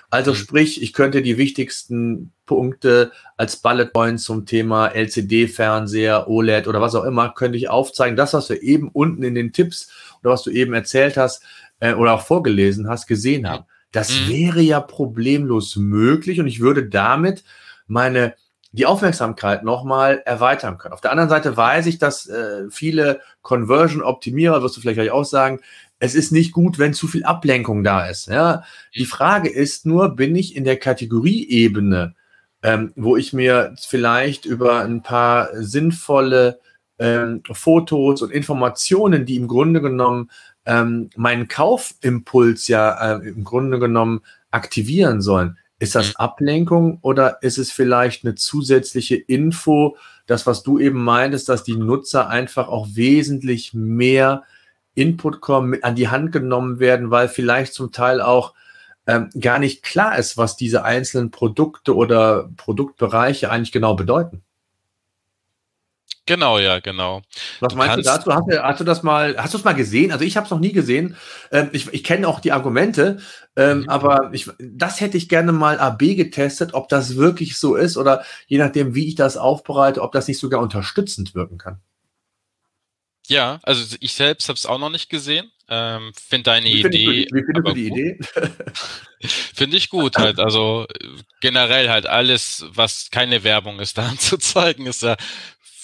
Also 0.10 0.32
mhm. 0.32 0.36
sprich, 0.36 0.82
ich 0.82 0.94
könnte 0.94 1.22
die 1.22 1.38
wichtigsten 1.38 2.32
Punkte 2.46 3.12
als 3.38 3.58
Bullet 3.58 3.88
Points 3.88 4.24
zum 4.24 4.46
Thema 4.46 4.88
LCD-Fernseher, 4.88 6.28
OLED 6.28 6.68
oder 6.68 6.82
was 6.82 6.96
auch 6.96 7.04
immer, 7.04 7.34
könnte 7.34 7.58
ich 7.58 7.70
aufzeigen. 7.70 8.16
Das, 8.16 8.34
was 8.34 8.50
wir 8.50 8.62
eben 8.62 8.90
unten 8.90 9.24
in 9.24 9.36
den 9.36 9.52
Tipps 9.54 9.90
oder 10.22 10.34
was 10.34 10.44
du 10.44 10.52
eben 10.52 10.74
erzählt 10.74 11.18
hast 11.18 11.44
äh, 11.80 11.94
oder 11.94 12.14
auch 12.14 12.22
vorgelesen 12.22 12.88
hast, 12.88 13.08
gesehen 13.08 13.50
haben. 13.50 13.66
Das 13.92 14.12
mhm. 14.12 14.30
wäre 14.30 14.62
ja 14.62 14.80
problemlos 14.80 15.76
möglich 15.76 16.40
und 16.40 16.48
ich 16.48 16.60
würde 16.60 16.88
damit 16.88 17.44
meine 17.88 18.36
die 18.76 18.86
Aufmerksamkeit 18.86 19.64
nochmal 19.64 20.22
erweitern 20.26 20.78
können. 20.78 20.94
Auf 20.94 21.00
der 21.00 21.12
anderen 21.12 21.30
Seite 21.30 21.56
weiß 21.56 21.86
ich, 21.86 21.98
dass 21.98 22.28
äh, 22.28 22.70
viele 22.70 23.22
Conversion-Optimierer, 23.42 24.62
wirst 24.62 24.76
du 24.76 24.82
vielleicht 24.82 24.98
gleich 24.98 25.12
auch 25.12 25.24
sagen, 25.24 25.62
es 26.00 26.16
ist 26.16 26.32
nicht 26.32 26.52
gut, 26.52 26.78
wenn 26.78 26.94
zu 26.94 27.08
viel 27.08 27.24
Ablenkung 27.24 27.84
da 27.84 28.06
ist. 28.08 28.28
Ja? 28.28 28.64
Die 28.96 29.06
Frage 29.06 29.50
ist 29.50 29.86
nur, 29.86 30.16
bin 30.16 30.36
ich 30.36 30.56
in 30.56 30.64
der 30.64 30.78
Kategorieebene, 30.78 32.16
ähm, 32.64 32.92
wo 32.96 33.16
ich 33.16 33.34
mir 33.34 33.76
vielleicht 33.80 34.46
über 34.46 34.82
ein 34.82 35.02
paar 35.02 35.50
sinnvolle 35.54 36.60
ähm, 37.00 37.44
Fotos 37.52 38.22
und 38.22 38.32
Informationen, 38.32 39.26
die 39.26 39.36
im 39.36 39.48
Grunde 39.48 39.82
genommen 39.82 40.30
ähm, 40.66 41.10
meinen 41.16 41.48
Kaufimpuls 41.48 42.68
ja 42.68 43.18
äh, 43.18 43.28
im 43.28 43.44
Grunde 43.44 43.80
genommen 43.80 44.22
aktivieren 44.52 45.22
sollen. 45.22 45.58
Ist 45.80 45.96
das 45.96 46.10
mhm. 46.10 46.16
Ablenkung 46.18 47.00
oder 47.02 47.44
ist 47.44 47.58
es 47.58 47.72
vielleicht 47.72 48.24
eine 48.26 48.36
zusätzliche 48.36 49.16
Info 49.16 49.98
das, 50.26 50.48
was 50.48 50.64
du 50.64 50.80
eben 50.80 51.04
meintest, 51.04 51.50
dass 51.50 51.64
die 51.64 51.76
Nutzer 51.76 52.30
einfach 52.30 52.68
auch 52.68 52.88
wesentlich 52.94 53.74
mehr 53.74 54.44
Input 54.96 55.42
kommen, 55.42 55.84
an 55.84 55.96
die 55.96 56.10
Hand 56.10 56.32
genommen 56.32 56.80
werden, 56.80 57.12
weil 57.12 57.30
vielleicht 57.30 57.74
zum 57.74 57.92
Teil 57.92 58.22
auch 58.22 58.54
ähm, 59.08 59.30
gar 59.40 59.60
nicht 59.60 59.84
klar 59.84 60.18
ist, 60.18 60.38
was 60.38 60.58
diese 60.58 60.84
einzelnen 60.84 61.32
Produkte 61.32 61.96
oder 61.96 62.50
Produktbereiche 62.58 63.52
eigentlich 63.52 63.72
genau 63.72 63.96
bedeuten. 63.96 64.42
Genau, 66.28 66.58
ja, 66.58 66.80
genau. 66.80 67.22
Was 67.60 67.74
du 67.74 67.78
meinst 67.78 67.98
du 67.98 68.02
dazu? 68.02 68.34
Hast 68.34 68.48
du, 68.50 68.64
hast 68.64 68.80
du 68.80 68.84
das 68.84 69.04
mal, 69.04 69.38
hast 69.38 69.54
du 69.54 69.60
es 69.60 69.64
mal 69.64 69.74
gesehen? 69.74 70.12
Also 70.12 70.26
ich 70.26 70.36
habe 70.38 70.46
es 70.46 70.52
noch 70.52 70.60
nie 70.60 70.72
gesehen. 70.72 71.16
Ähm, 71.52 71.70
ich 71.72 71.94
ich 71.94 72.04
kenne 72.04 72.28
auch 72.28 72.40
die 72.40 72.52
Argumente, 72.52 73.20
ähm, 73.56 73.82
mhm. 73.82 73.90
aber 73.90 74.30
ich, 74.32 74.50
das 74.58 75.02
hätte 75.02 75.18
ich 75.18 75.30
gerne 75.30 75.52
mal 75.52 75.80
AB 75.80 76.16
getestet, 76.16 76.74
ob 76.74 76.90
das 76.90 77.16
wirklich 77.16 77.60
so 77.60 77.76
ist 77.76 77.96
oder 77.96 78.24
je 78.48 78.58
nachdem, 78.58 78.96
wie 78.96 79.08
ich 79.08 79.14
das 79.14 79.38
aufbereite, 79.38 80.02
ob 80.02 80.14
das 80.14 80.28
nicht 80.28 80.40
sogar 80.40 80.62
unterstützend 80.62 81.36
wirken 81.36 81.60
kann. 81.60 81.80
Ja, 83.28 83.60
also 83.64 83.96
ich 84.00 84.14
selbst 84.14 84.50
habe 84.50 84.58
es 84.58 84.66
auch 84.66 84.78
noch 84.78 84.90
nicht 84.90 85.10
gesehen. 85.10 85.52
Ähm, 85.68 86.12
Finde 86.16 86.44
deine 86.44 86.68
wie 86.68 86.82
Idee. 86.82 87.28
wie 87.32 87.44
findest 87.44 87.68
du 87.68 87.74
die 87.74 87.90
gut. 87.90 87.98
Idee? 87.98 88.20
Finde 89.56 89.78
ich 89.78 89.90
gut 89.90 90.18
halt. 90.18 90.40
Also 90.40 90.86
generell 91.42 91.90
halt 91.90 92.06
alles, 92.06 92.66
was 92.70 93.10
keine 93.10 93.44
Werbung 93.44 93.80
ist, 93.80 93.98
da 93.98 94.06
anzuzeigen, 94.10 94.86
ist 94.86 95.02
ja 95.02 95.16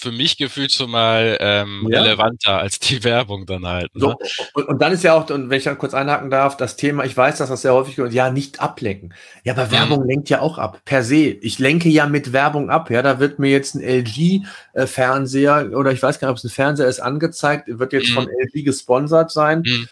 für 0.01 0.11
mich 0.11 0.37
gefühlt 0.37 0.71
schon 0.71 0.89
mal 0.89 1.37
ähm, 1.39 1.87
ja. 1.89 2.01
relevanter 2.01 2.57
als 2.57 2.79
die 2.79 3.03
Werbung 3.03 3.45
dann 3.45 3.67
halt. 3.67 3.93
Ne? 3.93 4.01
So, 4.01 4.15
und, 4.53 4.67
und, 4.67 4.81
dann 4.81 4.91
ist 4.93 5.03
ja 5.03 5.13
auch, 5.13 5.29
und 5.29 5.49
wenn 5.49 5.57
ich 5.57 5.63
dann 5.63 5.77
kurz 5.77 5.93
einhaken 5.93 6.31
darf, 6.31 6.57
das 6.57 6.75
Thema, 6.75 7.05
ich 7.05 7.15
weiß, 7.15 7.37
dass 7.37 7.49
das 7.49 7.61
sehr 7.61 7.73
häufig 7.73 7.95
gehört, 7.95 8.13
ja, 8.13 8.31
nicht 8.31 8.59
ablenken. 8.59 9.13
Ja, 9.43 9.53
aber 9.53 9.71
Werbung 9.71 10.01
mhm. 10.01 10.07
lenkt 10.07 10.29
ja 10.29 10.41
auch 10.41 10.57
ab, 10.57 10.81
per 10.85 11.03
se. 11.03 11.27
Ich 11.27 11.59
lenke 11.59 11.89
ja 11.89 12.07
mit 12.07 12.33
Werbung 12.33 12.71
ab. 12.71 12.89
Ja, 12.89 13.03
da 13.03 13.19
wird 13.19 13.37
mir 13.37 13.51
jetzt 13.51 13.75
ein 13.75 13.81
LG-Fernseher 13.81 15.71
äh, 15.71 15.75
oder 15.75 15.91
ich 15.91 16.01
weiß 16.01 16.19
gar 16.19 16.27
nicht, 16.27 16.31
ob 16.31 16.37
es 16.37 16.43
ein 16.43 16.49
Fernseher 16.49 16.87
ist, 16.87 16.99
angezeigt, 16.99 17.67
wird 17.67 17.93
jetzt 17.93 18.09
mhm. 18.09 18.15
von 18.15 18.27
LG 18.27 18.65
gesponsert 18.65 19.31
sein. 19.31 19.63
Mhm. 19.65 19.87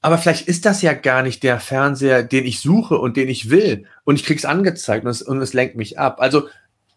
Aber 0.00 0.16
vielleicht 0.16 0.46
ist 0.46 0.64
das 0.64 0.80
ja 0.80 0.94
gar 0.94 1.22
nicht 1.22 1.42
der 1.42 1.58
Fernseher, 1.58 2.22
den 2.22 2.46
ich 2.46 2.60
suche 2.60 2.96
und 2.96 3.16
den 3.16 3.28
ich 3.28 3.50
will. 3.50 3.84
Und 4.04 4.14
ich 4.14 4.24
krieg's 4.24 4.44
angezeigt 4.44 5.04
und 5.04 5.10
es, 5.10 5.22
und 5.22 5.42
es 5.42 5.54
lenkt 5.54 5.76
mich 5.76 5.98
ab. 5.98 6.20
Also 6.20 6.48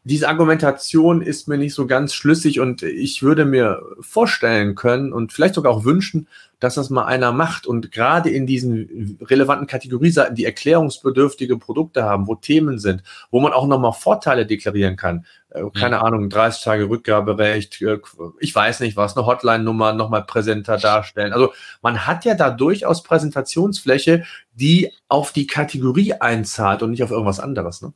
diese 0.03 0.27
Argumentation 0.27 1.21
ist 1.21 1.47
mir 1.47 1.57
nicht 1.57 1.75
so 1.75 1.85
ganz 1.85 2.15
schlüssig 2.15 2.59
und 2.59 2.81
ich 2.81 3.21
würde 3.21 3.45
mir 3.45 3.83
vorstellen 3.99 4.73
können 4.73 5.13
und 5.13 5.31
vielleicht 5.31 5.53
sogar 5.53 5.71
auch 5.71 5.85
wünschen, 5.85 6.27
dass 6.59 6.75
das 6.75 6.89
mal 6.89 7.05
einer 7.05 7.31
macht 7.31 7.67
und 7.67 7.91
gerade 7.91 8.29
in 8.31 8.47
diesen 8.47 9.17
relevanten 9.21 9.67
Kategorieseiten, 9.67 10.35
die 10.35 10.45
erklärungsbedürftige 10.45 11.57
Produkte 11.57 12.03
haben, 12.03 12.27
wo 12.27 12.35
Themen 12.35 12.79
sind, 12.79 13.03
wo 13.29 13.39
man 13.39 13.53
auch 13.53 13.67
nochmal 13.67 13.93
Vorteile 13.93 14.45
deklarieren 14.47 14.95
kann. 14.95 15.25
Äh, 15.49 15.63
keine 15.77 15.97
mhm. 15.97 16.03
Ahnung, 16.03 16.29
30 16.29 16.63
Tage 16.63 16.89
Rückgaberecht, 16.89 17.81
äh, 17.83 17.99
ich 18.39 18.55
weiß 18.55 18.79
nicht 18.79 18.95
was, 18.95 19.15
eine 19.15 19.25
Hotline-Nummer 19.25 19.93
nochmal 19.93 20.23
präsenter 20.23 20.77
darstellen. 20.77 21.33
Also 21.33 21.53
man 21.81 22.07
hat 22.07 22.25
ja 22.25 22.33
da 22.33 22.49
durchaus 22.49 23.03
Präsentationsfläche, 23.03 24.23
die 24.53 24.91
auf 25.07 25.31
die 25.31 25.47
Kategorie 25.47 26.13
einzahlt 26.13 26.81
und 26.81 26.91
nicht 26.91 27.03
auf 27.03 27.11
irgendwas 27.11 27.39
anderes. 27.39 27.81
Ne? 27.81 27.93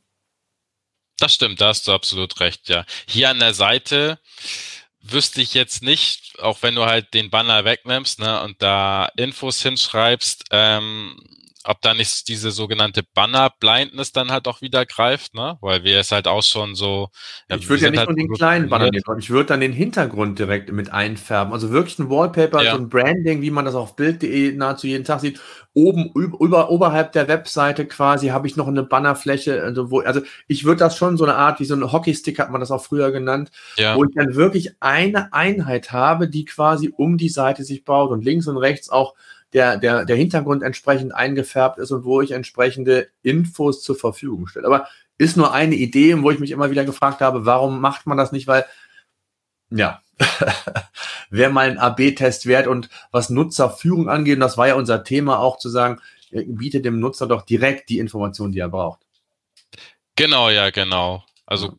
Das 1.18 1.32
stimmt, 1.34 1.60
da 1.60 1.68
hast 1.68 1.88
du 1.88 1.92
absolut 1.92 2.40
recht, 2.40 2.68
ja. 2.68 2.84
Hier 3.08 3.30
an 3.30 3.38
der 3.38 3.54
Seite 3.54 4.18
wüsste 5.00 5.40
ich 5.40 5.54
jetzt 5.54 5.82
nicht, 5.82 6.38
auch 6.40 6.58
wenn 6.62 6.74
du 6.74 6.84
halt 6.84 7.14
den 7.14 7.30
Banner 7.30 7.64
wegnimmst 7.64 8.18
ne, 8.18 8.42
und 8.42 8.60
da 8.60 9.06
Infos 9.16 9.62
hinschreibst, 9.62 10.44
ähm, 10.50 11.16
ob 11.66 11.80
da 11.82 11.94
nicht 11.94 12.28
diese 12.28 12.50
sogenannte 12.50 13.02
Banner-Blindness 13.14 14.12
dann 14.12 14.30
halt 14.30 14.46
auch 14.46 14.60
wieder 14.60 14.86
greift, 14.86 15.34
ne? 15.34 15.58
Weil 15.60 15.84
wir 15.84 15.98
es 15.98 16.12
halt 16.12 16.28
auch 16.28 16.42
schon 16.42 16.74
so. 16.74 17.08
Ja, 17.50 17.56
ich 17.56 17.68
würde 17.68 17.84
ja 17.84 17.90
nicht 17.90 17.98
halt 17.98 18.08
nur 18.08 18.16
den 18.16 18.32
kleinen 18.32 18.68
Banner 18.68 18.90
nehmen, 18.90 19.02
ich 19.18 19.30
würde 19.30 19.46
dann 19.46 19.60
den 19.60 19.72
Hintergrund 19.72 20.38
direkt 20.38 20.70
mit 20.72 20.92
einfärben. 20.92 21.52
Also 21.52 21.70
wirklich 21.70 21.98
ein 21.98 22.08
Wallpaper, 22.08 22.62
ja. 22.62 22.72
so 22.72 22.78
ein 22.78 22.88
Branding, 22.88 23.42
wie 23.42 23.50
man 23.50 23.64
das 23.64 23.74
auf 23.74 23.96
Bild.de 23.96 24.52
nahezu 24.52 24.86
jeden 24.86 25.04
Tag 25.04 25.20
sieht. 25.20 25.40
Oben 25.74 26.10
über, 26.14 26.70
oberhalb 26.70 27.12
der 27.12 27.28
Webseite 27.28 27.84
quasi 27.84 28.28
habe 28.28 28.46
ich 28.46 28.56
noch 28.56 28.66
eine 28.66 28.82
Bannerfläche, 28.82 29.62
also 29.62 29.90
wo, 29.90 30.00
also 30.00 30.22
ich 30.48 30.64
würde 30.64 30.78
das 30.78 30.96
schon 30.96 31.18
so 31.18 31.24
eine 31.24 31.34
Art 31.34 31.60
wie 31.60 31.66
so 31.66 31.74
ein 31.74 31.92
Hockeystick 31.92 32.38
hat 32.38 32.50
man 32.50 32.60
das 32.60 32.70
auch 32.70 32.82
früher 32.82 33.10
genannt, 33.10 33.50
ja. 33.76 33.94
wo 33.94 34.04
ich 34.04 34.14
dann 34.14 34.36
wirklich 34.36 34.74
eine 34.80 35.34
Einheit 35.34 35.92
habe, 35.92 36.30
die 36.30 36.46
quasi 36.46 36.94
um 36.96 37.18
die 37.18 37.28
Seite 37.28 37.62
sich 37.62 37.84
baut 37.84 38.10
und 38.10 38.24
links 38.24 38.46
und 38.46 38.56
rechts 38.56 38.88
auch 38.88 39.14
der, 39.56 39.78
der, 39.78 40.04
der 40.04 40.16
Hintergrund 40.16 40.62
entsprechend 40.62 41.14
eingefärbt 41.14 41.78
ist 41.78 41.90
und 41.90 42.04
wo 42.04 42.20
ich 42.20 42.32
entsprechende 42.32 43.08
Infos 43.22 43.82
zur 43.82 43.96
Verfügung 43.96 44.46
stelle. 44.46 44.66
Aber 44.66 44.86
ist 45.16 45.38
nur 45.38 45.54
eine 45.54 45.74
Idee, 45.76 46.22
wo 46.22 46.30
ich 46.30 46.38
mich 46.38 46.50
immer 46.50 46.70
wieder 46.70 46.84
gefragt 46.84 47.22
habe, 47.22 47.46
warum 47.46 47.80
macht 47.80 48.06
man 48.06 48.18
das 48.18 48.32
nicht? 48.32 48.46
Weil, 48.46 48.66
ja, 49.70 50.02
wäre 51.30 51.50
mal 51.50 51.70
ein 51.70 51.78
AB-Test 51.78 52.44
wert 52.44 52.66
und 52.66 52.90
was 53.12 53.30
Nutzerführung 53.30 54.10
angeht, 54.10 54.34
und 54.34 54.40
das 54.40 54.58
war 54.58 54.68
ja 54.68 54.74
unser 54.74 55.04
Thema 55.04 55.38
auch 55.38 55.56
zu 55.56 55.70
sagen, 55.70 56.02
äh, 56.32 56.44
bietet 56.44 56.84
dem 56.84 57.00
Nutzer 57.00 57.26
doch 57.26 57.40
direkt 57.40 57.88
die 57.88 57.98
Information, 57.98 58.52
die 58.52 58.58
er 58.58 58.68
braucht. 58.68 59.00
Genau, 60.16 60.50
ja, 60.50 60.68
genau. 60.68 61.24
Also 61.46 61.78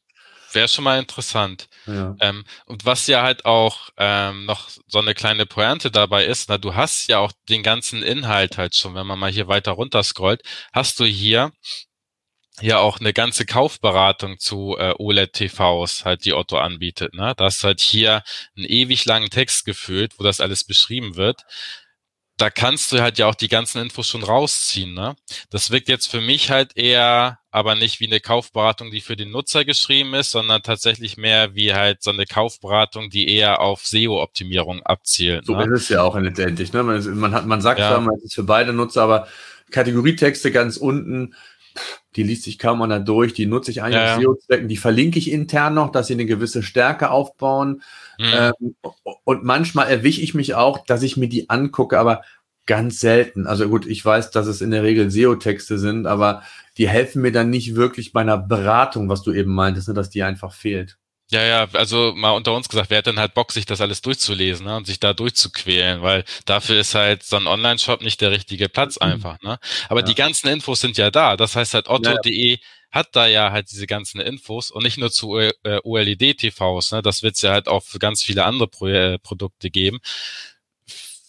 wäre 0.54 0.68
schon 0.68 0.84
mal 0.84 1.00
interessant. 1.00 1.68
Ja. 1.86 2.16
Ähm, 2.20 2.46
und 2.66 2.86
was 2.86 3.08
ja 3.08 3.22
halt 3.24 3.46
auch 3.46 3.90
ähm, 3.98 4.46
noch 4.46 4.70
so 4.88 5.00
eine 5.00 5.14
kleine 5.14 5.46
Pointe 5.46 5.92
dabei 5.92 6.26
ist, 6.26 6.50
na, 6.50 6.58
du 6.58 6.76
hast 6.76 7.08
ja 7.08 7.20
auch 7.20 7.32
den 7.50 7.64
ganzen 7.64 8.04
Inhalt 8.04 8.58
halt 8.58 8.76
schon, 8.76 8.96
wenn 8.96 9.08
man 9.08 9.20
mal 9.20 9.32
hier 9.32 9.48
weiter 9.48 9.72
runter 9.72 10.04
scrollt, 10.04 10.42
hast 10.74 11.00
du 11.00 11.06
hier 11.06 11.52
ja 12.62 12.80
auch 12.80 13.00
eine 13.00 13.14
ganze 13.14 13.46
Kaufberatung 13.46 14.40
zu 14.40 14.76
äh, 14.80 14.94
OLED-TVs, 14.98 16.06
halt 16.06 16.26
die 16.26 16.34
Otto 16.34 16.58
anbietet. 16.58 17.14
Ne? 17.14 17.34
Da 17.38 17.48
ist 17.48 17.64
halt 17.64 17.82
hier 17.82 18.24
einen 18.56 18.66
ewig 18.66 19.06
langen 19.06 19.30
Text 19.30 19.66
gefüllt, 19.66 20.14
wo 20.18 20.24
das 20.24 20.40
alles 20.40 20.64
beschrieben 20.64 21.16
wird 21.16 21.44
da 22.38 22.52
kannst 22.52 22.92
du 22.92 23.02
halt 23.02 23.18
ja 23.18 23.26
auch 23.26 23.36
die 23.36 23.48
ganzen 23.48 23.82
Infos 23.82 24.08
schon 24.08 24.24
rausziehen. 24.24 24.94
Ne? 24.94 25.16
Das 25.50 25.72
wirkt 25.72 25.90
jetzt 25.90 26.08
für 26.10 26.22
mich 26.22 26.52
halt 26.52 26.78
eher 26.78 27.40
aber 27.50 27.74
nicht 27.74 28.00
wie 28.00 28.06
eine 28.06 28.20
Kaufberatung, 28.20 28.92
die 28.92 29.02
für 29.02 29.16
den 29.16 29.32
Nutzer 29.32 29.66
geschrieben 29.66 30.14
ist, 30.14 30.30
sondern 30.30 30.62
tatsächlich 30.62 31.18
mehr 31.18 31.56
wie 31.56 31.74
halt 31.74 32.04
so 32.04 32.12
eine 32.12 32.28
Kaufberatung, 32.28 33.10
die 33.10 33.36
eher 33.36 33.62
auf 33.62 33.84
SEO-Optimierung 33.88 34.84
abzielt. 34.84 35.48
So 35.48 35.56
ne? 35.56 35.64
ist 35.64 35.84
es 35.84 35.90
ja 35.90 36.04
auch 36.04 36.16
letztendlich. 36.16 36.72
Ne? 36.72 36.84
Man, 36.84 37.18
man, 37.18 37.34
hat, 37.34 37.48
man 37.48 37.62
sagt 37.62 37.80
ja, 37.80 38.00
man 38.00 38.20
ist 38.24 38.36
für 38.36 38.44
beide 38.44 38.74
Nutzer, 38.74 39.02
aber 39.02 39.28
Kategorietexte 39.72 40.52
ganz 40.52 40.78
unten, 40.78 41.34
die 42.16 42.24
liest 42.24 42.44
sich 42.44 42.58
kaum 42.58 42.82
einer 42.82 43.00
durch, 43.00 43.34
die 43.34 43.46
nutze 43.46 43.72
ich 43.72 43.84
eigentlich 43.84 44.02
ja, 44.02 44.16
auf 44.16 44.22
SEO-Zwecken, 44.22 44.68
die 44.68 44.78
verlinke 44.78 45.20
ich 45.20 45.32
intern 45.32 45.74
noch, 45.74 45.92
dass 45.92 46.08
sie 46.08 46.14
eine 46.14 46.26
gewisse 46.26 46.64
Stärke 46.64 47.12
aufbauen. 47.12 47.82
Mhm. 48.18 48.26
Ähm, 48.34 48.76
und 49.24 49.44
manchmal 49.44 49.88
erwische 49.90 50.22
ich 50.22 50.34
mich 50.34 50.56
auch, 50.56 50.86
dass 50.86 51.04
ich 51.04 51.18
mir 51.18 51.30
die 51.30 51.50
angucke, 51.50 52.00
aber 52.00 52.22
ganz 52.66 53.00
selten. 53.00 53.48
Also 53.48 53.68
gut, 53.70 53.86
ich 53.88 54.04
weiß, 54.04 54.32
dass 54.32 54.48
es 54.48 54.62
in 54.62 54.72
der 54.72 54.84
Regel 54.84 55.10
SEO-Texte 55.10 55.80
sind, 55.80 56.06
aber 56.06 56.44
die 56.78 56.88
helfen 56.88 57.22
mir 57.22 57.32
dann 57.32 57.50
nicht 57.50 57.76
wirklich 57.76 58.14
bei 58.14 58.22
einer 58.22 58.38
Beratung, 58.38 59.10
was 59.10 59.24
du 59.24 59.32
eben 59.34 59.54
meintest, 59.54 59.88
ne, 59.88 59.94
dass 59.94 60.10
die 60.10 60.24
einfach 60.24 60.54
fehlt. 60.54 60.98
Ja, 61.30 61.44
ja, 61.44 61.68
also 61.74 62.14
mal 62.16 62.32
unter 62.32 62.54
uns 62.54 62.70
gesagt, 62.70 62.90
wer 62.90 63.00
hat 63.00 63.06
denn 63.06 63.20
halt 63.20 63.34
Bock, 63.34 63.52
sich 63.52 63.66
das 63.66 63.82
alles 63.82 64.02
durchzulesen 64.02 64.66
ne, 64.66 64.78
und 64.78 64.88
sich 64.88 65.00
da 65.02 65.14
durchzuquälen, 65.14 66.02
weil 66.02 66.24
dafür 66.46 66.80
ist 66.80 66.96
halt 66.96 67.24
so 67.24 67.36
ein 67.36 67.48
Online-Shop 67.48 68.02
nicht 68.02 68.22
der 68.22 68.32
richtige 68.32 68.70
Platz 68.70 68.96
mhm. 68.96 69.08
einfach. 69.08 69.42
Ne? 69.42 69.60
Aber 69.90 70.00
ja. 70.00 70.06
die 70.06 70.16
ganzen 70.16 70.48
Infos 70.48 70.80
sind 70.80 70.98
ja 70.98 71.12
da. 71.12 71.36
Das 71.36 71.58
heißt 71.58 71.74
halt 71.74 71.90
otto.de 71.90 72.52
ja, 72.52 72.58
hat 72.92 73.10
da 73.14 73.28
ja 73.28 73.52
halt 73.52 73.70
diese 73.72 73.88
ganzen 73.88 74.22
Infos 74.22 74.72
und 74.72 74.84
nicht 74.84 74.98
nur 74.98 75.12
zu 75.12 75.38
äh, 75.38 75.52
OLED-TVs. 75.84 76.94
Ne? 76.94 77.02
Das 77.02 77.24
wird 77.24 77.36
es 77.36 77.42
ja 77.42 77.52
halt 77.52 77.68
auch 77.68 77.84
für 77.84 78.00
ganz 78.00 78.24
viele 78.24 78.46
andere 78.46 78.70
Pro 78.70 78.88
äh, 78.88 79.20
Produkte 79.20 79.70
geben 79.70 80.00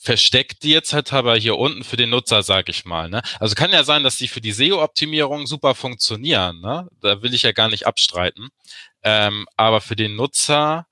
versteckt 0.08 0.62
die 0.62 0.70
jetzt 0.70 0.94
halt 0.94 1.12
aber 1.12 1.36
hier 1.36 1.58
unten 1.58 1.84
für 1.84 1.98
den 1.98 2.08
Nutzer, 2.08 2.42
sag 2.42 2.70
ich 2.70 2.86
mal. 2.86 3.10
Ne? 3.10 3.20
Also 3.40 3.54
kann 3.54 3.72
ja 3.72 3.84
sein, 3.84 4.04
dass 4.04 4.16
die 4.16 4.28
für 4.28 4.40
die 4.40 4.52
SEO-Optimierung 4.52 5.46
super 5.46 5.74
funktionieren. 5.74 6.60
Ne? 6.60 6.88
Da 7.02 7.20
will 7.20 7.34
ich 7.34 7.42
ja 7.42 7.52
gar 7.52 7.68
nicht 7.68 7.86
abstreiten. 7.86 8.48
Ähm, 9.02 9.46
aber 9.56 9.80
für 9.80 9.96
den 9.96 10.16
Nutzer 10.16 10.86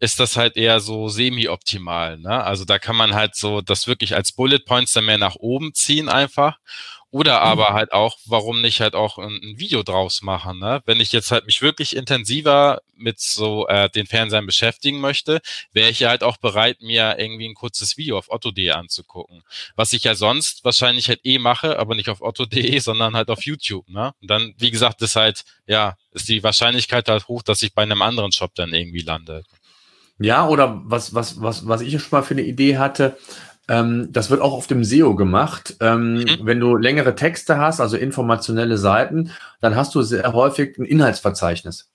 ist 0.00 0.20
das 0.20 0.36
halt 0.36 0.56
eher 0.56 0.80
so 0.80 1.08
semi-optimal. 1.08 2.18
Ne? 2.18 2.44
Also 2.44 2.64
da 2.64 2.78
kann 2.78 2.96
man 2.96 3.14
halt 3.14 3.36
so 3.36 3.60
das 3.60 3.86
wirklich 3.86 4.14
als 4.14 4.32
Bullet 4.32 4.60
Points 4.66 4.92
dann 4.92 5.06
mehr 5.06 5.18
nach 5.18 5.36
oben 5.36 5.72
ziehen 5.74 6.08
einfach. 6.08 6.58
Oder 7.14 7.38
mhm. 7.38 7.46
aber 7.46 7.74
halt 7.74 7.92
auch, 7.92 8.18
warum 8.26 8.60
nicht 8.60 8.80
halt 8.80 8.96
auch 8.96 9.18
ein, 9.18 9.38
ein, 9.40 9.56
Video 9.56 9.84
draus 9.84 10.20
machen, 10.22 10.58
ne? 10.58 10.82
Wenn 10.84 10.98
ich 10.98 11.12
jetzt 11.12 11.30
halt 11.30 11.46
mich 11.46 11.62
wirklich 11.62 11.94
intensiver 11.94 12.82
mit 12.96 13.20
so 13.20 13.68
äh, 13.68 13.88
den 13.88 14.06
Fernsehern 14.06 14.46
beschäftigen 14.46 15.00
möchte, 15.00 15.40
wäre 15.72 15.90
ich 15.90 16.00
ja 16.00 16.08
halt 16.08 16.24
auch 16.24 16.38
bereit, 16.38 16.82
mir 16.82 17.16
irgendwie 17.16 17.48
ein 17.48 17.54
kurzes 17.54 17.96
Video 17.96 18.18
auf 18.18 18.30
otto.de 18.30 18.68
anzugucken. 18.70 19.44
Was 19.76 19.92
ich 19.92 20.02
ja 20.02 20.16
sonst 20.16 20.64
wahrscheinlich 20.64 21.08
halt 21.08 21.20
eh 21.22 21.38
mache, 21.38 21.78
aber 21.78 21.94
nicht 21.94 22.08
auf 22.08 22.20
otto.de, 22.20 22.76
sondern 22.80 23.14
halt 23.14 23.30
auf 23.30 23.44
YouTube, 23.44 23.88
ne? 23.88 24.12
Und 24.20 24.28
dann, 24.28 24.52
wie 24.58 24.72
gesagt, 24.72 25.00
ist 25.00 25.14
halt, 25.14 25.44
ja, 25.68 25.96
ist 26.10 26.28
die 26.28 26.42
Wahrscheinlichkeit 26.42 27.08
halt 27.08 27.28
hoch, 27.28 27.44
dass 27.44 27.62
ich 27.62 27.74
bei 27.74 27.82
einem 27.82 28.02
anderen 28.02 28.32
Shop 28.32 28.56
dann 28.56 28.74
irgendwie 28.74 29.02
lande. 29.02 29.44
Ja, 30.18 30.48
oder 30.48 30.82
was, 30.84 31.14
was, 31.14 31.40
was, 31.40 31.68
was 31.68 31.80
ich 31.80 31.92
schon 31.92 32.08
mal 32.10 32.22
für 32.22 32.34
eine 32.34 32.42
Idee 32.42 32.76
hatte, 32.76 33.16
ähm, 33.68 34.08
das 34.10 34.30
wird 34.30 34.40
auch 34.40 34.52
auf 34.52 34.66
dem 34.66 34.84
SEO 34.84 35.14
gemacht. 35.14 35.76
Ähm, 35.80 36.14
mhm. 36.14 36.38
Wenn 36.42 36.60
du 36.60 36.76
längere 36.76 37.14
Texte 37.14 37.58
hast, 37.58 37.80
also 37.80 37.96
informationelle 37.96 38.78
Seiten, 38.78 39.30
dann 39.60 39.76
hast 39.76 39.94
du 39.94 40.02
sehr 40.02 40.32
häufig 40.32 40.78
ein 40.78 40.84
Inhaltsverzeichnis. 40.84 41.90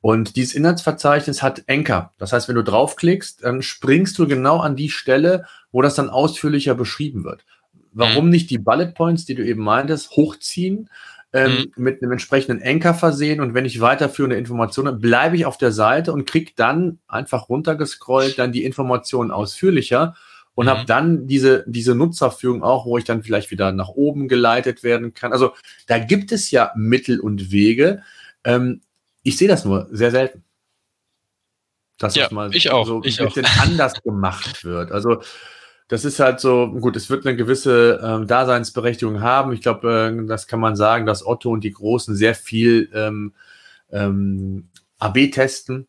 Und 0.00 0.36
dieses 0.36 0.54
Inhaltsverzeichnis 0.54 1.42
hat 1.42 1.64
Anchor. 1.68 2.12
Das 2.18 2.32
heißt, 2.32 2.48
wenn 2.48 2.54
du 2.54 2.62
draufklickst, 2.62 3.42
dann 3.42 3.62
springst 3.62 4.16
du 4.18 4.28
genau 4.28 4.58
an 4.60 4.76
die 4.76 4.90
Stelle, 4.90 5.46
wo 5.72 5.82
das 5.82 5.96
dann 5.96 6.08
ausführlicher 6.08 6.76
beschrieben 6.76 7.24
wird. 7.24 7.44
Warum 7.92 8.26
mhm. 8.26 8.30
nicht 8.30 8.50
die 8.50 8.58
Bullet 8.58 8.92
Points, 8.94 9.24
die 9.24 9.34
du 9.34 9.44
eben 9.44 9.62
meintest, 9.62 10.12
hochziehen, 10.12 10.88
ähm, 11.32 11.66
mhm. 11.76 11.84
mit 11.84 12.00
einem 12.00 12.12
entsprechenden 12.12 12.62
Anchor 12.62 12.94
versehen 12.94 13.40
und 13.40 13.52
wenn 13.52 13.66
ich 13.66 13.80
weiterführende 13.80 14.36
Informationen 14.36 14.98
bleibe 14.98 15.36
ich 15.36 15.44
auf 15.44 15.58
der 15.58 15.72
Seite 15.72 16.12
und 16.12 16.26
kriege 16.26 16.52
dann 16.56 17.00
einfach 17.06 17.50
runtergescrollt 17.50 18.38
dann 18.38 18.50
die 18.50 18.64
Informationen 18.64 19.30
ausführlicher 19.30 20.14
und 20.58 20.66
mhm. 20.66 20.70
habe 20.70 20.84
dann 20.86 21.28
diese, 21.28 21.62
diese 21.68 21.94
Nutzerführung 21.94 22.64
auch, 22.64 22.84
wo 22.84 22.98
ich 22.98 23.04
dann 23.04 23.22
vielleicht 23.22 23.52
wieder 23.52 23.70
nach 23.70 23.90
oben 23.90 24.26
geleitet 24.26 24.82
werden 24.82 25.14
kann. 25.14 25.32
Also 25.32 25.52
da 25.86 26.00
gibt 26.00 26.32
es 26.32 26.50
ja 26.50 26.72
Mittel 26.74 27.20
und 27.20 27.52
Wege. 27.52 28.02
Ähm, 28.42 28.80
ich 29.22 29.36
sehe 29.36 29.46
das 29.46 29.64
nur 29.64 29.86
sehr 29.92 30.10
selten. 30.10 30.42
Dass 31.96 32.16
ja, 32.16 32.24
das 32.24 32.32
mal 32.32 32.52
ich 32.52 32.72
auch, 32.72 32.88
so 32.88 33.02
ich 33.04 33.20
ein 33.20 33.26
bisschen 33.26 33.46
auch. 33.46 33.60
anders 33.60 33.92
gemacht 34.02 34.64
wird. 34.64 34.90
Also 34.90 35.22
das 35.86 36.04
ist 36.04 36.18
halt 36.18 36.40
so, 36.40 36.72
gut, 36.72 36.96
es 36.96 37.08
wird 37.08 37.24
eine 37.24 37.36
gewisse 37.36 38.00
ähm, 38.02 38.26
Daseinsberechtigung 38.26 39.20
haben. 39.20 39.52
Ich 39.52 39.60
glaube, 39.60 40.12
äh, 40.12 40.26
das 40.26 40.48
kann 40.48 40.58
man 40.58 40.74
sagen, 40.74 41.06
dass 41.06 41.24
Otto 41.24 41.50
und 41.50 41.62
die 41.62 41.72
Großen 41.72 42.16
sehr 42.16 42.34
viel 42.34 42.90
ähm, 42.94 43.32
ähm, 43.92 44.70
AB 44.98 45.30
testen 45.30 45.86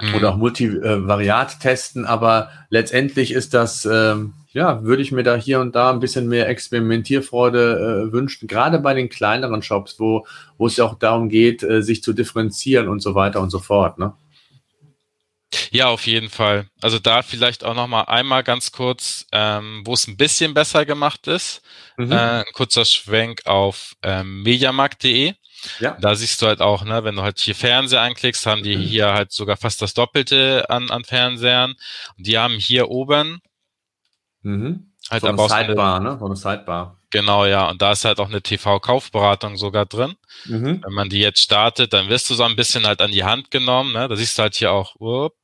mhm. 0.00 0.14
oder 0.14 0.30
auch 0.30 0.36
Multivariat 0.36 1.60
testen, 1.60 2.04
aber 2.04 2.50
letztendlich 2.70 3.32
ist 3.32 3.54
das, 3.54 3.84
ähm, 3.84 4.34
ja, 4.52 4.82
würde 4.82 5.02
ich 5.02 5.12
mir 5.12 5.22
da 5.22 5.36
hier 5.36 5.60
und 5.60 5.74
da 5.74 5.90
ein 5.90 6.00
bisschen 6.00 6.28
mehr 6.28 6.48
Experimentierfreude 6.48 8.08
äh, 8.08 8.12
wünschen, 8.12 8.48
gerade 8.48 8.78
bei 8.78 8.94
den 8.94 9.08
kleineren 9.08 9.62
Shops, 9.62 9.98
wo, 9.98 10.26
wo 10.56 10.66
es 10.66 10.76
ja 10.76 10.84
auch 10.84 10.98
darum 10.98 11.28
geht, 11.28 11.62
äh, 11.62 11.82
sich 11.82 12.02
zu 12.02 12.12
differenzieren 12.12 12.88
und 12.88 13.00
so 13.00 13.14
weiter 13.14 13.40
und 13.40 13.50
so 13.50 13.58
fort. 13.58 13.98
Ne? 13.98 14.12
Ja, 15.70 15.88
auf 15.88 16.06
jeden 16.06 16.28
Fall. 16.28 16.66
Also 16.80 16.98
da 16.98 17.22
vielleicht 17.22 17.64
auch 17.64 17.74
noch 17.74 17.86
mal 17.86 18.02
einmal 18.02 18.42
ganz 18.42 18.72
kurz, 18.72 19.26
ähm, 19.32 19.82
wo 19.84 19.94
es 19.94 20.06
ein 20.06 20.16
bisschen 20.16 20.54
besser 20.54 20.84
gemacht 20.84 21.26
ist. 21.26 21.62
Mhm. 21.96 22.12
Äh, 22.12 22.16
ein 22.16 22.52
kurzer 22.52 22.84
Schwenk 22.84 23.46
auf 23.46 23.94
ähm, 24.02 24.42
mediamarkt.de. 24.42 25.34
Ja. 25.80 25.96
Da 26.00 26.14
siehst 26.14 26.40
du 26.40 26.46
halt 26.46 26.60
auch, 26.60 26.84
ne, 26.84 27.04
wenn 27.04 27.16
du 27.16 27.22
halt 27.22 27.38
hier 27.38 27.54
Fernseher 27.54 28.02
anklickst, 28.02 28.46
haben 28.46 28.62
die 28.62 28.76
mhm. 28.76 28.80
hier 28.80 29.12
halt 29.12 29.32
sogar 29.32 29.56
fast 29.56 29.82
das 29.82 29.94
Doppelte 29.94 30.68
an, 30.68 30.90
an 30.90 31.04
Fernsehern. 31.04 31.74
Und 32.16 32.26
die 32.26 32.38
haben 32.38 32.54
hier 32.54 32.88
oben 32.88 33.40
mhm. 34.42 34.92
halt 35.10 35.22
so 35.22 35.28
eine 35.28 35.48
Sidebar, 35.48 36.00
ne? 36.00 36.16
So 36.18 36.26
eine 36.26 36.36
Sidebar. 36.36 36.98
Genau, 37.10 37.46
ja. 37.46 37.68
Und 37.70 37.80
da 37.80 37.92
ist 37.92 38.04
halt 38.04 38.20
auch 38.20 38.28
eine 38.28 38.42
TV-Kaufberatung 38.42 39.56
sogar 39.56 39.86
drin. 39.86 40.14
Mhm. 40.44 40.82
Wenn 40.84 40.92
man 40.92 41.08
die 41.08 41.20
jetzt 41.20 41.40
startet, 41.40 41.92
dann 41.92 42.08
wirst 42.08 42.28
du 42.28 42.34
so 42.34 42.44
ein 42.44 42.56
bisschen 42.56 42.86
halt 42.86 43.00
an 43.00 43.12
die 43.12 43.24
Hand 43.24 43.50
genommen. 43.50 43.94
Ne? 43.94 44.08
Da 44.08 44.16
siehst 44.16 44.38
du 44.38 44.42
halt 44.42 44.54
hier 44.54 44.72
auch, 44.72 44.94
up, 45.00 45.34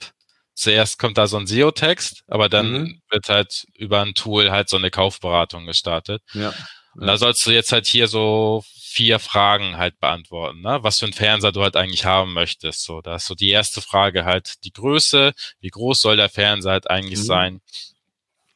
zuerst 0.55 0.99
kommt 0.99 1.17
da 1.19 1.27
so 1.27 1.39
ein 1.39 1.47
SEO-Text, 1.47 2.23
aber 2.29 2.49
dann 2.49 2.73
mhm. 2.73 3.03
wird 3.11 3.29
halt 3.29 3.67
über 3.75 4.03
ein 4.03 4.15
Tool 4.15 4.51
halt 4.51 4.69
so 4.69 4.77
eine 4.77 4.91
Kaufberatung 4.91 5.67
gestartet. 5.67 6.23
Ja. 6.35 6.53
Und 6.95 7.07
da 7.07 7.17
sollst 7.17 7.45
du 7.47 7.51
jetzt 7.51 7.73
halt 7.73 7.87
hier 7.87 8.07
so 8.07 8.63
vier 8.95 9.19
Fragen 9.19 9.77
halt 9.77 9.99
beantworten, 9.99 10.61
ne? 10.61 10.79
was 10.83 11.01
für 11.01 11.07
ein 11.07 11.13
Fernseher 11.13 11.53
du 11.53 11.63
halt 11.63 11.77
eigentlich 11.77 12.05
haben 12.05 12.33
möchtest. 12.33 12.85
So, 12.85 13.01
da 13.01 13.17
ist 13.17 13.27
so 13.27 13.35
die 13.35 13.51
erste 13.51 13.81
Frage 13.81 14.25
halt 14.25 14.65
die 14.65 14.73
Größe, 14.73 15.35
wie 15.61 15.71
groß 15.71 16.01
soll 16.01 16.17
der 16.17 16.29
Fernseher 16.29 16.73
halt 16.73 16.91
eigentlich 16.91 17.21
mhm. 17.21 17.25
sein. 17.25 17.61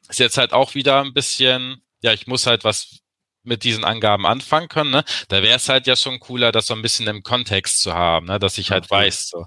Ist 0.09 0.21
jetzt 0.21 0.39
halt 0.39 0.53
auch 0.53 0.75
wieder 0.75 1.03
ein 1.03 1.13
bisschen 1.13 1.83
ja, 2.01 2.13
ich 2.13 2.27
muss 2.27 2.47
halt 2.47 2.65
was 2.65 3.01
mit 3.43 3.65
diesen 3.65 3.85
Angaben 3.85 4.27
anfangen 4.27 4.69
können, 4.69 4.91
ne? 4.91 5.05
Da 5.29 5.43
wäre 5.43 5.57
es 5.57 5.69
halt 5.69 5.87
ja 5.87 5.97
schon 5.97 6.21
cooler, 6.21 6.53
das 6.53 6.67
so 6.67 6.75
ein 6.75 6.83
bisschen 6.83 7.07
im 7.07 7.23
Kontext 7.23 7.81
zu 7.81 7.95
haben, 7.95 8.27
ne? 8.27 8.39
dass 8.39 8.59
ich 8.59 8.71
halt 8.71 8.85
okay. 8.85 9.07
weiß, 9.07 9.29
so, 9.29 9.47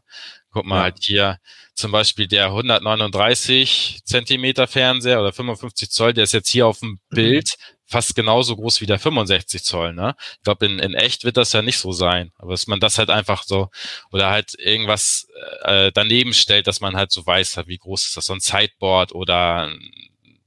guck 0.50 0.66
mal 0.66 0.78
ja. 0.78 0.82
halt 0.84 0.98
hier 1.02 1.38
zum 1.76 1.92
Beispiel 1.92 2.28
der 2.28 2.48
139 2.48 4.02
Zentimeter 4.04 4.68
Fernseher 4.68 5.20
oder 5.20 5.34
55 5.34 5.90
Zoll, 5.92 6.14
der 6.14 6.24
ist 6.24 6.34
jetzt 6.34 6.50
hier 6.50 6.68
auf 6.68 6.80
dem 6.80 6.90
mhm. 6.90 7.00
Bild 7.16 7.56
fast 7.92 8.16
genauso 8.16 8.56
groß 8.56 8.82
wie 8.82 8.86
der 8.86 9.00
65 9.00 9.64
Zoll, 9.64 9.94
ne? 9.94 10.16
Ich 10.38 10.44
glaube, 10.44 10.66
in, 10.66 10.80
in 10.80 10.94
echt 10.94 11.24
wird 11.24 11.38
das 11.38 11.54
ja 11.54 11.62
nicht 11.62 11.78
so 11.78 11.92
sein, 11.92 12.32
aber 12.38 12.52
dass 12.52 12.68
man 12.68 12.80
das 12.80 12.98
halt 12.98 13.10
einfach 13.10 13.44
so 13.44 13.70
oder 14.12 14.30
halt 14.30 14.54
irgendwas 14.58 15.28
äh, 15.64 15.92
daneben 15.94 16.34
stellt, 16.34 16.68
dass 16.68 16.82
man 16.82 16.96
halt 16.96 17.12
so 17.12 17.26
weiß, 17.26 17.58
wie 17.66 17.78
groß 17.78 18.06
ist 18.06 18.18
das, 18.18 18.26
so 18.26 18.34
ein 18.34 18.40
Sideboard 18.40 19.14
oder 19.14 19.72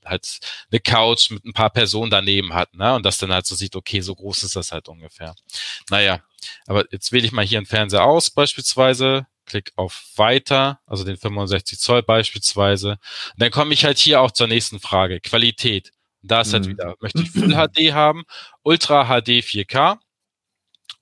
halt 0.05 0.39
eine 0.71 0.81
Couch 0.81 1.31
mit 1.31 1.45
ein 1.45 1.53
paar 1.53 1.71
Personen 1.71 2.11
daneben 2.11 2.55
hat, 2.55 2.75
ne? 2.75 2.95
Und 2.95 3.05
das 3.05 3.19
dann 3.19 3.33
halt 3.33 3.47
so 3.47 3.55
sieht, 3.55 3.77
okay, 3.77 4.01
so 4.01 4.15
groß 4.15 4.43
ist 4.43 4.57
das 4.57 4.73
halt 4.73 4.89
ungefähr. 4.89 5.35
Naja, 5.91 6.21
aber 6.67 6.85
jetzt 6.93 7.13
wähle 7.13 7.27
ich 7.27 7.33
mal 7.33 7.45
hier 7.45 7.59
einen 7.59 7.67
Fernseher 7.67 8.05
aus, 8.05 8.31
beispielsweise, 8.31 9.27
klick 9.47 9.73
auf 9.77 10.05
Weiter, 10.17 10.81
also 10.87 11.05
den 11.05 11.17
65 11.17 11.79
Zoll 11.79 12.03
beispielsweise. 12.03 12.93
Und 12.93 13.43
dann 13.43 13.51
komme 13.51 13.75
ich 13.75 13.85
halt 13.85 13.99
hier 13.99 14.21
auch 14.21 14.31
zur 14.31 14.47
nächsten 14.47 14.81
Frage, 14.81 15.21
Qualität. 15.21 15.93
Da 16.27 16.41
ist 16.41 16.53
halt 16.53 16.67
mhm. 16.67 16.71
wieder, 16.71 16.95
möchte 17.01 17.23
ich 17.23 17.31
Full 17.31 17.49
HD 17.55 17.93
haben, 17.93 18.25
Ultra 18.63 19.05
HD 19.05 19.43
4K 19.43 19.99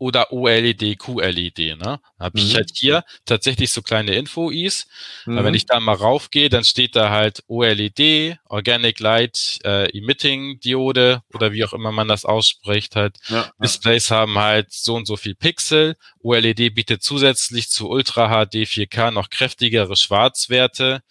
oder 0.02 0.32
OLED, 0.32 0.98
QLED. 0.98 1.78
Ne? 1.78 2.00
Habe 2.18 2.38
ich 2.38 2.52
mhm. 2.52 2.56
halt 2.56 2.72
hier 2.74 3.04
tatsächlich 3.24 3.70
so 3.70 3.82
kleine 3.82 4.16
Info-Is. 4.16 4.88
Mhm. 5.26 5.44
Wenn 5.44 5.54
ich 5.54 5.64
da 5.64 5.78
mal 5.78 5.94
raufgehe, 5.94 6.48
dann 6.48 6.64
steht 6.64 6.96
da 6.96 7.10
halt 7.10 7.44
OLED, 7.46 8.36
Organic 8.46 8.98
Light 8.98 9.60
äh, 9.64 9.96
Emitting 9.96 10.58
Diode 10.58 11.22
oder 11.32 11.52
wie 11.52 11.64
auch 11.64 11.72
immer 11.72 11.92
man 11.92 12.08
das 12.08 12.24
ausspricht. 12.24 12.96
Halt. 12.96 13.18
Ja, 13.28 13.52
Displays 13.62 14.10
haben 14.10 14.36
halt 14.38 14.72
so 14.72 14.96
und 14.96 15.06
so 15.06 15.16
viel 15.16 15.36
Pixel. 15.36 15.94
OLED 16.18 16.74
bietet 16.74 17.04
zusätzlich 17.04 17.70
zu 17.70 17.88
Ultra 17.88 18.44
HD 18.44 18.66
4K 18.66 19.12
noch 19.12 19.30
kräftigere 19.30 19.94
Schwarzwerte 19.94 21.04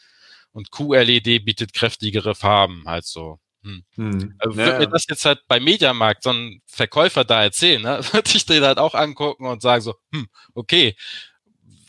und 0.52 0.70
QLED 0.70 1.46
bietet 1.46 1.74
kräftigere 1.74 2.36
Farben, 2.36 2.84
halt 2.86 3.06
so. 3.06 3.40
Hm. 3.64 3.84
Hm. 3.96 4.36
Also 4.40 4.60
ja, 4.60 4.80
mir 4.80 4.88
das 4.88 5.06
jetzt 5.08 5.26
halt 5.26 5.40
bei 5.48 5.60
Mediamarkt 5.60 6.24
so 6.24 6.32
ein 6.32 6.62
Verkäufer 6.66 7.24
da 7.24 7.44
erzählen, 7.44 7.82
ne, 7.82 8.00
würde 8.12 8.32
ich 8.34 8.46
den 8.46 8.64
halt 8.64 8.80
auch 8.80 8.96
angucken 8.96 9.46
und 9.46 9.62
sagen 9.62 9.82
so, 9.82 9.96
hm, 10.14 10.28
okay, 10.56 10.96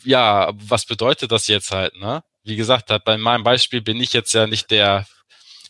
ja, 0.03 0.51
was 0.55 0.85
bedeutet 0.85 1.31
das 1.31 1.47
jetzt 1.47 1.71
halt, 1.71 1.95
ne? 1.95 2.23
Wie 2.43 2.55
gesagt, 2.57 2.89
halt 2.89 3.05
bei 3.05 3.17
meinem 3.17 3.43
Beispiel 3.43 3.81
bin 3.81 4.01
ich 4.01 4.13
jetzt 4.13 4.33
ja 4.33 4.47
nicht 4.47 4.69
der 4.71 5.05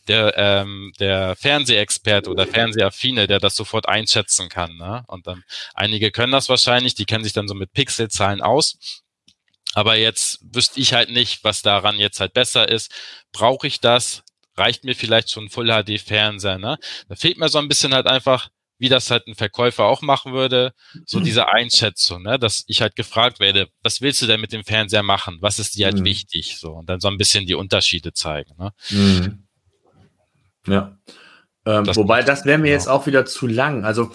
der 0.07 0.33
ähm, 0.37 0.91
der 0.99 1.35
Fernsehexperte 1.37 2.29
oder 2.29 2.45
Fernsehaffine, 2.47 3.27
der 3.27 3.39
das 3.39 3.55
sofort 3.55 3.87
einschätzen 3.87 4.49
kann, 4.49 4.75
ne? 4.77 5.03
Und 5.07 5.27
dann 5.27 5.43
einige 5.75 6.11
können 6.11 6.33
das 6.33 6.49
wahrscheinlich, 6.49 6.95
die 6.95 7.05
kennen 7.05 7.23
sich 7.23 7.33
dann 7.33 7.47
so 7.47 7.55
mit 7.55 7.73
Pixelzahlen 7.73 8.41
aus. 8.41 8.77
Aber 9.75 9.95
jetzt 9.97 10.39
wüsste 10.53 10.79
ich 10.79 10.93
halt 10.93 11.09
nicht, 11.11 11.43
was 11.43 11.61
daran 11.61 11.97
jetzt 11.97 12.19
halt 12.19 12.33
besser 12.33 12.67
ist. 12.69 12.91
Brauche 13.31 13.67
ich 13.67 13.79
das? 13.81 14.23
Reicht 14.55 14.83
mir 14.83 14.95
vielleicht 14.95 15.31
schon 15.31 15.49
Full 15.49 15.67
HD 15.67 15.99
Fernseher, 15.99 16.57
ne? 16.57 16.77
Da 17.09 17.15
fehlt 17.15 17.37
mir 17.37 17.49
so 17.49 17.59
ein 17.59 17.67
bisschen 17.67 17.93
halt 17.93 18.07
einfach, 18.07 18.49
wie 18.77 18.89
das 18.89 19.11
halt 19.11 19.27
ein 19.27 19.35
Verkäufer 19.35 19.85
auch 19.85 20.01
machen 20.01 20.33
würde, 20.33 20.73
so 21.05 21.19
diese 21.21 21.47
Einschätzung, 21.49 22.23
ne? 22.23 22.37
dass 22.37 22.63
ich 22.67 22.81
halt 22.81 22.95
gefragt 22.95 23.39
werde, 23.39 23.69
was 23.81 24.01
willst 24.01 24.21
du 24.21 24.27
denn 24.27 24.41
mit 24.41 24.51
dem 24.51 24.63
Fernseher 24.63 25.03
machen? 25.03 25.37
Was 25.41 25.59
ist 25.59 25.75
dir 25.75 25.85
halt 25.85 25.99
mhm. 25.99 26.05
wichtig? 26.05 26.57
So, 26.59 26.73
und 26.73 26.89
dann 26.89 26.99
so 26.99 27.07
ein 27.07 27.17
bisschen 27.17 27.45
die 27.45 27.55
Unterschiede 27.55 28.13
zeigen. 28.13 28.53
Ne? 28.57 28.73
Mhm. 28.89 29.43
Ja. 30.67 30.97
Ähm, 31.65 31.85
das 31.85 31.97
wobei, 31.97 32.23
das 32.23 32.45
wäre 32.45 32.57
mir 32.57 32.71
jetzt 32.71 32.87
auch 32.87 33.05
wieder 33.05 33.25
zu 33.25 33.47
lang. 33.47 33.85
Also 33.85 34.11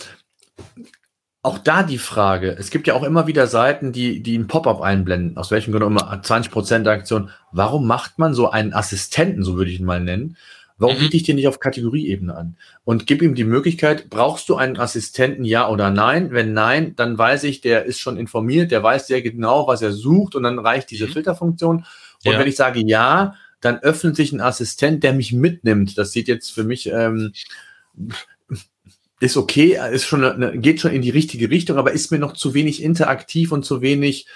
auch 1.42 1.58
da 1.58 1.82
die 1.82 1.98
Frage, 1.98 2.56
es 2.58 2.70
gibt 2.70 2.86
ja 2.86 2.94
auch 2.94 3.04
immer 3.04 3.26
wieder 3.26 3.46
Seiten, 3.46 3.92
die, 3.92 4.22
die 4.22 4.36
ein 4.36 4.48
Pop-up 4.48 4.80
einblenden, 4.80 5.36
aus 5.36 5.50
welchem 5.50 5.72
Grund 5.72 5.84
immer 5.84 6.12
20% 6.12 6.80
der 6.80 6.92
Aktion. 6.92 7.30
Warum 7.52 7.86
macht 7.86 8.18
man 8.18 8.34
so 8.34 8.50
einen 8.50 8.72
Assistenten, 8.72 9.44
so 9.44 9.56
würde 9.56 9.70
ich 9.70 9.78
ihn 9.78 9.86
mal 9.86 10.00
nennen? 10.00 10.36
Warum 10.78 10.96
mhm. 10.96 11.00
biete 11.00 11.16
ich 11.16 11.22
den 11.24 11.36
nicht 11.36 11.48
auf 11.48 11.60
Kategorieebene 11.60 12.36
an? 12.36 12.56
Und 12.84 13.06
gib 13.06 13.22
ihm 13.22 13.34
die 13.34 13.44
Möglichkeit, 13.44 14.10
brauchst 14.10 14.48
du 14.48 14.56
einen 14.56 14.78
Assistenten, 14.78 15.44
ja 15.44 15.68
oder 15.68 15.90
nein? 15.90 16.30
Wenn 16.32 16.54
nein, 16.54 16.94
dann 16.96 17.18
weiß 17.18 17.44
ich, 17.44 17.60
der 17.60 17.84
ist 17.84 17.98
schon 17.98 18.16
informiert, 18.16 18.70
der 18.70 18.82
weiß 18.82 19.06
sehr 19.06 19.22
genau, 19.22 19.66
was 19.66 19.82
er 19.82 19.92
sucht 19.92 20.34
und 20.34 20.44
dann 20.44 20.58
reicht 20.58 20.90
diese 20.90 21.06
mhm. 21.06 21.12
Filterfunktion. 21.12 21.76
Und 22.24 22.32
ja. 22.32 22.38
wenn 22.38 22.48
ich 22.48 22.56
sage 22.56 22.80
ja, 22.80 23.34
dann 23.60 23.78
öffnet 23.78 24.16
sich 24.16 24.32
ein 24.32 24.40
Assistent, 24.40 25.02
der 25.02 25.12
mich 25.12 25.32
mitnimmt. 25.32 25.98
Das 25.98 26.12
sieht 26.12 26.28
jetzt 26.28 26.52
für 26.52 26.64
mich 26.64 26.90
ähm, 26.92 27.32
ist 29.20 29.36
okay, 29.36 29.78
ist 29.92 30.06
schon 30.06 30.24
eine, 30.24 30.58
geht 30.58 30.80
schon 30.80 30.92
in 30.92 31.02
die 31.02 31.10
richtige 31.10 31.50
Richtung, 31.50 31.76
aber 31.76 31.92
ist 31.92 32.12
mir 32.12 32.18
noch 32.18 32.34
zu 32.34 32.54
wenig 32.54 32.82
interaktiv 32.82 33.50
und 33.50 33.64
zu 33.64 33.80
wenig, 33.80 34.26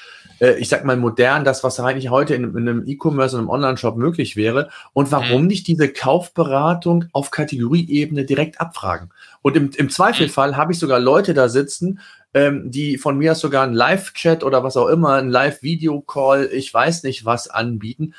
äh, 0.40 0.58
ich 0.58 0.68
sag 0.68 0.84
mal, 0.84 0.96
modern, 0.96 1.44
das, 1.44 1.62
was 1.62 1.78
eigentlich 1.78 2.10
heute 2.10 2.34
in, 2.34 2.44
in 2.56 2.68
einem 2.68 2.86
E-Commerce 2.86 3.36
und 3.36 3.42
einem 3.42 3.50
Online-Shop 3.50 3.96
möglich 3.96 4.34
wäre. 4.34 4.70
Und 4.92 5.12
warum 5.12 5.42
mhm. 5.42 5.48
nicht 5.48 5.68
diese 5.68 5.88
Kaufberatung 5.88 7.04
auf 7.12 7.30
Kategorieebene 7.30 8.24
direkt 8.24 8.60
abfragen? 8.60 9.10
Und 9.40 9.56
im, 9.56 9.70
im 9.76 9.88
Zweifelfall 9.88 10.52
mhm. 10.52 10.56
habe 10.56 10.72
ich 10.72 10.78
sogar 10.78 10.98
Leute 10.98 11.32
da 11.32 11.48
sitzen, 11.48 12.00
ähm, 12.34 12.70
die 12.70 12.98
von 12.98 13.16
mir 13.18 13.32
aus 13.32 13.40
sogar 13.40 13.62
einen 13.62 13.74
Live-Chat 13.74 14.42
oder 14.42 14.64
was 14.64 14.76
auch 14.76 14.88
immer, 14.88 15.14
einen 15.14 15.30
Live-Video-Call, 15.30 16.50
ich 16.52 16.72
weiß 16.72 17.04
nicht 17.04 17.24
was 17.24 17.48
anbieten, 17.48 18.14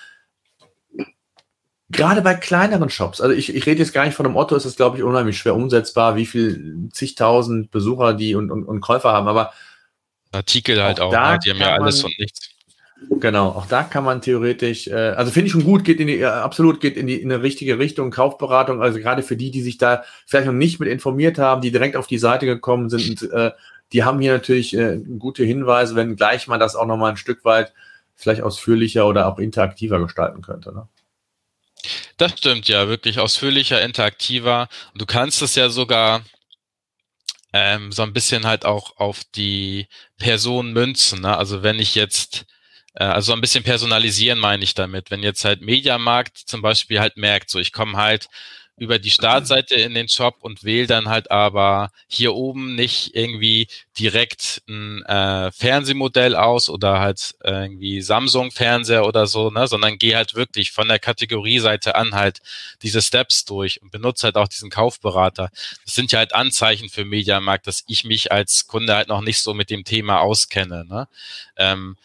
gerade 1.93 2.21
bei 2.21 2.33
kleineren 2.33 2.89
Shops, 2.89 3.21
also 3.21 3.33
ich, 3.33 3.55
ich 3.55 3.65
rede 3.65 3.79
jetzt 3.79 3.93
gar 3.93 4.05
nicht 4.05 4.15
von 4.15 4.25
einem 4.25 4.35
Otto, 4.35 4.55
ist 4.55 4.65
das, 4.65 4.75
glaube 4.75 4.97
ich, 4.97 5.03
unheimlich 5.03 5.37
schwer 5.37 5.55
umsetzbar, 5.55 6.15
wie 6.15 6.25
viel 6.25 6.89
zigtausend 6.91 7.71
Besucher 7.71 8.13
die 8.13 8.35
und, 8.35 8.51
und, 8.51 8.65
und 8.65 8.81
Käufer 8.81 9.11
haben, 9.11 9.27
aber 9.27 9.53
Artikel 10.31 10.81
halt 10.81 10.99
auch, 10.99 11.07
auch 11.07 11.11
da 11.11 11.33
ne? 11.33 11.39
die 11.43 11.51
haben 11.51 11.59
ja 11.59 11.73
alles 11.75 12.03
und 12.03 12.17
nichts. 12.19 12.49
Genau, 13.19 13.49
auch 13.49 13.65
da 13.65 13.83
kann 13.83 14.03
man 14.03 14.21
theoretisch, 14.21 14.87
äh, 14.87 14.93
also 14.93 15.31
finde 15.31 15.47
ich 15.47 15.51
schon 15.51 15.65
gut, 15.65 15.83
geht 15.83 15.99
in 15.99 16.07
die, 16.07 16.23
absolut 16.25 16.79
geht 16.79 16.95
in 16.95 17.07
die 17.07 17.21
in 17.21 17.31
eine 17.31 17.43
richtige 17.43 17.77
Richtung, 17.77 18.11
Kaufberatung, 18.11 18.81
also 18.81 18.99
gerade 18.99 19.23
für 19.23 19.35
die, 19.35 19.51
die 19.51 19.61
sich 19.61 19.77
da 19.77 20.03
vielleicht 20.25 20.47
noch 20.47 20.53
nicht 20.53 20.79
mit 20.79 20.89
informiert 20.89 21.37
haben, 21.37 21.61
die 21.61 21.71
direkt 21.71 21.95
auf 21.95 22.07
die 22.07 22.17
Seite 22.17 22.45
gekommen 22.45 22.89
sind, 22.89 23.21
und, 23.21 23.31
äh, 23.31 23.51
die 23.91 24.03
haben 24.03 24.19
hier 24.19 24.33
natürlich 24.33 24.75
äh, 24.75 24.99
gute 25.19 25.43
Hinweise, 25.43 25.95
wenn 25.95 26.15
gleich 26.15 26.47
man 26.47 26.59
das 26.59 26.75
auch 26.75 26.85
nochmal 26.85 27.11
ein 27.11 27.17
Stück 27.17 27.45
weit 27.45 27.73
vielleicht 28.15 28.41
ausführlicher 28.41 29.07
oder 29.07 29.27
auch 29.27 29.37
interaktiver 29.37 29.99
gestalten 29.99 30.41
könnte. 30.41 30.73
Ne? 30.73 30.87
Das 32.17 32.33
stimmt 32.37 32.67
ja, 32.67 32.87
wirklich 32.87 33.19
ausführlicher, 33.19 33.81
interaktiver. 33.81 34.67
Du 34.95 35.05
kannst 35.05 35.41
es 35.41 35.55
ja 35.55 35.69
sogar 35.69 36.23
ähm, 37.53 37.91
so 37.91 38.03
ein 38.03 38.13
bisschen 38.13 38.45
halt 38.45 38.65
auch 38.65 38.97
auf 38.97 39.21
die 39.35 39.87
Person 40.17 40.73
münzen. 40.73 41.21
Ne? 41.21 41.37
Also 41.37 41.63
wenn 41.63 41.79
ich 41.79 41.95
jetzt, 41.95 42.45
äh, 42.95 43.03
also 43.05 43.33
ein 43.33 43.41
bisschen 43.41 43.63
personalisieren 43.63 44.39
meine 44.39 44.63
ich 44.63 44.73
damit. 44.73 45.11
Wenn 45.11 45.23
jetzt 45.23 45.45
halt 45.45 45.61
Mediamarkt 45.61 46.37
zum 46.37 46.61
Beispiel 46.61 46.99
halt 46.99 47.17
merkt, 47.17 47.49
so 47.49 47.59
ich 47.59 47.71
komme 47.71 47.97
halt 47.97 48.27
über 48.77 48.97
die 48.97 49.11
Startseite 49.11 49.75
in 49.75 49.93
den 49.93 50.09
Shop 50.09 50.37
und 50.41 50.63
wähle 50.63 50.87
dann 50.87 51.07
halt 51.07 51.29
aber 51.29 51.91
hier 52.07 52.33
oben 52.33 52.75
nicht 52.75 53.15
irgendwie 53.15 53.67
direkt 53.97 54.63
ein 54.67 55.03
äh, 55.03 55.51
Fernsehmodell 55.51 56.35
aus 56.35 56.69
oder 56.69 56.99
halt 56.99 57.35
irgendwie 57.43 58.01
Samsung-Fernseher 58.01 59.05
oder 59.05 59.27
so, 59.27 59.51
ne, 59.51 59.67
sondern 59.67 59.99
gehe 59.99 60.15
halt 60.15 60.33
wirklich 60.33 60.71
von 60.71 60.87
der 60.87 60.99
Kategorieseite 60.99 61.95
an 61.95 62.15
halt 62.15 62.39
diese 62.81 63.01
Steps 63.01 63.45
durch 63.45 63.81
und 63.81 63.91
benutze 63.91 64.25
halt 64.25 64.37
auch 64.37 64.47
diesen 64.47 64.71
Kaufberater. 64.71 65.49
Das 65.85 65.93
sind 65.93 66.11
ja 66.11 66.19
halt 66.19 66.33
Anzeichen 66.33 66.89
für 66.89 67.05
Mediamarkt, 67.05 67.67
dass 67.67 67.83
ich 67.87 68.03
mich 68.03 68.31
als 68.31 68.65
Kunde 68.65 68.95
halt 68.95 69.07
noch 69.07 69.21
nicht 69.21 69.39
so 69.39 69.53
mit 69.53 69.69
dem 69.69 69.83
Thema 69.83 70.21
auskenne. 70.21 70.85
Ne? 70.85 71.07
Ähm, 71.57 71.95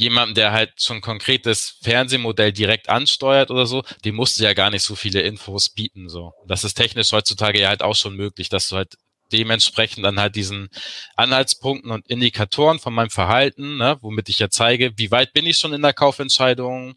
jemandem, 0.00 0.34
der 0.34 0.52
halt 0.52 0.82
schon 0.82 0.96
ein 0.96 1.02
konkretes 1.02 1.76
Fernsehmodell 1.82 2.52
direkt 2.52 2.88
ansteuert 2.88 3.50
oder 3.50 3.66
so, 3.66 3.82
dem 4.04 4.14
musst 4.14 4.40
du 4.40 4.44
ja 4.44 4.54
gar 4.54 4.70
nicht 4.70 4.82
so 4.82 4.96
viele 4.96 5.20
Infos 5.20 5.68
bieten. 5.68 6.08
So. 6.08 6.32
Das 6.46 6.64
ist 6.64 6.74
technisch 6.74 7.12
heutzutage 7.12 7.60
ja 7.60 7.68
halt 7.68 7.82
auch 7.82 7.94
schon 7.94 8.16
möglich, 8.16 8.48
dass 8.48 8.68
du 8.68 8.76
halt 8.76 8.94
dementsprechend 9.30 10.04
dann 10.04 10.18
halt 10.18 10.36
diesen 10.36 10.70
Anhaltspunkten 11.16 11.90
und 11.90 12.08
Indikatoren 12.08 12.78
von 12.78 12.94
meinem 12.94 13.10
Verhalten, 13.10 13.76
ne, 13.76 13.98
womit 14.00 14.30
ich 14.30 14.38
ja 14.38 14.48
zeige, 14.48 14.92
wie 14.96 15.10
weit 15.10 15.34
bin 15.34 15.46
ich 15.46 15.58
schon 15.58 15.74
in 15.74 15.82
der 15.82 15.92
Kaufentscheidung, 15.92 16.94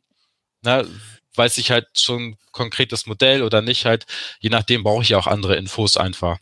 ne, 0.63 0.87
weiß 1.35 1.57
ich 1.57 1.71
halt 1.71 1.87
schon 1.95 2.37
konkretes 2.51 3.05
Modell 3.05 3.43
oder 3.43 3.61
nicht 3.61 3.85
halt, 3.85 4.05
je 4.39 4.49
nachdem 4.49 4.83
brauche 4.83 5.03
ich 5.03 5.09
ja 5.09 5.17
auch 5.17 5.27
andere 5.27 5.57
Infos 5.57 5.97
einfach. 5.97 6.39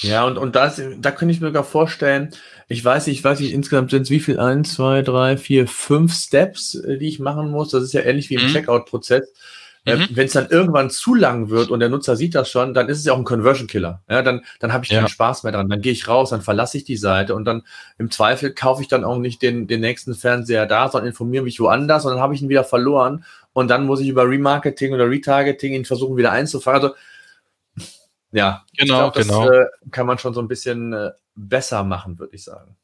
Ja, 0.00 0.24
und, 0.24 0.38
und 0.38 0.56
das, 0.56 0.80
da 0.98 1.10
könnte 1.10 1.32
ich 1.32 1.40
mir 1.40 1.52
gar 1.52 1.64
vorstellen, 1.64 2.30
ich 2.68 2.84
weiß 2.84 3.06
nicht, 3.06 3.18
ich 3.18 3.24
weiß 3.24 3.40
nicht, 3.40 3.52
insgesamt 3.52 3.90
sind 3.90 4.02
es 4.02 4.10
wie 4.10 4.20
viel? 4.20 4.40
Eins, 4.40 4.74
zwei, 4.74 5.02
drei, 5.02 5.36
vier, 5.36 5.68
fünf 5.68 6.14
Steps, 6.14 6.74
äh, 6.74 6.98
die 6.98 7.08
ich 7.08 7.20
machen 7.20 7.50
muss. 7.50 7.70
Das 7.70 7.82
ist 7.84 7.92
ja 7.92 8.00
ähnlich 8.00 8.30
wie 8.30 8.34
im 8.34 8.42
mhm. 8.42 8.52
Checkout-Prozess. 8.52 9.32
Äh, 9.86 9.96
mhm. 9.96 10.08
Wenn 10.10 10.26
es 10.26 10.32
dann 10.32 10.48
irgendwann 10.48 10.88
zu 10.88 11.14
lang 11.14 11.50
wird 11.50 11.70
und 11.70 11.80
der 11.80 11.90
Nutzer 11.90 12.16
sieht 12.16 12.34
das 12.34 12.50
schon, 12.50 12.72
dann 12.72 12.88
ist 12.88 12.98
es 12.98 13.04
ja 13.04 13.12
auch 13.12 13.18
ein 13.18 13.24
Conversion-Killer. 13.24 14.02
Ja, 14.08 14.22
dann 14.22 14.40
dann 14.58 14.72
habe 14.72 14.84
ich 14.84 14.90
keinen 14.90 15.02
ja. 15.02 15.08
Spaß 15.08 15.42
mehr 15.42 15.52
dran. 15.52 15.68
Dann 15.68 15.82
gehe 15.82 15.92
ich 15.92 16.08
raus, 16.08 16.30
dann 16.30 16.40
verlasse 16.40 16.78
ich 16.78 16.84
die 16.84 16.96
Seite 16.96 17.34
und 17.34 17.44
dann 17.44 17.62
im 17.98 18.10
Zweifel 18.10 18.54
kaufe 18.54 18.80
ich 18.80 18.88
dann 18.88 19.04
auch 19.04 19.18
nicht 19.18 19.42
den, 19.42 19.66
den 19.66 19.80
nächsten 19.80 20.14
Fernseher 20.14 20.66
da, 20.66 20.88
sondern 20.88 21.08
informiere 21.08 21.44
mich 21.44 21.60
woanders 21.60 22.06
und 22.06 22.12
dann 22.12 22.20
habe 22.20 22.34
ich 22.34 22.40
ihn 22.40 22.48
wieder 22.48 22.64
verloren 22.64 23.24
und 23.52 23.68
dann 23.68 23.84
muss 23.84 24.00
ich 24.00 24.08
über 24.08 24.26
Remarketing 24.26 24.94
oder 24.94 25.08
Retargeting 25.08 25.74
ihn 25.74 25.84
versuchen 25.84 26.16
wieder 26.16 26.32
einzufangen. 26.32 26.82
Also 26.82 26.94
ja, 28.34 28.64
genau, 28.76 28.98
glaub, 28.98 29.14
das 29.14 29.26
genau. 29.28 29.50
Äh, 29.50 29.66
kann 29.90 30.06
man 30.06 30.18
schon 30.18 30.34
so 30.34 30.40
ein 30.40 30.48
bisschen 30.48 30.92
äh, 30.92 31.10
besser 31.34 31.84
machen, 31.84 32.18
würde 32.18 32.34
ich 32.34 32.44
sagen. 32.44 32.76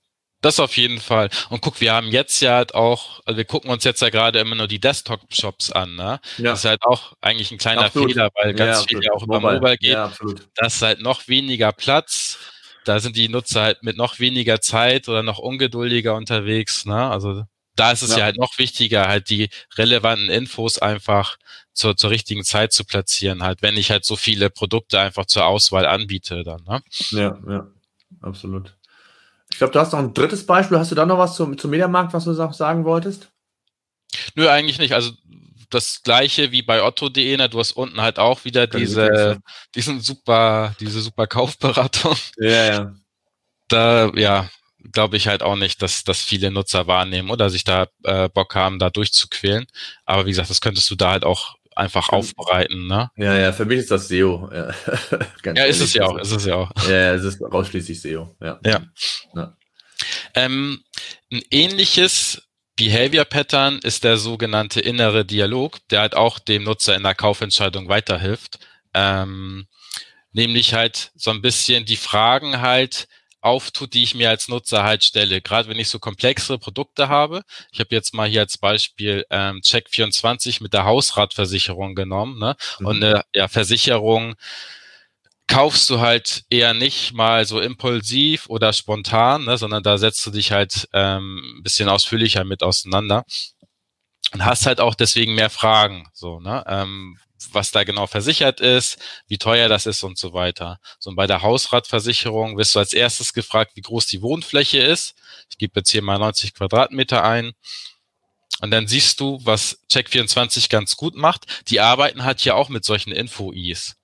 Das 0.43 0.59
auf 0.59 0.77
jeden 0.77 1.01
Fall. 1.01 1.29
Und 1.51 1.61
guck, 1.61 1.81
wir 1.83 1.93
haben 1.93 2.07
jetzt 2.07 2.41
ja 2.41 2.55
halt 2.55 2.75
auch, 2.75 3.21
also 3.27 3.37
wir 3.37 3.45
gucken 3.45 3.71
uns 3.71 3.85
jetzt 3.85 4.01
ja 4.01 4.09
gerade 4.09 4.39
immer 4.39 4.55
nur 4.55 4.69
die 4.69 4.79
Desktop-Shops 4.79 5.71
an, 5.73 5.97
ne? 5.97 6.19
Ja. 6.39 6.53
Das 6.53 6.61
ist 6.61 6.65
halt 6.65 6.83
auch 6.85 7.13
eigentlich 7.21 7.51
ein 7.51 7.59
kleiner 7.59 7.83
absolut. 7.83 8.13
Fehler, 8.13 8.31
weil 8.35 8.55
ganz 8.55 8.81
ja, 8.81 8.87
viel 8.87 9.05
ja 9.05 9.13
auch 9.13 9.23
über 9.23 9.39
Mobile, 9.39 9.61
Mobile 9.61 9.77
geht. 9.77 9.93
Ja, 9.93 10.07
absolut. 10.07 10.49
Das 10.55 10.77
ist 10.77 10.83
halt 10.83 11.03
noch 11.03 11.29
weniger 11.29 11.73
Platz. 11.73 12.39
Da 12.87 13.01
sind 13.01 13.17
die 13.17 13.29
Nutzer 13.29 13.63
halt 13.63 13.83
mit 13.83 13.99
noch 13.99 14.19
weniger 14.19 14.63
Zeit 14.63 15.09
oder 15.09 15.23
noch 15.23 15.39
ungeduldiger 15.39 16.15
unterwegs, 16.15 16.87
ne? 16.87 17.11
Also 17.11 17.45
da 17.81 17.93
ist 17.93 18.03
es 18.03 18.11
ja. 18.11 18.19
ja 18.19 18.25
halt 18.25 18.37
noch 18.37 18.59
wichtiger, 18.59 19.09
halt 19.09 19.31
die 19.31 19.49
relevanten 19.79 20.29
Infos 20.29 20.79
einfach 20.79 21.39
zur, 21.73 21.97
zur 21.97 22.11
richtigen 22.11 22.45
Zeit 22.45 22.75
zu 22.75 22.85
platzieren, 22.85 23.43
halt, 23.43 23.63
wenn 23.63 23.79
ich 23.79 23.91
halt 23.91 24.05
so 24.05 24.17
viele 24.17 24.51
Produkte 24.51 25.01
einfach 25.01 25.25
zur 25.25 25.47
Auswahl 25.47 25.87
anbiete 25.87 26.45
dann. 26.45 26.63
Ne? 26.65 26.83
Ja, 27.11 27.39
ja, 27.49 27.67
absolut. 28.21 28.77
Ich 29.51 29.57
glaube, 29.57 29.73
du 29.73 29.81
hast 29.81 29.93
noch 29.93 29.99
ein 29.99 30.13
drittes 30.13 30.45
Beispiel. 30.45 30.79
Hast 30.79 30.91
du 30.91 30.95
da 30.95 31.07
noch 31.07 31.19
was 31.19 31.37
zum, 31.37 31.57
zum 31.57 31.71
Mediamarkt, 31.71 32.13
was 32.13 32.25
du 32.25 32.35
sagen 32.35 32.85
wolltest? 32.85 33.31
Nö, 34.35 34.49
eigentlich 34.49 34.79
nicht. 34.79 34.93
Also 34.93 35.13
das 35.71 36.03
gleiche 36.03 36.53
wie 36.53 36.63
bei 36.63 36.83
otto.de, 36.83 37.37
ne? 37.37 37.49
du 37.49 37.59
hast 37.59 37.73
unten 37.73 38.01
halt 38.03 38.19
auch 38.19 38.45
wieder 38.45 38.67
diese, 38.67 39.41
diesen 39.75 40.01
super, 40.01 40.75
diese 40.81 41.01
super 41.01 41.27
Kaufberatung. 41.27 42.17
Ja, 42.37 42.67
ja. 42.67 42.95
Da, 43.69 44.11
ja, 44.17 44.51
glaube 44.93 45.17
ich 45.17 45.29
halt 45.29 45.43
auch 45.43 45.57
nicht, 45.57 45.83
dass, 45.83 46.05
dass 46.05 46.23
viele 46.23 46.51
Nutzer 46.51 46.87
wahrnehmen 46.87 47.31
oder 47.31 47.51
sich 47.51 47.65
da 47.65 47.89
äh, 48.05 48.29
Bock 48.29 48.55
haben, 48.55 48.79
da 48.79 48.91
durchzuquälen. 48.91 49.67
Aber 50.05 50.27
wie 50.27 50.31
gesagt, 50.31 50.51
das 50.51 50.61
könntest 50.61 50.91
du 50.91 50.97
da 50.97 51.11
halt 51.11 51.25
auch 51.25 51.57
einfach 51.77 52.07
für, 52.07 52.13
aufbereiten. 52.15 52.87
Ne? 52.87 53.11
Ja, 53.17 53.37
ja, 53.37 53.53
für 53.53 53.65
mich 53.65 53.79
ist 53.79 53.91
das 53.91 54.09
SEO. 54.09 54.51
Ja, 54.53 54.71
ja 55.55 55.65
ist 55.65 55.81
es 55.81 55.95
ja 55.95 56.05
auch, 56.05 56.19
ist 56.19 56.33
es 56.33 56.45
ja 56.47 56.57
auch. 56.57 56.71
Ja, 56.89 57.15
es 57.15 57.25
ist 57.25 57.43
ausschließlich 57.43 58.01
SEO. 58.01 58.37
Ja. 58.41 58.61
ja. 58.65 58.81
ja. 59.35 59.57
Ähm, 60.35 60.83
ein 61.33 61.43
ähnliches 61.51 62.43
Behavior 62.77 63.25
Pattern 63.25 63.79
ist 63.81 64.05
der 64.05 64.17
sogenannte 64.17 64.81
innere 64.81 65.25
Dialog, 65.25 65.79
der 65.91 66.01
halt 66.01 66.15
auch 66.15 66.39
dem 66.39 66.65
Nutzer 66.65 66.97
in 66.97 67.03
der 67.03 67.15
Kaufentscheidung 67.15 67.89
weiterhilft. 67.89 68.59
Ähm, 68.95 69.67
nämlich 70.33 70.75
halt 70.75 71.13
so 71.15 71.31
ein 71.31 71.43
bisschen 71.43 71.85
die 71.85 71.97
Fragen 71.97 72.61
halt, 72.61 73.09
auftut, 73.41 73.95
die 73.95 74.03
ich 74.03 74.15
mir 74.15 74.31
als 74.31 74.49
Nutzer 74.49 74.83
halt 74.83 75.05
stelle. 75.05 75.41
Gerade 75.41 75.69
wenn 75.69 75.79
ich 75.79 75.89
so 75.89 75.99
komplexere 75.99 76.59
Produkte 76.59 77.09
habe. 77.09 77.43
Ich 77.73 77.81
habe 77.81 77.95
jetzt 77.95 78.15
mal 78.15 78.29
hier 78.29 78.41
als 78.41 78.59
Beispiel 78.59 79.25
ähm, 79.31 79.61
Check24 79.65 80.63
mit 80.63 80.73
der 80.73 80.85
Hausratversicherung 80.85 81.95
genommen. 81.95 82.39
Ne? 82.39 82.57
Mhm. 82.79 82.87
Und 82.87 82.97
eine 83.03 83.23
ja, 83.35 83.49
Versicherung 83.49 84.35
kaufst 85.47 85.91
du 85.91 85.99
halt 85.99 86.45
eher 86.49 86.75
nicht 86.75 87.13
mal 87.13 87.45
so 87.45 87.61
impulsiv 87.61 88.47
oder 88.49 88.73
spontan, 88.73 89.45
ne? 89.47 89.59
sondern 89.59 89.83
da 89.83 89.99
setzt 89.99 90.25
du 90.25 90.31
dich 90.31 90.53
halt 90.53 90.89
ähm, 90.93 91.57
ein 91.59 91.63
bisschen 91.63 91.89
ausführlicher 91.89 92.45
mit 92.45 92.63
auseinander 92.63 93.25
und 94.33 94.45
hast 94.45 94.67
halt 94.67 94.81
auch 94.81 94.95
deswegen 94.95 95.35
mehr 95.35 95.51
Fragen. 95.51 96.09
So, 96.13 96.41
ne? 96.41 96.63
Ähm, 96.69 97.19
was 97.53 97.71
da 97.71 97.85
genau 97.85 98.07
versichert 98.07 98.61
ist, 98.61 98.99
wie 99.27 99.39
teuer 99.39 99.69
das 99.69 99.87
ist 99.87 100.03
und 100.03 100.19
so 100.19 100.33
weiter. 100.33 100.79
So 100.99 101.11
und 101.11 101.17
bei 101.17 101.27
der 101.27 101.43
Hausratversicherung 101.43 102.57
wirst 102.57 102.75
du 102.75 102.79
als 102.79 102.93
erstes 102.93 103.33
gefragt, 103.33 103.73
wie 103.75 103.81
groß 103.81 104.07
die 104.07 104.23
Wohnfläche 104.23 104.79
ist. 104.79 105.15
Ich 105.51 105.59
gebe 105.59 105.81
jetzt 105.81 105.91
hier 105.91 106.03
mal 106.03 106.19
90 106.19 106.55
Quadratmeter 106.55 107.25
ein. 107.25 107.53
Und 108.61 108.71
dann 108.71 108.87
siehst 108.87 109.21
du, 109.21 109.41
was 109.43 109.81
Check24 109.91 110.69
ganz 110.69 110.97
gut 110.97 111.17
macht. 111.17 111.69
Die 111.69 111.81
arbeiten 111.81 112.25
halt 112.25 112.41
hier 112.41 112.57
auch 112.57 112.69
mit 112.69 112.85
solchen 112.85 113.13
Info-Is. 113.13 113.97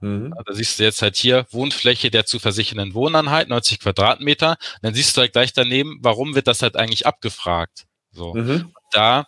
Mhm. 0.00 0.32
Da 0.46 0.54
siehst 0.54 0.78
du 0.78 0.84
jetzt 0.84 1.02
halt 1.02 1.16
hier 1.16 1.46
Wohnfläche 1.50 2.10
der 2.10 2.24
zu 2.24 2.38
versichernden 2.38 2.94
Wohneinheit, 2.94 3.48
90 3.48 3.80
Quadratmeter. 3.80 4.56
Dann 4.82 4.94
siehst 4.94 5.16
du 5.16 5.22
halt 5.22 5.32
gleich 5.32 5.52
daneben, 5.52 5.98
warum 6.00 6.34
wird 6.36 6.46
das 6.46 6.62
halt 6.62 6.76
eigentlich 6.76 7.06
abgefragt. 7.06 7.86
So. 8.12 8.34
Mhm. 8.34 8.72
Da 8.92 9.26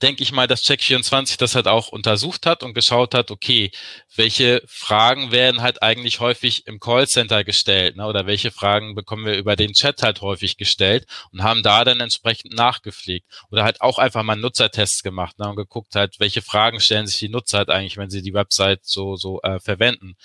denke 0.00 0.22
ich 0.22 0.32
mal, 0.32 0.46
dass 0.46 0.64
Check24 0.64 1.38
das 1.38 1.54
halt 1.54 1.68
auch 1.68 1.88
untersucht 1.88 2.46
hat 2.46 2.62
und 2.62 2.74
geschaut 2.74 3.14
hat, 3.14 3.30
okay, 3.30 3.70
welche 4.14 4.62
Fragen 4.66 5.32
werden 5.32 5.62
halt 5.62 5.82
eigentlich 5.82 6.20
häufig 6.20 6.66
im 6.66 6.80
Callcenter 6.80 7.44
gestellt, 7.44 7.96
ne? 7.96 8.06
oder 8.06 8.26
welche 8.26 8.50
Fragen 8.50 8.94
bekommen 8.94 9.26
wir 9.26 9.36
über 9.36 9.56
den 9.56 9.72
Chat 9.72 10.02
halt 10.02 10.20
häufig 10.20 10.56
gestellt 10.56 11.06
und 11.32 11.42
haben 11.42 11.62
da 11.62 11.84
dann 11.84 12.00
entsprechend 12.00 12.54
nachgepflegt 12.54 13.26
oder 13.50 13.64
halt 13.64 13.80
auch 13.80 13.98
einfach 13.98 14.22
mal 14.22 14.36
Nutzertests 14.36 15.02
gemacht 15.02 15.38
ne? 15.38 15.48
und 15.48 15.56
geguckt 15.56 15.94
halt, 15.94 16.20
welche 16.20 16.42
Fragen 16.42 16.80
stellen 16.80 17.06
sich 17.06 17.18
die 17.18 17.28
Nutzer 17.28 17.58
halt 17.58 17.70
eigentlich, 17.70 17.96
wenn 17.96 18.10
sie 18.10 18.22
die 18.22 18.34
Website 18.34 18.80
so 18.84 19.16
so 19.16 19.40
äh, 19.42 19.60
verwenden 19.60 20.16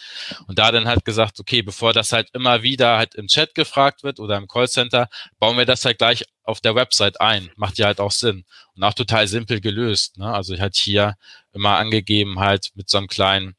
und 0.47 0.59
da 0.59 0.71
dann 0.71 0.87
halt 0.87 1.05
gesagt, 1.05 1.39
okay, 1.39 1.61
bevor 1.61 1.93
das 1.93 2.11
halt 2.11 2.29
immer 2.33 2.63
wieder 2.63 2.97
halt 2.97 3.15
im 3.15 3.27
Chat 3.27 3.55
gefragt 3.55 4.03
wird 4.03 4.19
oder 4.19 4.37
im 4.37 4.47
Callcenter, 4.47 5.09
bauen 5.39 5.57
wir 5.57 5.65
das 5.65 5.85
halt 5.85 5.97
gleich 5.97 6.25
auf 6.47 6.61
der 6.61 6.75
Website 6.75 7.19
ein. 7.21 7.51
Macht 7.55 7.77
ja 7.77 7.87
halt 7.87 7.99
auch 7.99 8.11
Sinn. 8.11 8.45
Und 8.75 8.83
auch 8.83 8.93
total 8.93 9.27
simpel 9.27 9.61
gelöst. 9.61 10.17
Ne? 10.17 10.33
Also 10.33 10.53
ich 10.53 10.61
halt 10.61 10.75
hier 10.75 11.15
immer 11.53 11.77
angegeben 11.77 12.39
halt 12.39 12.71
mit 12.75 12.89
so 12.89 12.97
einem 12.97 13.07
kleinen 13.07 13.55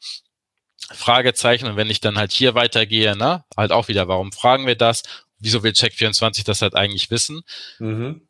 Fragezeichen. 0.92 1.66
Und 1.66 1.77
wenn 1.77 1.90
ich 1.90 2.01
dann 2.01 2.18
halt 2.18 2.33
hier 2.33 2.55
weitergehe, 2.55 3.16
ne, 3.16 3.44
halt 3.57 3.72
auch 3.72 3.88
wieder, 3.88 4.09
warum 4.09 4.33
fragen 4.33 4.66
wir 4.66 4.77
das? 4.77 5.03
Wieso 5.38 5.62
will 5.62 5.72
Check24 5.72 6.44
das 6.44 6.62
halt 6.62 6.74
eigentlich 6.74 7.11
wissen? 7.11 7.42
Mhm. 7.79 8.22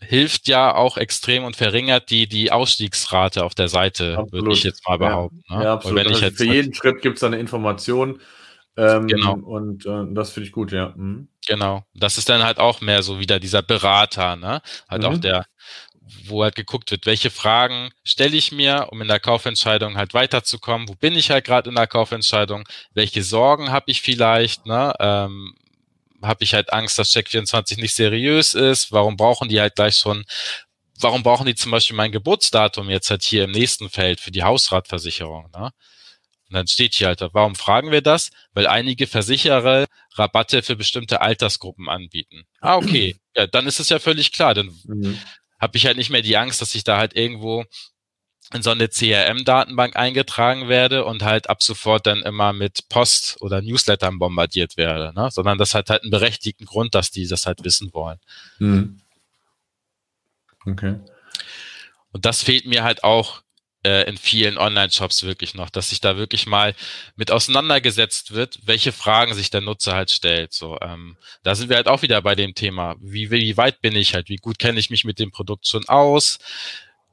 Hilft 0.00 0.48
ja 0.48 0.74
auch 0.74 0.96
extrem 0.96 1.44
und 1.44 1.54
verringert 1.54 2.10
die, 2.10 2.26
die 2.26 2.50
Ausstiegsrate 2.50 3.44
auf 3.44 3.54
der 3.54 3.68
Seite, 3.68 4.18
absolut. 4.18 4.32
würde 4.32 4.52
ich 4.52 4.64
jetzt 4.64 4.86
mal 4.88 4.98
behaupten. 4.98 5.44
Ja, 5.48 5.58
ne? 5.58 5.64
ja 5.64 5.72
absolut. 5.74 5.98
wenn 5.98 6.12
ich 6.12 6.22
also 6.22 6.36
für 6.36 6.44
jeden 6.44 6.74
Schritt 6.74 7.02
gibt 7.02 7.18
es 7.18 7.24
eine 7.24 7.38
Information. 7.38 8.20
Ähm, 8.76 9.06
genau. 9.06 9.34
Und 9.34 9.86
äh, 9.86 10.04
das 10.12 10.32
finde 10.32 10.46
ich 10.48 10.52
gut, 10.52 10.72
ja. 10.72 10.94
Mhm. 10.96 11.28
Genau. 11.46 11.84
Das 11.94 12.18
ist 12.18 12.28
dann 12.28 12.42
halt 12.42 12.58
auch 12.58 12.80
mehr 12.80 13.02
so 13.02 13.18
wieder 13.18 13.40
dieser 13.40 13.62
Berater, 13.62 14.36
ne? 14.36 14.62
Halt 14.88 15.02
mhm. 15.02 15.08
auch 15.08 15.18
der, 15.18 15.46
wo 16.26 16.42
halt 16.44 16.54
geguckt 16.54 16.90
wird, 16.90 17.06
welche 17.06 17.30
Fragen 17.30 17.90
stelle 18.04 18.36
ich 18.36 18.52
mir, 18.52 18.88
um 18.90 19.02
in 19.02 19.08
der 19.08 19.20
Kaufentscheidung 19.20 19.96
halt 19.96 20.14
weiterzukommen, 20.14 20.88
wo 20.88 20.94
bin 20.94 21.16
ich 21.16 21.30
halt 21.30 21.44
gerade 21.44 21.68
in 21.70 21.76
der 21.76 21.86
Kaufentscheidung, 21.88 22.64
welche 22.94 23.22
Sorgen 23.24 23.70
habe 23.72 23.86
ich 23.90 24.02
vielleicht, 24.02 24.66
ne? 24.66 24.94
Ähm, 25.00 25.54
habe 26.22 26.44
ich 26.44 26.54
halt 26.54 26.72
Angst, 26.72 26.98
dass 26.98 27.12
Check24 27.14 27.80
nicht 27.80 27.94
seriös 27.94 28.54
ist, 28.54 28.92
warum 28.92 29.16
brauchen 29.16 29.48
die 29.48 29.60
halt 29.60 29.74
gleich 29.76 29.96
schon, 29.96 30.24
warum 31.00 31.22
brauchen 31.24 31.46
die 31.46 31.54
zum 31.56 31.72
Beispiel 31.72 31.96
mein 31.96 32.12
Geburtsdatum 32.12 32.90
jetzt 32.90 33.10
halt 33.10 33.22
hier 33.24 33.44
im 33.44 33.52
nächsten 33.52 33.90
Feld 33.90 34.20
für 34.20 34.30
die 34.32 34.44
Hausratversicherung, 34.44 35.50
ne? 35.52 35.72
Und 36.48 36.54
dann 36.56 36.66
steht 36.66 36.94
hier 36.94 37.08
halt, 37.08 37.20
warum 37.32 37.54
fragen 37.56 37.90
wir 37.92 38.02
das? 38.02 38.30
Weil 38.54 38.66
einige 38.66 39.06
Versicherer 39.06 39.86
Rabatte 40.16 40.62
für 40.62 40.76
bestimmte 40.76 41.20
Altersgruppen 41.20 41.88
anbieten. 41.88 42.44
Ah, 42.60 42.76
okay. 42.76 43.16
Ja, 43.34 43.46
dann 43.46 43.66
ist 43.66 43.80
es 43.80 43.88
ja 43.88 43.98
völlig 43.98 44.30
klar. 44.32 44.52
Dann 44.52 44.78
mhm 44.84 45.18
habe 45.62 45.78
ich 45.78 45.86
halt 45.86 45.96
nicht 45.96 46.10
mehr 46.10 46.22
die 46.22 46.36
Angst, 46.36 46.60
dass 46.60 46.74
ich 46.74 46.82
da 46.82 46.98
halt 46.98 47.14
irgendwo 47.14 47.64
in 48.52 48.62
so 48.62 48.70
eine 48.70 48.88
CRM-Datenbank 48.88 49.94
eingetragen 49.94 50.68
werde 50.68 51.04
und 51.04 51.22
halt 51.22 51.48
ab 51.48 51.62
sofort 51.62 52.04
dann 52.04 52.22
immer 52.22 52.52
mit 52.52 52.88
Post 52.88 53.40
oder 53.40 53.62
Newslettern 53.62 54.18
bombardiert 54.18 54.76
werde, 54.76 55.14
ne? 55.14 55.30
sondern 55.30 55.58
das 55.58 55.74
hat 55.74 55.88
halt 55.88 56.02
einen 56.02 56.10
berechtigten 56.10 56.66
Grund, 56.66 56.96
dass 56.96 57.12
die 57.12 57.28
das 57.28 57.46
halt 57.46 57.62
wissen 57.62 57.94
wollen. 57.94 58.18
Mhm. 58.58 59.00
Okay. 60.66 60.96
Und 62.10 62.24
das 62.26 62.42
fehlt 62.42 62.66
mir 62.66 62.82
halt 62.82 63.04
auch 63.04 63.42
äh, 63.84 64.08
in 64.08 64.16
vielen 64.16 64.58
Online-Shops 64.58 65.24
wirklich 65.24 65.54
noch, 65.54 65.70
dass 65.70 65.90
sich 65.90 66.00
da 66.00 66.16
wirklich 66.16 66.46
mal 66.46 66.74
mit 67.16 67.30
auseinandergesetzt 67.30 68.32
wird, 68.32 68.58
welche 68.64 68.92
Fragen 68.92 69.34
sich 69.34 69.50
der 69.50 69.60
Nutzer 69.60 69.94
halt 69.94 70.10
stellt. 70.10 70.52
So, 70.52 70.78
ähm, 70.80 71.16
da 71.42 71.54
sind 71.54 71.68
wir 71.68 71.76
halt 71.76 71.88
auch 71.88 72.02
wieder 72.02 72.22
bei 72.22 72.34
dem 72.34 72.54
Thema, 72.54 72.96
wie, 73.00 73.30
wie 73.30 73.56
weit 73.56 73.80
bin 73.80 73.96
ich 73.96 74.14
halt, 74.14 74.28
wie 74.28 74.36
gut 74.36 74.58
kenne 74.58 74.78
ich 74.78 74.90
mich 74.90 75.04
mit 75.04 75.18
dem 75.18 75.30
Produkt 75.30 75.66
schon 75.66 75.88
aus, 75.88 76.38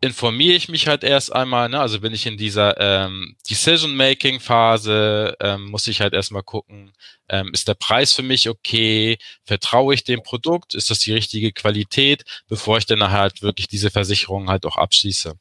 informiere 0.02 0.56
ich 0.56 0.70
mich 0.70 0.88
halt 0.88 1.04
erst 1.04 1.34
einmal, 1.34 1.68
ne? 1.68 1.80
also 1.80 2.00
bin 2.00 2.14
ich 2.14 2.26
in 2.26 2.38
dieser 2.38 2.80
ähm, 2.80 3.36
Decision-Making-Phase, 3.50 5.36
ähm, 5.42 5.66
muss 5.66 5.88
ich 5.88 6.00
halt 6.00 6.14
erstmal 6.14 6.44
gucken, 6.44 6.94
ähm, 7.28 7.50
ist 7.52 7.68
der 7.68 7.74
Preis 7.74 8.14
für 8.14 8.22
mich 8.24 8.48
okay, 8.48 9.18
vertraue 9.44 9.94
ich 9.94 10.06
dem 10.06 10.24
Produkt, 10.24 10.74
ist 10.74 10.90
das 10.90 11.00
die 11.00 11.14
richtige 11.14 11.52
Qualität, 11.52 12.24
bevor 12.48 12.78
ich 12.78 12.86
dann 12.86 13.12
halt 13.12 13.42
wirklich 13.42 13.68
diese 13.68 13.90
Versicherung 13.90 14.50
halt 14.50 14.66
auch 14.66 14.78
abschließe. 14.78 15.34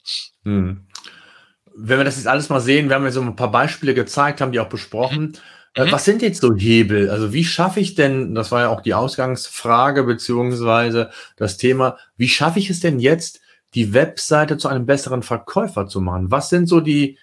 Hm 0.45 0.88
wenn 1.81 1.99
wir 1.99 2.05
das 2.05 2.17
jetzt 2.17 2.27
alles 2.27 2.49
mal 2.49 2.61
sehen, 2.61 2.89
wir 2.89 2.97
haben 2.97 3.05
ja 3.05 3.13
so 3.13 3.21
ein 3.21 3.37
paar 3.37 3.53
Beispiele 3.53 3.95
gezeigt, 3.95 4.41
haben 4.41 4.51
die 4.51 4.59
auch 4.59 4.69
besprochen. 4.69 5.39
Äh, 5.75 5.85
mhm. 5.87 5.93
Was 5.93 6.05
sind 6.05 6.23
jetzt 6.23 6.41
so 6.41 6.55
Hebel? 6.55 7.09
Also 7.09 7.33
wie 7.33 7.45
schaffe 7.45 7.79
ich 7.79 7.95
denn, 7.95 8.35
das 8.35 8.51
war 8.51 8.63
ja 8.63 8.69
auch 8.69 8.81
die 8.81 8.95
Ausgangsfrage 8.95 10.03
beziehungsweise 10.03 11.11
das 11.37 11.57
Thema, 11.57 11.97
wie 12.17 12.29
schaffe 12.29 12.59
ich 12.59 12.69
es 12.69 12.81
denn 12.81 12.99
jetzt, 12.99 13.41
die 13.75 13.95
Webseite 13.95 14.57
zu 14.57 14.67
einem 14.67 14.87
besseren 14.87 15.23
Verkäufer 15.23 15.87
zu 15.87 16.01
machen? 16.01 16.33
Was 16.33 16.49
sind 16.49 16.67
so 16.67 16.81
die, 16.81 17.17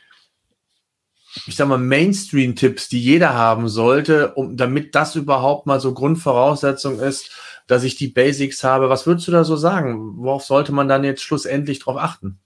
ich 1.47 1.58
sag 1.58 1.68
mal, 1.68 1.78
Mainstream-Tipps, 1.78 2.88
die 2.88 3.01
jeder 3.01 3.34
haben 3.34 3.68
sollte, 3.68 4.36
um, 4.36 4.56
damit 4.56 4.95
das 4.95 5.16
überhaupt 5.16 5.68
mal 5.68 5.82
so 5.82 5.93
Grundvoraussetzung 5.93 6.99
ist, 6.99 7.32
dass 7.68 7.84
ich 7.84 7.97
die 7.97 8.08
Basics 8.08 8.64
habe? 8.64 8.89
Was 8.89 9.06
würdest 9.06 9.28
du 9.28 9.34
da 9.34 9.43
so 9.43 9.58
sagen? 9.58 10.16
Worauf 10.18 10.45
sollte 10.45 10.72
man 10.72 10.88
dann 10.88 11.03
jetzt 11.03 11.24
schlussendlich 11.24 11.80
drauf 11.80 11.97
achten? 11.97 12.39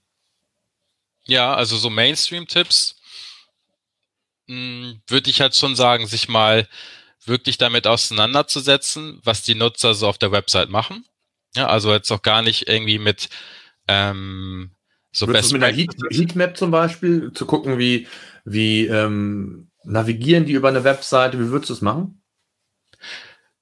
Ja, 1.30 1.54
also 1.54 1.76
so 1.76 1.90
Mainstream-Tipps 1.90 2.96
hm, 4.48 5.00
würde 5.06 5.30
ich 5.30 5.40
halt 5.40 5.54
schon 5.54 5.76
sagen, 5.76 6.08
sich 6.08 6.28
mal 6.28 6.66
wirklich 7.24 7.56
damit 7.56 7.86
auseinanderzusetzen, 7.86 9.20
was 9.22 9.44
die 9.44 9.54
Nutzer 9.54 9.94
so 9.94 10.08
auf 10.08 10.18
der 10.18 10.32
Website 10.32 10.70
machen. 10.70 11.04
Ja, 11.54 11.68
also 11.68 11.92
jetzt 11.92 12.10
auch 12.10 12.22
gar 12.22 12.42
nicht 12.42 12.66
irgendwie 12.66 12.98
mit 12.98 13.28
ähm, 13.86 14.72
so 15.12 15.28
Best 15.28 15.52
mit 15.52 15.62
einer 15.62 15.72
Heat, 15.72 15.94
Heatmap 16.10 16.56
zum 16.56 16.72
Beispiel 16.72 17.32
zu 17.32 17.46
gucken, 17.46 17.78
wie, 17.78 18.08
wie 18.44 18.86
ähm, 18.86 19.70
navigieren 19.84 20.46
die 20.46 20.52
über 20.52 20.68
eine 20.68 20.82
Webseite, 20.82 21.38
wie 21.38 21.50
würdest 21.50 21.70
du 21.70 21.74
es 21.74 21.80
machen? 21.80 22.22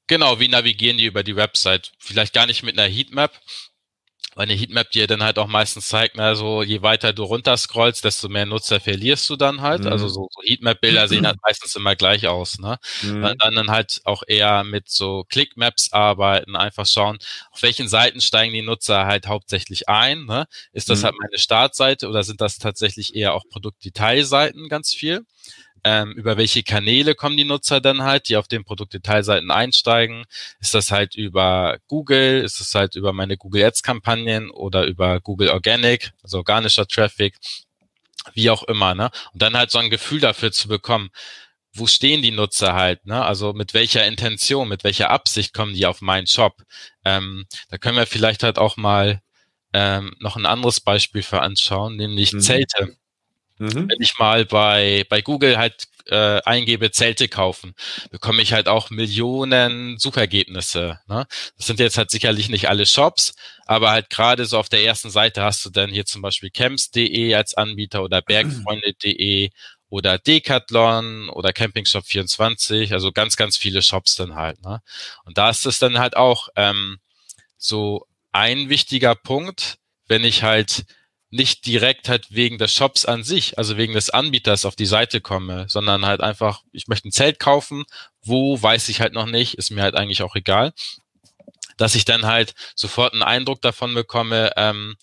Genau, 0.06 0.40
wie 0.40 0.48
navigieren 0.48 0.96
die 0.96 1.04
über 1.04 1.22
die 1.22 1.36
Website? 1.36 1.92
Vielleicht 1.98 2.32
gar 2.32 2.46
nicht 2.46 2.62
mit 2.62 2.78
einer 2.78 2.88
Heatmap, 2.88 3.38
eine 4.43 4.55
Heatmap 4.55 4.91
dir 4.91 5.07
dann 5.07 5.22
halt 5.22 5.39
auch 5.39 5.49
meistens 5.49 5.89
zeigt, 5.89 6.16
na, 6.16 6.34
so 6.34 6.62
je 6.62 6.82
weiter 6.82 7.12
du 7.12 7.24
runter 7.24 7.57
scrollst, 7.57 8.05
desto 8.05 8.28
mehr 8.28 8.47
Nutzer 8.47 8.80
verlierst 8.80 9.28
du 9.30 9.36
dann 9.36 9.61
halt. 9.61 9.80
Also 9.80 9.89
mhm. 9.89 9.99
Also 9.99 10.09
so, 10.09 10.28
so 10.30 10.43
Heatmap-Bilder 10.45 11.09
sehen 11.09 11.26
halt 11.26 11.39
meistens 11.43 11.74
immer 11.74 11.97
gleich 11.97 12.28
aus. 12.28 12.61
Ne? 12.61 12.78
Mhm. 13.03 13.22
Dann, 13.22 13.55
dann 13.55 13.70
halt 13.70 14.01
auch 14.05 14.22
eher 14.26 14.62
mit 14.62 14.89
so 14.89 15.24
Clickmaps 15.28 15.93
arbeiten, 15.93 16.55
einfach 16.55 16.86
schauen, 16.86 17.18
auf 17.51 17.62
welchen 17.62 17.89
Seiten 17.89 18.20
steigen 18.20 18.53
die 18.53 18.62
Nutzer 18.62 19.07
halt 19.07 19.26
hauptsächlich 19.26 19.89
ein. 19.89 20.24
Ne? 20.26 20.47
Ist 20.72 20.89
das 20.89 21.01
mhm. 21.01 21.07
halt 21.07 21.14
meine 21.20 21.39
Startseite 21.39 22.09
oder 22.09 22.22
sind 22.22 22.41
das 22.41 22.59
tatsächlich 22.59 23.16
eher 23.16 23.34
auch 23.34 23.43
Produktdetailseiten 23.51 24.68
ganz 24.68 24.95
viel? 24.95 25.24
Ähm, 25.84 26.12
über 26.12 26.36
welche 26.36 26.62
Kanäle 26.62 27.14
kommen 27.14 27.36
die 27.36 27.44
Nutzer 27.44 27.80
dann 27.80 28.02
halt, 28.02 28.28
die 28.28 28.36
auf 28.36 28.48
den 28.48 28.64
Produktdetailseiten 28.64 29.50
einsteigen? 29.50 30.24
Ist 30.60 30.74
das 30.74 30.90
halt 30.90 31.14
über 31.14 31.78
Google? 31.86 32.42
Ist 32.42 32.60
es 32.60 32.74
halt 32.74 32.96
über 32.96 33.12
meine 33.12 33.36
Google 33.36 33.64
Ads 33.64 33.82
Kampagnen 33.82 34.50
oder 34.50 34.84
über 34.86 35.20
Google 35.20 35.50
Organic, 35.50 36.12
also 36.22 36.38
organischer 36.38 36.86
Traffic? 36.86 37.36
Wie 38.34 38.50
auch 38.50 38.62
immer, 38.64 38.94
ne? 38.94 39.10
Und 39.32 39.42
dann 39.42 39.56
halt 39.56 39.70
so 39.70 39.78
ein 39.78 39.90
Gefühl 39.90 40.20
dafür 40.20 40.52
zu 40.52 40.68
bekommen, 40.68 41.10
wo 41.72 41.86
stehen 41.86 42.22
die 42.22 42.30
Nutzer 42.30 42.74
halt, 42.74 43.06
ne? 43.06 43.24
Also 43.24 43.52
mit 43.52 43.74
welcher 43.74 44.06
Intention, 44.06 44.68
mit 44.68 44.84
welcher 44.84 45.10
Absicht 45.10 45.54
kommen 45.54 45.74
die 45.74 45.86
auf 45.86 46.00
meinen 46.00 46.26
Shop? 46.26 46.62
Ähm, 47.04 47.46
da 47.70 47.78
können 47.78 47.96
wir 47.96 48.06
vielleicht 48.06 48.42
halt 48.42 48.58
auch 48.58 48.76
mal 48.76 49.22
ähm, 49.72 50.14
noch 50.18 50.36
ein 50.36 50.46
anderes 50.46 50.80
Beispiel 50.80 51.22
für 51.22 51.40
anschauen, 51.40 51.96
nämlich 51.96 52.32
mhm. 52.32 52.40
Zelte. 52.40 52.96
Mhm. 53.59 53.88
Wenn 53.88 54.00
ich 54.00 54.18
mal 54.18 54.44
bei, 54.44 55.04
bei 55.09 55.22
Google 55.22 55.59
halt 55.59 55.88
äh, 56.06 56.40
eingebe, 56.44 56.90
Zelte 56.90 57.28
kaufen, 57.28 57.74
bekomme 58.11 58.42
ich 58.42 58.52
halt 58.52 58.68
auch 58.68 58.90
Millionen 58.90 59.98
Suchergebnisse. 59.98 61.00
Ne? 61.06 61.26
Das 61.56 61.66
sind 61.66 61.80
jetzt 61.80 61.98
halt 61.98 62.11
sicherlich 62.11 62.48
nicht 62.48 62.68
alle 62.68 62.86
Shops, 62.86 63.34
aber 63.66 63.90
halt 63.90 64.11
gerade 64.11 64.46
so 64.46 64.59
auf 64.59 64.68
der 64.68 64.84
ersten 64.84 65.11
Seite 65.11 65.42
hast 65.42 65.64
du 65.64 65.70
dann 65.70 65.90
hier 65.90 66.06
zum 66.06 66.22
Beispiel 66.22 66.50
camps.de 66.50 67.34
als 67.34 67.54
Anbieter 67.54 68.02
oder 68.02 68.22
bergfreunde.de 68.22 69.50
oder 69.90 70.18
Decathlon 70.18 71.28
oder 71.30 71.52
Campingshop 71.52 72.04
24, 72.04 72.92
also 72.92 73.12
ganz, 73.12 73.36
ganz 73.36 73.56
viele 73.56 73.82
Shops 73.82 74.16
dann 74.16 74.34
halt. 74.34 74.62
Ne? 74.62 74.80
Und 75.24 75.38
da 75.38 75.50
ist 75.50 75.66
es 75.66 75.78
dann 75.78 75.98
halt 75.98 76.16
auch 76.16 76.48
ähm, 76.56 76.98
so 77.56 78.06
ein 78.32 78.68
wichtiger 78.68 79.14
Punkt, 79.14 79.78
wenn 80.06 80.24
ich 80.24 80.42
halt 80.42 80.84
nicht 81.30 81.66
direkt 81.66 82.08
halt 82.08 82.26
wegen 82.30 82.58
des 82.58 82.72
Shops 82.72 83.04
an 83.04 83.22
sich, 83.22 83.58
also 83.58 83.76
wegen 83.76 83.92
des 83.92 84.10
Anbieters 84.10 84.64
auf 84.64 84.76
die 84.76 84.86
Seite 84.86 85.20
komme, 85.20 85.66
sondern 85.68 86.06
halt 86.06 86.22
einfach, 86.22 86.62
ich 86.72 86.88
möchte 86.88 87.08
ein 87.08 87.12
Zelt 87.12 87.38
kaufen, 87.38 87.84
wo 88.22 88.60
weiß 88.60 88.88
ich 88.88 89.00
halt 89.00 89.12
noch 89.12 89.26
nicht, 89.26 89.54
ist 89.54 89.70
mir 89.70 89.82
halt 89.82 89.94
eigentlich 89.94 90.22
auch 90.22 90.36
egal, 90.36 90.72
dass 91.76 91.94
ich 91.94 92.04
dann 92.04 92.24
halt 92.24 92.54
sofort 92.74 93.12
einen 93.12 93.22
Eindruck 93.22 93.60
davon 93.60 93.94
bekomme, 93.94 94.52
ähm, 94.56 94.96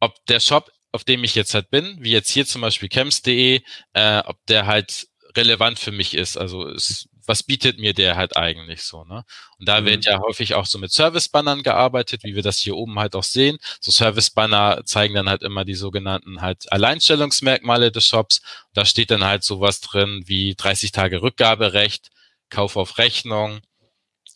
ob 0.00 0.14
der 0.26 0.40
Shop, 0.40 0.70
auf 0.92 1.04
dem 1.04 1.24
ich 1.24 1.34
jetzt 1.34 1.54
halt 1.54 1.70
bin, 1.70 1.98
wie 2.00 2.10
jetzt 2.10 2.30
hier 2.30 2.46
zum 2.46 2.62
Beispiel 2.62 2.88
camps.de, 2.88 3.60
äh, 3.92 4.18
ob 4.24 4.38
der 4.46 4.66
halt 4.66 5.08
relevant 5.36 5.78
für 5.78 5.92
mich 5.92 6.14
ist. 6.14 6.36
Also 6.36 6.66
es 6.68 7.06
was 7.30 7.44
bietet 7.44 7.78
mir 7.78 7.94
der 7.94 8.16
halt 8.16 8.36
eigentlich 8.36 8.82
so, 8.82 9.04
ne? 9.04 9.24
Und 9.58 9.68
da 9.68 9.80
mhm. 9.80 9.86
wird 9.86 10.04
ja 10.04 10.18
häufig 10.20 10.54
auch 10.54 10.66
so 10.66 10.78
mit 10.78 10.92
Service-Bannern 10.92 11.62
gearbeitet, 11.62 12.24
wie 12.24 12.34
wir 12.34 12.42
das 12.42 12.58
hier 12.58 12.76
oben 12.76 12.98
halt 12.98 13.14
auch 13.14 13.22
sehen. 13.22 13.58
So 13.80 13.92
Service-Banner 13.92 14.82
zeigen 14.84 15.14
dann 15.14 15.28
halt 15.28 15.42
immer 15.42 15.64
die 15.64 15.74
sogenannten 15.74 16.42
halt 16.42 16.70
Alleinstellungsmerkmale 16.72 17.92
des 17.92 18.04
Shops. 18.04 18.42
Da 18.74 18.84
steht 18.84 19.10
dann 19.10 19.24
halt 19.24 19.44
sowas 19.44 19.80
drin 19.80 20.24
wie 20.26 20.54
30 20.56 20.92
Tage 20.92 21.22
Rückgaberecht, 21.22 22.10
Kauf 22.50 22.76
auf 22.76 22.98
Rechnung, 22.98 23.60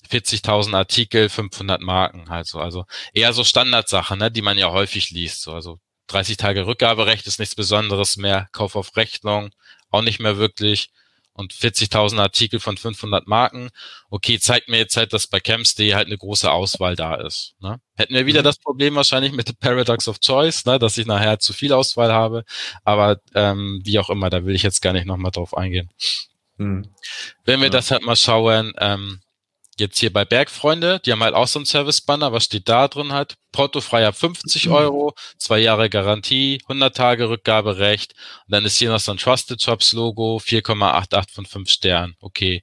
40.000 0.09 0.76
Artikel, 0.76 1.28
500 1.28 1.80
Marken 1.80 2.30
halt 2.30 2.47
so. 2.47 2.61
Also 2.61 2.84
eher 3.12 3.32
so 3.32 3.42
Standardsachen, 3.42 4.20
ne, 4.20 4.30
die 4.30 4.42
man 4.42 4.57
ja 4.57 4.70
häufig 4.70 5.11
liest. 5.11 5.42
So, 5.42 5.53
also 5.53 5.80
30 6.07 6.36
Tage 6.36 6.66
Rückgaberecht 6.66 7.26
ist 7.26 7.40
nichts 7.40 7.57
Besonderes 7.57 8.16
mehr, 8.16 8.49
Kauf 8.53 8.76
auf 8.76 8.97
Rechnung 8.97 9.51
auch 9.95 10.03
nicht 10.03 10.20
mehr 10.20 10.36
wirklich 10.36 10.90
und 11.35 11.53
40.000 11.53 12.18
Artikel 12.18 12.61
von 12.61 12.76
500 12.76 13.26
Marken. 13.26 13.70
Okay, 14.09 14.39
zeigt 14.39 14.68
mir 14.68 14.78
jetzt 14.78 14.97
halt, 14.97 15.12
dass 15.12 15.26
bei 15.26 15.41
Camps.de 15.41 15.95
halt 15.95 16.07
eine 16.07 16.16
große 16.16 16.51
Auswahl 16.51 16.97
da 16.97 17.16
ist. 17.16 17.55
Ne? 17.61 17.80
Hätten 17.97 18.14
wir 18.14 18.26
wieder 18.26 18.41
mhm. 18.41 18.45
das 18.45 18.59
Problem 18.59 18.95
wahrscheinlich 18.95 19.32
mit 19.32 19.49
dem 19.49 19.57
Paradox 19.57 20.09
of 20.09 20.20
Choice, 20.20 20.64
ne? 20.64 20.78
dass 20.78 20.97
ich 20.97 21.07
nachher 21.07 21.39
zu 21.41 21.53
viel 21.53 21.72
Auswahl 21.72 22.12
habe. 22.12 22.45
Aber 22.85 23.20
ähm, 23.35 23.80
wie 23.85 23.99
auch 23.99 24.11
immer, 24.11 24.30
da 24.30 24.45
will 24.45 24.55
ich 24.55 24.62
jetzt 24.62 24.80
gar 24.80 24.93
nicht 24.93 25.07
nochmal 25.07 25.32
drauf 25.32 25.57
eingehen. 25.57 25.91
Mhm. 26.57 26.89
Wenn 27.45 27.61
wir 27.61 27.66
ja. 27.66 27.72
das 27.72 27.91
halt 27.91 28.03
mal 28.03 28.16
schauen, 28.16 28.72
ähm, 28.78 29.20
jetzt 29.80 29.98
hier 29.98 30.12
bei 30.12 30.24
Bergfreunde, 30.24 31.00
die 31.04 31.12
haben 31.12 31.22
halt 31.22 31.34
auch 31.34 31.46
so 31.46 31.58
ein 31.58 31.66
Service-Banner, 31.66 32.32
was 32.32 32.44
steht 32.44 32.68
da 32.68 32.88
drin 32.88 33.12
halt? 33.12 33.36
Portofrei 33.52 34.06
ab 34.06 34.16
50 34.16 34.68
Euro, 34.68 35.14
zwei 35.38 35.58
Jahre 35.58 35.88
Garantie, 35.88 36.60
100 36.64 36.96
Tage 36.96 37.28
Rückgaberecht 37.28 38.14
und 38.46 38.52
dann 38.52 38.64
ist 38.64 38.78
hier 38.78 38.90
noch 38.90 39.00
so 39.00 39.12
ein 39.12 39.18
Trusted 39.18 39.62
Shops 39.62 39.92
Logo, 39.92 40.38
4,88 40.38 41.30
von 41.32 41.46
5 41.46 41.70
Sternen. 41.70 42.16
Okay. 42.20 42.62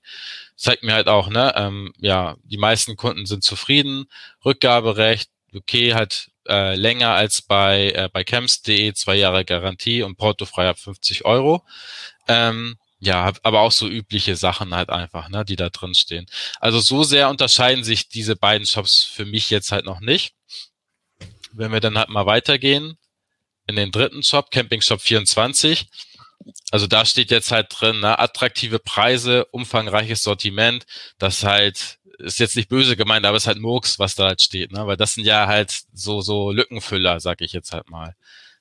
Zeigt 0.56 0.84
mir 0.84 0.94
halt 0.94 1.08
auch, 1.08 1.30
ne, 1.30 1.54
ähm, 1.56 1.94
ja, 1.98 2.36
die 2.44 2.58
meisten 2.58 2.96
Kunden 2.96 3.26
sind 3.26 3.44
zufrieden, 3.44 4.06
Rückgaberecht, 4.46 5.30
okay, 5.56 5.94
halt 5.94 6.32
äh, 6.48 6.76
länger 6.76 7.12
als 7.12 7.42
bei, 7.42 7.92
äh, 7.92 8.10
bei 8.12 8.24
camps.de, 8.24 8.94
zwei 8.94 9.16
Jahre 9.16 9.46
Garantie 9.46 10.04
und 10.04 10.18
portofrei 10.18 10.70
ab 10.70 10.80
50 10.80 11.26
Euro. 11.26 11.64
Ähm, 12.28 12.78
ja, 13.02 13.34
aber 13.42 13.62
auch 13.62 13.72
so 13.72 13.88
übliche 13.88 14.36
Sachen 14.36 14.76
halt 14.76 14.92
einfach, 14.92 15.28
ne, 15.28 15.44
die 15.44 15.56
da 15.56 15.70
drin 15.72 15.96
stehen. 15.96 16.28
Also 16.60 16.80
so 16.80 17.04
sehr 17.04 17.30
unterscheiden 17.30 17.84
sich 17.84 18.10
diese 18.10 18.36
beiden 18.36 18.68
Shops 18.68 19.04
für 19.04 19.26
mich 19.26 19.50
jetzt 19.50 19.72
halt 19.72 19.86
noch 19.86 20.02
nicht. 20.02 20.36
Wenn 21.52 21.72
wir 21.72 21.80
dann 21.80 21.98
halt 21.98 22.10
mal 22.10 22.28
weitergehen 22.28 22.98
in 23.66 23.76
den 23.76 23.92
dritten 23.92 24.22
Shop, 24.22 24.52
Camping 24.52 24.82
Shop 24.82 25.02
24. 25.02 25.90
Also 26.72 26.86
da 26.86 27.04
steht 27.06 27.32
jetzt 27.32 27.52
halt 27.52 27.68
drin, 27.72 28.02
ne, 28.02 28.20
attraktive 28.20 28.78
Preise, 28.78 29.46
umfangreiches 29.46 30.22
Sortiment, 30.22 30.86
das 31.18 31.44
halt 31.44 31.98
ist 32.20 32.38
jetzt 32.38 32.56
nicht 32.56 32.70
böse 32.70 32.96
gemeint, 32.96 33.26
aber 33.26 33.38
es 33.38 33.44
ist 33.44 33.48
halt 33.48 33.60
Murks, 33.60 33.98
was 33.98 34.14
da 34.14 34.28
halt 34.28 34.42
steht, 34.44 34.72
ne? 34.72 34.86
Weil 34.86 34.98
das 34.98 35.16
sind 35.16 35.26
ja 35.26 35.48
halt 35.48 35.82
so, 35.92 36.22
so 36.22 36.52
Lückenfüller, 36.52 37.20
sag 37.20 37.42
ich 37.42 37.52
jetzt 37.52 37.74
halt 37.74 37.90
mal. 37.90 38.16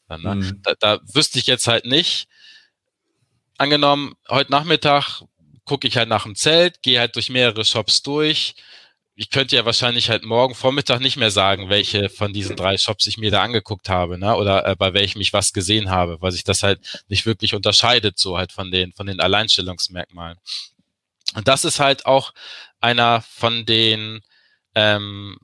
Dann, 0.09 0.23
ne? 0.23 0.35
Mhm. 0.37 0.63
da, 0.63 0.75
da 0.81 1.01
wüsste 1.13 1.39
ich 1.39 1.47
jetzt 1.47 1.67
halt 1.69 1.85
nicht, 1.85 2.27
angenommen, 3.61 4.15
heute 4.29 4.51
Nachmittag 4.51 5.23
gucke 5.65 5.87
ich 5.87 5.97
halt 5.97 6.09
nach 6.09 6.25
dem 6.25 6.35
Zelt, 6.35 6.83
gehe 6.83 6.99
halt 6.99 7.15
durch 7.15 7.29
mehrere 7.29 7.65
Shops 7.65 8.03
durch. 8.03 8.55
Ich 9.15 9.29
könnte 9.29 9.55
ja 9.55 9.67
wahrscheinlich 9.67 10.09
halt 10.09 10.25
morgen 10.25 10.55
Vormittag 10.55 11.01
nicht 11.01 11.19
mehr 11.19 11.31
sagen, 11.31 11.69
welche 11.69 12.09
von 12.09 12.33
diesen 12.33 12.57
drei 12.57 12.79
Shops 12.79 13.07
ich 13.07 13.19
mir 13.19 13.31
da 13.31 13.43
angeguckt 13.43 13.91
habe, 13.91 14.17
ne? 14.17 14.35
Oder 14.35 14.67
äh, 14.67 14.77
bei 14.77 14.95
welchem 14.95 15.21
ich 15.21 15.35
was 15.35 15.53
gesehen 15.53 15.91
habe, 15.91 16.23
weil 16.23 16.33
sich 16.33 16.43
das 16.43 16.63
halt 16.63 17.03
nicht 17.09 17.27
wirklich 17.27 17.55
unterscheidet, 17.55 18.19
so 18.19 18.39
halt 18.39 18.51
von 18.51 18.71
den, 18.71 18.93
von 18.95 19.07
den 19.07 19.21
Alleinstellungsmerkmalen. 19.21 20.39
Und 21.35 21.47
das 21.47 21.67
ist 21.67 21.81
halt 21.81 22.07
auch 22.07 22.33
einer 22.81 23.21
von 23.21 23.67
den 23.67 24.23
ähm, 24.75 25.37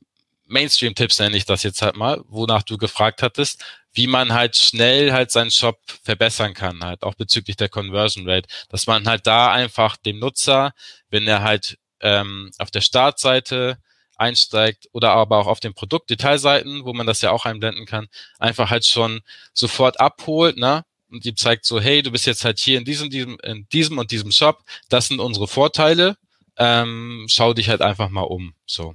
Mainstream-Tipps, 0.46 1.18
nenne 1.18 1.36
ich 1.36 1.44
das 1.44 1.62
jetzt 1.62 1.82
halt 1.82 1.96
mal, 1.96 2.22
wonach 2.28 2.62
du 2.62 2.78
gefragt 2.78 3.22
hattest, 3.22 3.62
wie 3.96 4.06
man 4.06 4.32
halt 4.32 4.56
schnell 4.56 5.12
halt 5.12 5.30
seinen 5.30 5.50
Shop 5.50 5.80
verbessern 6.02 6.54
kann, 6.54 6.84
halt 6.84 7.02
auch 7.02 7.14
bezüglich 7.14 7.56
der 7.56 7.70
Conversion 7.70 8.28
Rate, 8.28 8.48
dass 8.68 8.86
man 8.86 9.06
halt 9.06 9.26
da 9.26 9.52
einfach 9.52 9.96
dem 9.96 10.18
Nutzer, 10.18 10.72
wenn 11.08 11.26
er 11.26 11.42
halt 11.42 11.78
ähm, 12.00 12.50
auf 12.58 12.70
der 12.70 12.82
Startseite 12.82 13.78
einsteigt 14.16 14.88
oder 14.92 15.12
aber 15.12 15.38
auch 15.38 15.46
auf 15.46 15.60
den 15.60 15.74
Produktdetailseiten, 15.74 16.84
wo 16.84 16.92
man 16.92 17.06
das 17.06 17.22
ja 17.22 17.30
auch 17.30 17.46
einblenden 17.46 17.86
kann, 17.86 18.08
einfach 18.38 18.70
halt 18.70 18.84
schon 18.84 19.20
sofort 19.52 19.98
abholt, 19.98 20.56
ne? 20.56 20.84
Und 21.10 21.24
die 21.24 21.34
zeigt 21.34 21.64
so, 21.64 21.80
hey, 21.80 22.02
du 22.02 22.10
bist 22.10 22.26
jetzt 22.26 22.44
halt 22.44 22.58
hier 22.58 22.78
in 22.78 22.84
diesem, 22.84 23.10
diesem, 23.10 23.38
in 23.42 23.66
diesem 23.72 23.98
und 23.98 24.10
diesem 24.10 24.32
Shop, 24.32 24.64
das 24.88 25.08
sind 25.08 25.20
unsere 25.20 25.46
Vorteile, 25.46 26.16
ähm, 26.58 27.26
schau 27.28 27.54
dich 27.54 27.68
halt 27.68 27.80
einfach 27.80 28.08
mal 28.08 28.22
um. 28.22 28.54
So. 28.66 28.94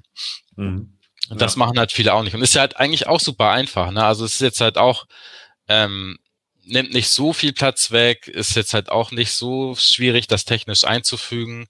Mhm. 0.55 0.97
Und 1.31 1.41
das 1.41 1.55
machen 1.55 1.79
halt 1.79 1.93
viele 1.93 2.13
auch 2.13 2.23
nicht. 2.23 2.35
Und 2.35 2.41
ist 2.41 2.55
ja 2.55 2.61
halt 2.61 2.75
eigentlich 2.75 3.07
auch 3.07 3.21
super 3.21 3.51
einfach. 3.51 3.89
Ne? 3.91 4.03
Also 4.03 4.25
es 4.25 4.33
ist 4.33 4.41
jetzt 4.41 4.59
halt 4.59 4.77
auch, 4.77 5.05
ähm, 5.69 6.19
nimmt 6.65 6.93
nicht 6.93 7.09
so 7.09 7.31
viel 7.31 7.53
Platz 7.53 7.91
weg, 7.91 8.27
ist 8.27 8.55
jetzt 8.55 8.73
halt 8.73 8.89
auch 8.89 9.11
nicht 9.11 9.31
so 9.31 9.73
schwierig, 9.75 10.27
das 10.27 10.43
technisch 10.43 10.83
einzufügen. 10.83 11.67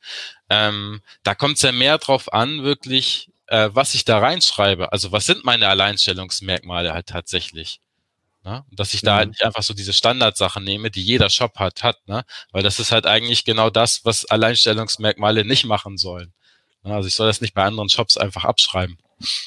Ähm, 0.50 1.02
da 1.22 1.36
kommt 1.36 1.58
es 1.58 1.62
ja 1.62 1.72
mehr 1.72 2.00
drauf 2.00 2.34
an, 2.34 2.64
wirklich, 2.64 3.30
äh, 3.46 3.70
was 3.72 3.94
ich 3.94 4.04
da 4.04 4.18
reinschreibe. 4.18 4.92
Also 4.92 5.12
was 5.12 5.28
sind 5.28 5.46
meine 5.46 5.68
Alleinstellungsmerkmale 5.68 6.92
halt 6.94 7.06
tatsächlich? 7.06 7.82
Ne? 8.44 8.66
Dass 8.72 8.96
ich 8.96 9.02
da 9.02 9.18
halt 9.18 9.28
mhm. 9.28 9.32
nicht 9.34 9.46
einfach 9.46 9.62
so 9.62 9.76
diese 9.76 9.94
Standardsachen 9.94 10.64
nehme, 10.64 10.90
die 10.90 11.04
jeder 11.04 11.30
Shop 11.30 11.60
hat, 11.60 11.84
hat, 11.84 12.00
ne? 12.08 12.24
Weil 12.52 12.64
das 12.64 12.80
ist 12.80 12.92
halt 12.92 13.06
eigentlich 13.06 13.46
genau 13.46 13.70
das, 13.70 14.04
was 14.06 14.26
Alleinstellungsmerkmale 14.26 15.46
nicht 15.46 15.66
machen 15.66 16.00
sollen. 16.00 16.34
Ne? 16.84 16.96
Also 16.96 17.08
ich 17.08 17.16
soll 17.16 17.28
das 17.28 17.42
nicht 17.42 17.54
bei 17.54 17.64
anderen 17.64 17.90
Shops 17.90 18.18
einfach 18.18 18.44
abschreiben. 18.44 18.98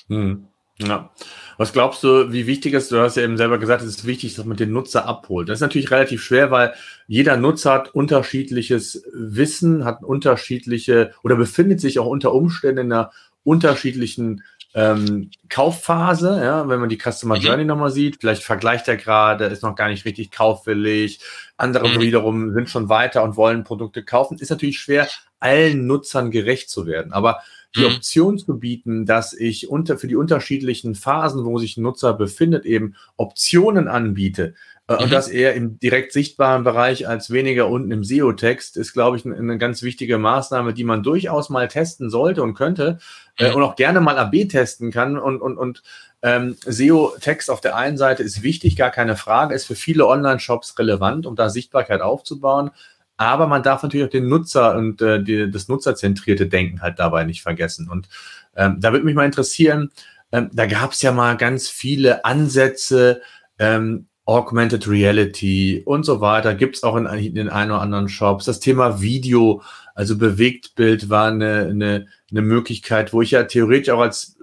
Hm. 0.09 0.49
Ja. 0.79 1.11
Was 1.57 1.73
glaubst 1.73 2.03
du, 2.03 2.33
wie 2.33 2.49
wichtig 2.49 2.75
ist, 2.75 2.91
du 2.91 2.99
hast 2.99 3.17
ja 3.17 3.23
eben 3.23 3.37
selber 3.37 3.59
gesagt, 3.59 3.83
es 3.83 3.89
ist 3.89 4.07
wichtig, 4.07 4.35
dass 4.35 4.45
man 4.45 4.57
den 4.57 4.73
Nutzer 4.73 5.07
abholt. 5.07 5.49
Das 5.49 5.59
ist 5.59 5.63
natürlich 5.63 5.93
relativ 5.93 6.23
schwer, 6.23 6.51
weil 6.51 6.75
jeder 7.07 7.37
Nutzer 7.37 7.73
hat 7.73 7.95
unterschiedliches 7.95 9.05
Wissen, 9.13 9.85
hat 9.85 10.03
unterschiedliche 10.03 11.13
oder 11.23 11.37
befindet 11.37 11.81
sich 11.81 12.01
auch 12.01 12.07
unter 12.07 12.33
Umständen 12.33 12.87
in 12.87 12.93
einer 12.93 13.13
unterschiedlichen 13.45 14.43
ähm, 14.75 15.31
Kaufphase, 15.49 16.41
ja, 16.43 16.69
wenn 16.69 16.81
man 16.81 16.89
die 16.89 16.99
Customer 16.99 17.37
mhm. 17.37 17.43
Journey 17.43 17.65
nochmal 17.65 17.93
sieht, 17.93 18.17
vielleicht 18.21 18.43
vergleicht 18.43 18.89
er 18.89 18.97
gerade, 18.97 19.45
ist 19.45 19.63
noch 19.63 19.77
gar 19.77 19.89
nicht 19.89 20.05
richtig 20.05 20.33
kaufwillig, 20.33 21.21
andere 21.57 21.89
mhm. 21.89 22.01
wiederum 22.01 22.53
sind 22.53 22.69
schon 22.69 22.89
weiter 22.89 23.23
und 23.23 23.37
wollen 23.37 23.63
Produkte 23.63 24.03
kaufen, 24.03 24.39
ist 24.39 24.51
natürlich 24.51 24.81
schwer, 24.81 25.07
allen 25.39 25.87
Nutzern 25.87 26.33
gerecht 26.33 26.71
zu 26.71 26.87
werden. 26.87 27.13
Aber 27.13 27.41
die 27.77 27.81
mhm. 27.81 27.97
Option 27.97 28.39
zu 28.39 28.59
bieten, 28.59 29.07
dass 29.07 29.33
ich 29.33 29.69
unter, 29.69 29.99
für 29.99 30.07
die 30.07 30.17
unterschiedlichen 30.17 30.95
Phasen, 30.95 31.45
wo 31.45 31.59
sich 31.59 31.77
ein 31.77 31.83
Nutzer 31.83 32.15
befindet, 32.15 32.65
eben 32.65 32.95
Optionen 33.17 33.89
anbiete, 33.89 34.55
äh, 34.87 34.95
mhm. 34.95 35.03
und 35.05 35.13
das 35.13 35.29
eher 35.29 35.55
im 35.55 35.79
direkt 35.79 36.13
sichtbaren 36.13 36.63
Bereich 36.63 37.09
als 37.09 37.31
weniger 37.31 37.69
unten 37.69 37.91
im 37.91 38.05
SEO-Text, 38.05 38.77
ist, 38.77 38.93
glaube 38.93 39.17
ich, 39.17 39.25
eine 39.25 39.59
ganz 39.59 39.83
wichtige 39.83 40.19
Maßnahme, 40.19 40.75
die 40.75 40.85
man 40.85 41.03
durchaus 41.03 41.49
mal 41.49 41.69
testen 41.69 42.11
sollte 42.11 42.43
und 42.43 42.55
könnte 42.55 42.99
mhm. 43.41 43.55
und 43.55 43.63
auch 43.63 43.77
gerne 43.77 44.01
mal 44.01 44.19
AB 44.19 44.49
testen 44.49 44.91
kann. 44.91 45.19
Und, 45.19 45.41
und, 45.41 45.57
und 45.57 45.83
ähm, 46.23 46.57
SEO-Text 46.65 47.51
auf 47.51 47.61
der 47.61 47.77
einen 47.77 47.97
Seite 47.97 48.23
ist 48.23 48.43
wichtig, 48.43 48.77
gar 48.77 48.91
keine 48.91 49.17
Frage, 49.17 49.55
ist 49.55 49.67
für 49.67 49.75
viele 49.75 50.07
Online-Shops 50.07 50.79
relevant, 50.79 51.27
um 51.27 51.35
da 51.35 51.49
Sichtbarkeit 51.49 52.03
aufzubauen. 52.03 52.71
Aber 53.17 53.47
man 53.47 53.63
darf 53.63 53.83
natürlich 53.83 54.07
auch 54.07 54.11
den 54.11 54.29
Nutzer 54.29 54.77
und 54.77 55.01
äh, 55.01 55.23
die, 55.23 55.51
das 55.51 55.69
nutzerzentrierte 55.69 56.47
Denken 56.47 56.83
halt 56.83 56.99
dabei 56.99 57.25
nicht 57.25 57.43
vergessen. 57.43 57.89
Und 57.89 58.09
ähm, 58.57 58.79
da 58.81 58.93
würde 58.93 59.05
mich 59.05 59.15
mal 59.15 59.27
interessieren, 59.27 59.91
ähm, 60.33 60.51
da 60.53 60.67
gab 60.67 60.93
es 60.93 61.03
ja 61.03 61.13
mal 61.13 61.37
ganz 61.37 61.69
viele 61.69 62.25
Ansätze, 62.25 63.23
ähm, 63.59 64.07
Augmented 64.27 64.89
Reality 64.89 65.83
und 65.85 66.05
so 66.05 66.21
weiter. 66.21 66.55
Gibt 66.55 66.77
es 66.77 66.83
auch 66.83 66.97
in, 66.97 67.07
in 67.07 67.35
den 67.35 67.49
ein 67.51 67.71
oder 67.71 67.83
anderen 67.83 68.09
Shops. 68.09 68.47
Das 68.47 68.59
Thema 68.59 69.01
Video, 69.03 69.63
also 69.95 70.17
Bewegtbild 70.17 71.11
war 71.11 71.29
eine, 71.29 71.67
eine, 71.71 72.07
eine 72.31 72.43
Möglichkeit, 72.43 73.13
wo 73.13 73.21
ich 73.23 73.33
ja 73.33 73.45
theoretisch 73.45 73.91
auch 73.91 74.01
als 74.01 74.39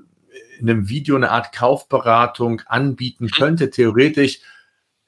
in 0.59 0.69
einem 0.69 0.88
Video 0.88 1.15
eine 1.15 1.32
Art 1.32 1.51
Kaufberatung 1.51 2.61
anbieten 2.67 3.32
könnte. 3.32 3.72
Theoretisch 3.72 4.41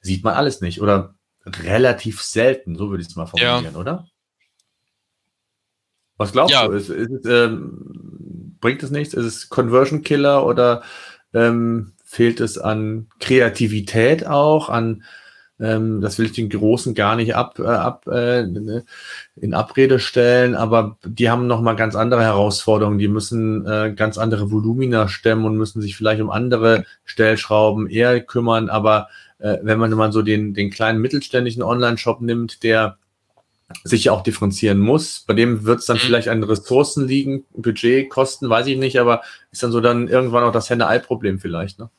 sieht 0.00 0.24
man 0.24 0.34
alles 0.34 0.60
nicht 0.60 0.82
oder 0.82 1.13
relativ 1.46 2.22
selten, 2.22 2.76
so 2.76 2.90
würde 2.90 3.02
ich 3.02 3.08
es 3.08 3.16
mal 3.16 3.26
formulieren, 3.26 3.74
ja. 3.74 3.80
oder? 3.80 4.08
Was 6.16 6.32
glaubst 6.32 6.54
ja. 6.54 6.66
du? 6.66 6.72
Ist, 6.72 6.88
ist 6.88 7.10
es, 7.10 7.26
ähm, 7.26 8.56
bringt 8.60 8.82
es 8.82 8.90
nichts? 8.90 9.14
Ist 9.14 9.24
es 9.24 9.48
Conversion 9.48 10.02
Killer 10.02 10.46
oder 10.46 10.82
ähm, 11.32 11.92
fehlt 12.04 12.40
es 12.40 12.58
an 12.58 13.08
Kreativität 13.18 14.26
auch, 14.26 14.68
an 14.68 15.02
ähm, 15.60 16.00
das 16.00 16.18
will 16.18 16.26
ich 16.26 16.32
den 16.32 16.48
Großen 16.50 16.94
gar 16.94 17.14
nicht 17.14 17.36
ab, 17.36 17.58
äh, 17.60 17.66
ab 17.66 18.06
äh, 18.08 18.40
in 18.40 19.54
Abrede 19.54 20.00
stellen, 20.00 20.56
aber 20.56 20.98
die 21.04 21.30
haben 21.30 21.46
nochmal 21.46 21.76
ganz 21.76 21.94
andere 21.94 22.22
Herausforderungen. 22.22 22.98
Die 22.98 23.08
müssen 23.08 23.64
äh, 23.66 23.92
ganz 23.94 24.18
andere 24.18 24.50
Volumina 24.50 25.06
stemmen 25.08 25.44
und 25.44 25.56
müssen 25.56 25.80
sich 25.80 25.96
vielleicht 25.96 26.20
um 26.20 26.30
andere 26.30 26.84
Stellschrauben 27.04 27.88
eher 27.88 28.20
kümmern. 28.20 28.68
Aber 28.68 29.08
äh, 29.38 29.58
wenn 29.62 29.78
man 29.78 29.90
mal 29.92 30.12
so 30.12 30.22
den, 30.22 30.54
den 30.54 30.70
kleinen 30.70 31.00
mittelständischen 31.00 31.62
Online-Shop 31.62 32.20
nimmt, 32.20 32.62
der 32.62 32.98
sich 33.82 34.04
ja 34.04 34.12
auch 34.12 34.22
differenzieren 34.22 34.78
muss. 34.78 35.24
Bei 35.26 35.34
dem 35.34 35.64
wird 35.64 35.80
es 35.80 35.86
dann 35.86 35.96
mhm. 35.96 36.02
vielleicht 36.02 36.28
an 36.28 36.42
Ressourcen 36.42 37.08
liegen, 37.08 37.44
Budget, 37.52 38.10
Kosten, 38.10 38.48
weiß 38.48 38.66
ich 38.66 38.76
nicht, 38.76 38.98
aber 39.00 39.22
ist 39.50 39.62
dann 39.62 39.72
so 39.72 39.80
dann 39.80 40.08
irgendwann 40.08 40.44
auch 40.44 40.52
das 40.52 40.70
Henne-Ei-Problem 40.70 41.40
vielleicht, 41.40 41.78
ne? 41.78 41.90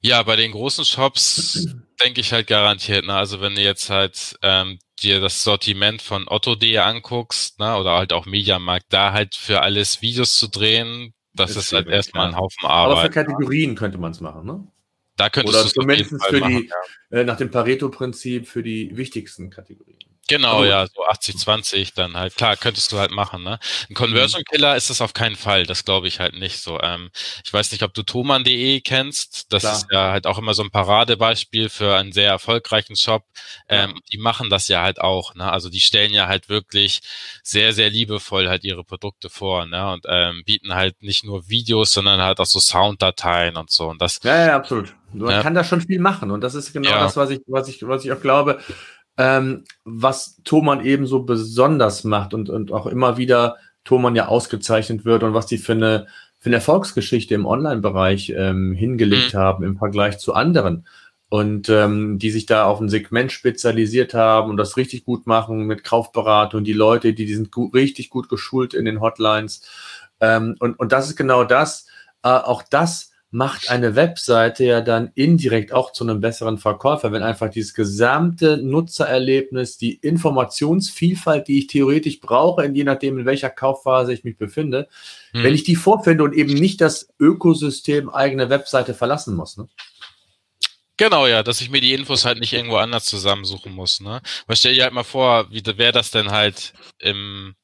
Ja, 0.00 0.22
bei 0.22 0.36
den 0.36 0.52
großen 0.52 0.84
Shops 0.84 1.66
denke 2.02 2.20
ich 2.20 2.32
halt 2.32 2.46
garantiert. 2.46 3.06
Ne? 3.06 3.14
Also 3.14 3.40
wenn 3.40 3.54
du 3.54 3.62
jetzt 3.62 3.88
halt 3.88 4.38
ähm, 4.42 4.78
dir 5.00 5.20
das 5.20 5.42
Sortiment 5.42 6.02
von 6.02 6.28
Otto.de 6.28 6.76
anguckst, 6.76 7.58
ne? 7.58 7.74
oder 7.76 7.92
halt 7.92 8.12
auch 8.12 8.26
Mediamarkt, 8.26 8.86
da 8.90 9.14
halt 9.14 9.34
für 9.34 9.62
alles 9.62 10.02
Videos 10.02 10.36
zu 10.36 10.48
drehen, 10.48 11.14
das, 11.32 11.54
das 11.54 11.64
ist 11.64 11.72
halt 11.72 11.88
erstmal 11.88 12.28
ein 12.28 12.36
Haufen 12.36 12.66
Arbeit. 12.66 12.92
Aber 12.92 13.02
für 13.02 13.10
Kategorien 13.10 13.74
könnte 13.76 13.96
man 13.96 14.12
es 14.12 14.20
machen, 14.20 14.44
ne? 14.44 14.66
Da 15.16 15.30
könntest 15.30 15.56
Oder 15.56 15.66
zumindest 15.68 16.10
für 16.24 16.38
machen, 16.38 16.50
die, 16.50 16.70
ja. 17.10 17.20
äh, 17.20 17.24
nach 17.24 17.36
dem 17.36 17.50
Pareto-Prinzip 17.50 18.48
für 18.48 18.62
die 18.62 18.96
wichtigsten 18.96 19.50
Kategorien. 19.50 20.13
Genau, 20.28 20.58
also, 20.58 20.64
ja, 20.64 20.86
so 20.86 21.04
80, 21.04 21.38
20 21.38 21.94
dann 21.94 22.16
halt. 22.16 22.34
Klar, 22.34 22.56
könntest 22.56 22.90
du 22.92 22.98
halt 22.98 23.10
machen, 23.10 23.42
ne? 23.42 23.58
Ein 23.90 23.94
Conversion 23.94 24.40
mhm. 24.40 24.50
Killer 24.50 24.76
ist 24.76 24.88
es 24.88 25.02
auf 25.02 25.12
keinen 25.12 25.36
Fall, 25.36 25.66
das 25.66 25.84
glaube 25.84 26.08
ich 26.08 26.18
halt 26.18 26.34
nicht 26.34 26.60
so. 26.60 26.80
Ähm, 26.80 27.10
ich 27.44 27.52
weiß 27.52 27.72
nicht, 27.72 27.82
ob 27.82 27.92
du 27.92 28.02
Thomann.de 28.02 28.80
kennst. 28.80 29.52
Das 29.52 29.62
Klar. 29.62 29.76
ist 29.76 29.86
ja 29.90 30.10
halt 30.12 30.26
auch 30.26 30.38
immer 30.38 30.54
so 30.54 30.62
ein 30.62 30.70
Paradebeispiel 30.70 31.68
für 31.68 31.96
einen 31.96 32.12
sehr 32.12 32.28
erfolgreichen 32.28 32.96
Shop. 32.96 33.24
Ähm. 33.68 34.00
Die 34.12 34.18
machen 34.18 34.50
das 34.50 34.68
ja 34.68 34.82
halt 34.82 35.00
auch, 35.00 35.34
ne? 35.34 35.50
Also 35.50 35.68
die 35.68 35.80
stellen 35.80 36.12
ja 36.12 36.26
halt 36.26 36.48
wirklich 36.48 37.00
sehr, 37.42 37.72
sehr 37.72 37.90
liebevoll 37.90 38.48
halt 38.48 38.64
ihre 38.64 38.84
Produkte 38.84 39.28
vor, 39.28 39.66
ne? 39.66 39.92
Und 39.92 40.04
ähm, 40.08 40.42
bieten 40.46 40.74
halt 40.74 41.02
nicht 41.02 41.24
nur 41.24 41.48
Videos, 41.48 41.92
sondern 41.92 42.20
halt 42.20 42.40
auch 42.40 42.46
so 42.46 42.60
Sounddateien 42.60 43.56
und 43.56 43.70
so. 43.70 43.88
Und 43.88 44.00
das. 44.00 44.20
Ja, 44.22 44.46
ja, 44.46 44.56
absolut. 44.56 44.94
Man 45.12 45.30
ja. 45.30 45.42
kann 45.42 45.54
da 45.54 45.62
schon 45.62 45.80
viel 45.80 46.00
machen. 46.00 46.30
Und 46.30 46.40
das 46.40 46.54
ist 46.54 46.72
genau 46.72 46.90
ja. 46.90 47.00
das, 47.00 47.16
was 47.16 47.30
ich, 47.30 47.40
was 47.46 47.68
ich, 47.68 47.86
was 47.86 48.04
ich 48.04 48.12
auch 48.12 48.20
glaube 48.20 48.60
ähm, 49.16 49.64
was 49.84 50.40
Thomann 50.44 50.84
eben 50.84 51.06
so 51.06 51.22
besonders 51.22 52.04
macht 52.04 52.34
und, 52.34 52.50
und 52.50 52.72
auch 52.72 52.86
immer 52.86 53.16
wieder 53.16 53.56
Thomann 53.84 54.16
ja 54.16 54.26
ausgezeichnet 54.26 55.04
wird 55.04 55.22
und 55.22 55.34
was 55.34 55.46
die 55.46 55.58
für 55.58 55.72
eine, 55.72 56.06
für 56.38 56.48
eine 56.48 56.56
Erfolgsgeschichte 56.56 57.34
im 57.34 57.46
Online-Bereich 57.46 58.34
ähm, 58.36 58.72
hingelegt 58.72 59.34
mhm. 59.34 59.38
haben 59.38 59.64
im 59.64 59.76
Vergleich 59.76 60.18
zu 60.18 60.34
anderen. 60.34 60.86
Und 61.30 61.68
ähm, 61.68 62.18
die 62.18 62.30
sich 62.30 62.46
da 62.46 62.64
auf 62.64 62.80
ein 62.80 62.88
Segment 62.88 63.32
spezialisiert 63.32 64.14
haben 64.14 64.50
und 64.50 64.56
das 64.56 64.76
richtig 64.76 65.04
gut 65.04 65.26
machen 65.26 65.66
mit 65.66 65.82
Kaufberatung, 65.82 66.62
die 66.62 66.72
Leute, 66.72 67.12
die, 67.12 67.24
die 67.24 67.34
sind 67.34 67.50
gut, 67.50 67.74
richtig 67.74 68.08
gut 68.08 68.28
geschult 68.28 68.72
in 68.72 68.84
den 68.84 69.00
Hotlines. 69.00 69.62
Ähm, 70.20 70.54
und, 70.60 70.78
und 70.78 70.92
das 70.92 71.08
ist 71.08 71.16
genau 71.16 71.42
das, 71.42 71.86
äh, 72.22 72.28
auch 72.28 72.62
das 72.62 73.13
macht 73.34 73.68
eine 73.68 73.96
Webseite 73.96 74.64
ja 74.64 74.80
dann 74.80 75.10
indirekt 75.16 75.72
auch 75.72 75.92
zu 75.92 76.04
einem 76.04 76.20
besseren 76.20 76.56
Verkäufer, 76.56 77.10
wenn 77.10 77.24
einfach 77.24 77.50
dieses 77.50 77.74
gesamte 77.74 78.58
Nutzererlebnis, 78.58 79.76
die 79.76 79.94
Informationsvielfalt, 79.94 81.48
die 81.48 81.58
ich 81.58 81.66
theoretisch 81.66 82.20
brauche, 82.20 82.64
je 82.64 82.84
nachdem, 82.84 83.18
in 83.18 83.26
welcher 83.26 83.50
Kaufphase 83.50 84.12
ich 84.12 84.22
mich 84.22 84.38
befinde, 84.38 84.88
hm. 85.32 85.42
wenn 85.42 85.52
ich 85.52 85.64
die 85.64 85.74
vorfinde 85.74 86.22
und 86.22 86.32
eben 86.32 86.54
nicht 86.54 86.80
das 86.80 87.08
Ökosystem 87.18 88.08
eigene 88.08 88.50
Webseite 88.50 88.94
verlassen 88.94 89.34
muss. 89.34 89.56
Ne? 89.56 89.66
Genau, 90.96 91.26
ja, 91.26 91.42
dass 91.42 91.60
ich 91.60 91.70
mir 91.70 91.80
die 91.80 91.92
Infos 91.92 92.24
halt 92.24 92.38
nicht 92.38 92.52
irgendwo 92.52 92.76
anders 92.76 93.04
zusammensuchen 93.04 93.72
muss. 93.72 93.98
Ne? 93.98 94.22
Weil 94.46 94.56
stell 94.56 94.74
dir 94.74 94.84
halt 94.84 94.94
mal 94.94 95.02
vor, 95.02 95.50
wie 95.50 95.66
wäre 95.76 95.90
das 95.90 96.12
denn 96.12 96.30
halt 96.30 96.72
im, 97.00 97.56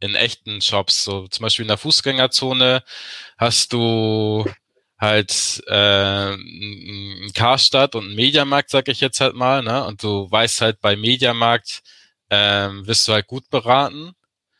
in 0.00 0.16
echten 0.16 0.60
Shops? 0.60 1.04
So 1.04 1.28
zum 1.28 1.44
Beispiel 1.44 1.62
in 1.62 1.68
der 1.68 1.78
Fußgängerzone 1.78 2.82
hast 3.38 3.72
du 3.72 4.44
halt 5.02 5.62
äh, 5.66 6.32
ein 6.34 7.32
Karstadt 7.34 7.96
und 7.96 8.10
ein 8.10 8.14
Mediamarkt, 8.14 8.70
sag 8.70 8.88
ich 8.88 9.00
jetzt 9.00 9.20
halt 9.20 9.34
mal, 9.34 9.62
ne? 9.62 9.84
Und 9.84 10.02
du 10.02 10.30
weißt 10.30 10.60
halt 10.60 10.80
bei 10.80 10.94
Mediamarkt 10.96 11.82
ähm, 12.30 12.86
wirst 12.86 13.08
du 13.08 13.12
halt 13.12 13.26
gut 13.26 13.50
beraten. 13.50 14.12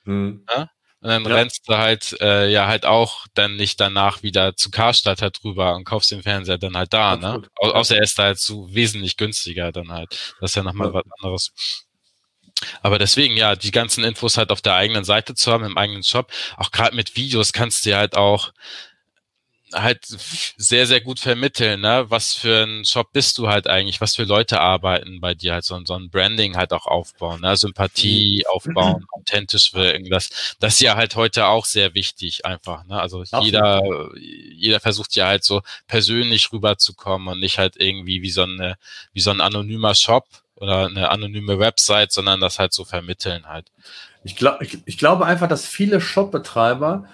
Mhm. 0.04 0.44
Ne? 0.54 0.68
Und 1.00 1.08
dann 1.08 1.24
ja. 1.24 1.34
rennst 1.36 1.68
du 1.68 1.76
halt 1.76 2.16
äh, 2.20 2.50
ja 2.50 2.66
halt 2.66 2.84
auch 2.86 3.26
dann 3.34 3.56
nicht 3.56 3.80
danach 3.80 4.22
wieder 4.24 4.56
zu 4.56 4.70
Karstadt 4.70 5.22
halt 5.22 5.38
drüber 5.42 5.76
und 5.76 5.84
kaufst 5.84 6.10
den 6.10 6.22
Fernseher 6.22 6.58
dann 6.58 6.76
halt 6.76 6.92
da, 6.92 7.16
ne? 7.16 7.42
Au 7.56 7.70
außer 7.70 7.96
er 7.96 8.02
ist 8.02 8.18
da 8.18 8.24
halt 8.24 8.38
so 8.38 8.72
wesentlich 8.74 9.16
günstiger 9.16 9.70
dann 9.70 9.92
halt. 9.92 10.34
Das 10.40 10.50
ist 10.50 10.56
ja 10.56 10.64
nochmal 10.64 10.88
ja. 10.88 10.94
was 10.94 11.04
anderes. 11.20 11.52
Aber 12.82 12.98
deswegen, 12.98 13.36
ja, 13.36 13.56
die 13.56 13.70
ganzen 13.70 14.04
Infos 14.04 14.36
halt 14.36 14.50
auf 14.50 14.60
der 14.62 14.74
eigenen 14.74 15.04
Seite 15.04 15.34
zu 15.34 15.52
haben, 15.52 15.64
im 15.64 15.78
eigenen 15.78 16.02
Shop. 16.04 16.32
Auch 16.56 16.70
gerade 16.70 16.96
mit 16.96 17.16
Videos 17.16 17.52
kannst 17.52 17.84
du 17.84 17.90
ja 17.90 17.98
halt 17.98 18.16
auch 18.16 18.52
halt 19.72 20.04
sehr, 20.56 20.86
sehr 20.86 21.00
gut 21.00 21.20
vermitteln, 21.20 21.80
ne? 21.80 22.06
Was 22.08 22.34
für 22.34 22.64
ein 22.64 22.84
Shop 22.84 23.12
bist 23.12 23.38
du 23.38 23.48
halt 23.48 23.66
eigentlich, 23.66 24.00
was 24.00 24.16
für 24.16 24.24
Leute 24.24 24.60
arbeiten 24.60 25.20
bei 25.20 25.34
dir, 25.34 25.54
halt 25.54 25.64
so, 25.64 25.80
so 25.84 25.94
ein 25.94 26.10
Branding 26.10 26.56
halt 26.56 26.72
auch 26.72 26.86
aufbauen, 26.86 27.40
ne? 27.40 27.56
Sympathie 27.56 28.44
mhm. 28.46 28.54
aufbauen, 28.54 29.06
authentisch 29.12 29.74
wirken. 29.74 30.10
Das, 30.10 30.56
das 30.60 30.74
ist 30.74 30.80
ja 30.80 30.96
halt 30.96 31.16
heute 31.16 31.46
auch 31.46 31.64
sehr 31.66 31.94
wichtig 31.94 32.44
einfach, 32.44 32.84
ne? 32.84 33.00
Also 33.00 33.20
Absolut. 33.20 33.44
jeder, 33.44 33.82
jeder 34.18 34.80
versucht 34.80 35.14
ja 35.16 35.26
halt 35.26 35.44
so 35.44 35.62
persönlich 35.86 36.52
rüberzukommen 36.52 37.28
und 37.28 37.40
nicht 37.40 37.58
halt 37.58 37.76
irgendwie 37.76 38.22
wie 38.22 38.30
so 38.30 38.42
eine, 38.42 38.76
wie 39.12 39.20
so 39.20 39.30
ein 39.30 39.40
anonymer 39.40 39.94
Shop 39.94 40.26
oder 40.56 40.86
eine 40.86 41.10
anonyme 41.10 41.58
Website, 41.58 42.12
sondern 42.12 42.40
das 42.40 42.58
halt 42.58 42.72
so 42.72 42.84
vermitteln 42.84 43.46
halt. 43.46 43.66
Ich 44.24 44.36
glaube, 44.36 44.64
ich, 44.64 44.78
ich 44.84 44.98
glaube 44.98 45.26
einfach, 45.26 45.48
dass 45.48 45.66
viele 45.66 46.00
Shopbetreiber 46.00 47.08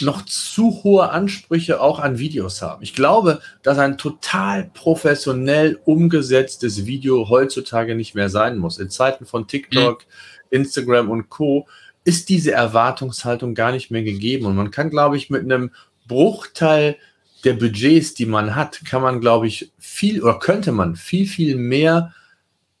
noch 0.00 0.24
zu 0.24 0.82
hohe 0.84 1.10
Ansprüche 1.10 1.80
auch 1.80 1.98
an 1.98 2.18
Videos 2.18 2.62
haben. 2.62 2.82
Ich 2.82 2.94
glaube, 2.94 3.40
dass 3.62 3.78
ein 3.78 3.98
total 3.98 4.70
professionell 4.74 5.80
umgesetztes 5.84 6.86
Video 6.86 7.28
heutzutage 7.28 7.94
nicht 7.94 8.14
mehr 8.14 8.28
sein 8.28 8.58
muss. 8.58 8.78
In 8.78 8.90
Zeiten 8.90 9.26
von 9.26 9.48
TikTok, 9.48 10.02
mhm. 10.02 10.06
Instagram 10.50 11.10
und 11.10 11.30
Co. 11.30 11.66
ist 12.04 12.28
diese 12.28 12.52
Erwartungshaltung 12.52 13.54
gar 13.54 13.72
nicht 13.72 13.90
mehr 13.90 14.04
gegeben. 14.04 14.46
Und 14.46 14.56
man 14.56 14.70
kann, 14.70 14.90
glaube 14.90 15.16
ich, 15.16 15.30
mit 15.30 15.42
einem 15.42 15.72
Bruchteil 16.06 16.96
der 17.44 17.54
Budgets, 17.54 18.14
die 18.14 18.26
man 18.26 18.54
hat, 18.54 18.84
kann 18.84 19.02
man, 19.02 19.20
glaube 19.20 19.48
ich, 19.48 19.72
viel 19.78 20.22
oder 20.22 20.38
könnte 20.38 20.70
man 20.70 20.94
viel, 20.94 21.26
viel 21.26 21.56
mehr 21.56 22.14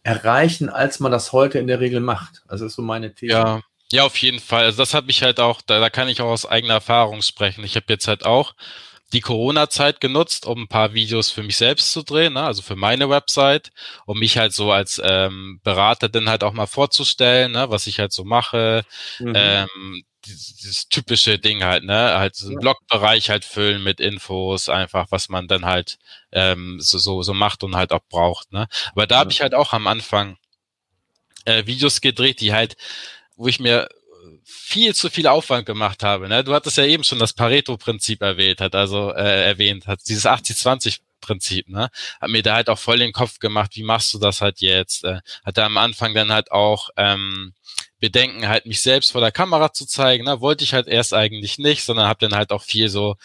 erreichen, 0.04 0.68
als 0.68 1.00
man 1.00 1.10
das 1.10 1.32
heute 1.32 1.58
in 1.58 1.66
der 1.66 1.80
Regel 1.80 2.00
macht. 2.00 2.42
Also 2.46 2.64
das 2.64 2.72
ist 2.72 2.76
so 2.76 2.82
meine 2.82 3.14
These. 3.14 3.32
Ja, 3.32 3.60
ja, 3.92 4.04
auf 4.04 4.16
jeden 4.16 4.40
Fall. 4.40 4.64
Also 4.64 4.78
das 4.78 4.94
habe 4.94 5.10
ich 5.10 5.22
halt 5.22 5.38
auch, 5.38 5.60
da, 5.60 5.78
da 5.78 5.90
kann 5.90 6.08
ich 6.08 6.22
auch 6.22 6.30
aus 6.30 6.46
eigener 6.46 6.74
Erfahrung 6.74 7.20
sprechen. 7.20 7.62
Ich 7.62 7.76
habe 7.76 7.86
jetzt 7.90 8.08
halt 8.08 8.24
auch 8.24 8.54
die 9.12 9.20
Corona-Zeit 9.20 10.00
genutzt, 10.00 10.46
um 10.46 10.62
ein 10.62 10.68
paar 10.68 10.94
Videos 10.94 11.30
für 11.30 11.42
mich 11.42 11.58
selbst 11.58 11.92
zu 11.92 12.02
drehen, 12.02 12.32
ne? 12.32 12.42
also 12.42 12.62
für 12.62 12.76
meine 12.76 13.10
Website, 13.10 13.70
um 14.06 14.18
mich 14.18 14.38
halt 14.38 14.54
so 14.54 14.72
als 14.72 14.98
ähm, 15.04 15.60
Berater 15.62 16.08
dann 16.08 16.30
halt 16.30 16.42
auch 16.42 16.54
mal 16.54 16.66
vorzustellen, 16.66 17.52
ne? 17.52 17.68
was 17.68 17.86
ich 17.86 17.98
halt 17.98 18.14
so 18.14 18.24
mache. 18.24 18.84
Mhm. 19.18 19.32
Ähm, 19.36 20.04
dieses, 20.24 20.56
dieses 20.56 20.88
typische 20.88 21.38
Ding 21.38 21.64
halt, 21.64 21.84
ne? 21.84 22.16
Halt 22.16 22.36
so 22.36 22.46
einen 22.46 22.54
ja. 22.54 22.60
Blogbereich 22.60 23.28
halt 23.28 23.44
füllen 23.44 23.82
mit 23.82 24.00
Infos, 24.00 24.68
einfach, 24.68 25.08
was 25.10 25.28
man 25.28 25.48
dann 25.48 25.66
halt 25.66 25.98
ähm, 26.30 26.78
so, 26.80 26.98
so, 26.98 27.22
so 27.22 27.34
macht 27.34 27.64
und 27.64 27.74
halt 27.74 27.92
auch 27.92 28.04
braucht. 28.08 28.52
Ne? 28.52 28.68
Aber 28.92 29.08
da 29.08 29.16
ja. 29.16 29.18
habe 29.18 29.32
ich 29.32 29.40
halt 29.40 29.52
auch 29.52 29.72
am 29.72 29.88
Anfang 29.88 30.38
äh, 31.44 31.66
Videos 31.66 32.00
gedreht, 32.00 32.40
die 32.40 32.52
halt 32.52 32.76
wo 33.42 33.48
ich 33.48 33.60
mir 33.60 33.88
viel 34.44 34.94
zu 34.94 35.10
viel 35.10 35.26
Aufwand 35.26 35.66
gemacht 35.66 36.02
habe. 36.02 36.28
Ne? 36.28 36.44
Du 36.44 36.54
hattest 36.54 36.76
ja 36.76 36.84
eben 36.84 37.04
schon 37.04 37.18
das 37.18 37.32
Pareto-Prinzip 37.32 38.22
erwähnt, 38.22 38.60
hat 38.60 38.74
also 38.74 39.12
äh, 39.12 39.44
erwähnt, 39.44 39.86
hat 39.86 40.00
dieses 40.08 40.26
80-20 40.26 41.00
Prinzip, 41.20 41.68
ne? 41.68 41.88
Hat 42.20 42.30
mir 42.30 42.42
da 42.42 42.56
halt 42.56 42.68
auch 42.68 42.78
voll 42.78 42.98
den 42.98 43.12
Kopf 43.12 43.38
gemacht, 43.38 43.76
wie 43.76 43.84
machst 43.84 44.12
du 44.12 44.18
das 44.18 44.40
halt 44.40 44.60
jetzt? 44.60 45.04
Äh, 45.04 45.20
hatte 45.44 45.64
am 45.64 45.76
Anfang 45.76 46.14
dann 46.14 46.32
halt 46.32 46.50
auch 46.50 46.90
ähm, 46.96 47.54
Bedenken, 48.00 48.48
halt 48.48 48.66
mich 48.66 48.80
selbst 48.80 49.12
vor 49.12 49.20
der 49.20 49.30
Kamera 49.30 49.72
zu 49.72 49.86
zeigen. 49.86 50.24
Ne? 50.24 50.40
Wollte 50.40 50.64
ich 50.64 50.74
halt 50.74 50.88
erst 50.88 51.14
eigentlich 51.14 51.58
nicht, 51.58 51.84
sondern 51.84 52.08
habe 52.08 52.28
dann 52.28 52.36
halt 52.36 52.50
auch 52.50 52.62
viel 52.62 52.88
so 52.88 53.16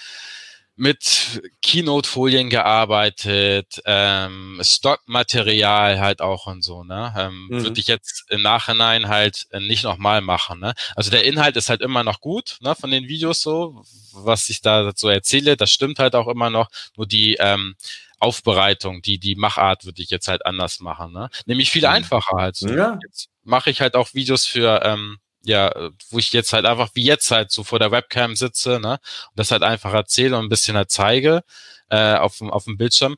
mit 0.78 1.42
Keynote-Folien 1.64 2.52
gearbeitet, 2.52 3.82
ähm, 3.86 4.62
Stockmaterial 4.64 6.00
halt 6.00 6.22
auch 6.22 6.46
und 6.46 6.62
so, 6.64 6.84
ne? 6.84 7.14
Ähm, 7.18 7.48
mhm. 7.50 7.64
Würde 7.64 7.80
ich 7.80 7.88
jetzt 7.88 8.26
im 8.30 8.44
Nachhinein 8.44 9.08
halt 9.08 9.48
nicht 9.60 9.84
nochmal 9.84 10.22
machen, 10.22 10.60
ne? 10.60 10.76
Also 10.96 11.10
der 11.10 11.26
Inhalt 11.26 11.58
ist 11.58 11.70
halt 11.70 11.82
immer 11.82 12.04
noch 12.04 12.22
gut, 12.22 12.58
ne, 12.62 12.76
von 12.76 12.92
den 12.92 13.08
Videos 13.08 13.42
so, 13.42 13.84
was 14.14 14.50
ich 14.50 14.62
da 14.62 14.92
so 14.96 15.10
erzähle, 15.10 15.58
das 15.58 15.72
stimmt 15.72 15.98
halt 15.98 16.14
auch 16.14 16.28
immer 16.28 16.52
noch, 16.52 16.70
nur 16.96 17.08
die 17.08 17.36
ähm, 17.40 17.76
Aufbereitung, 18.20 19.02
die, 19.02 19.18
die 19.18 19.36
Machart 19.36 19.84
würde 19.84 20.04
ich 20.04 20.12
jetzt 20.12 20.28
halt 20.28 20.46
anders 20.46 20.80
machen, 20.80 21.12
ne? 21.12 21.30
Nämlich 21.48 21.72
viel 21.72 21.88
mhm. 21.88 21.94
einfacher 21.94 22.38
halt 22.38 22.56
so. 22.56 22.70
Ja. 22.70 23.00
Jetzt 23.04 23.30
mache 23.44 23.72
ich 23.72 23.82
halt 23.82 23.96
auch 23.96 24.14
Videos 24.14 24.46
für, 24.46 24.82
ähm, 24.84 25.18
ja, 25.48 25.72
wo 26.10 26.20
ich 26.20 26.34
jetzt 26.34 26.54
halt 26.54 26.66
einfach 26.66 26.90
wie 26.94 27.04
jetzt 27.04 27.32
halt 27.32 27.52
so 27.52 27.64
vor 27.64 27.80
der 27.80 27.92
Webcam 27.92 28.36
sitze, 28.36 28.80
ne, 28.80 29.00
und 29.30 29.40
das 29.40 29.52
halt 29.52 29.64
einfach 29.64 29.94
erzähle 29.94 30.38
und 30.38 30.46
ein 30.46 30.50
bisschen 30.50 30.76
halt 30.78 30.92
zeige 30.92 31.44
äh, 31.90 32.16
auf, 32.16 32.42
auf 32.42 32.66
dem 32.66 32.78
Bildschirm. 32.78 33.16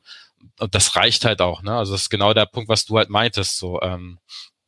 Und 0.58 0.74
das 0.74 0.96
reicht 0.96 1.24
halt 1.24 1.42
auch, 1.42 1.62
ne? 1.62 1.76
Also 1.76 1.92
das 1.92 2.02
ist 2.02 2.10
genau 2.10 2.32
der 2.32 2.46
Punkt, 2.46 2.68
was 2.68 2.86
du 2.86 2.96
halt 2.96 3.10
meintest. 3.10 3.58
So, 3.58 3.80
ähm, 3.82 4.18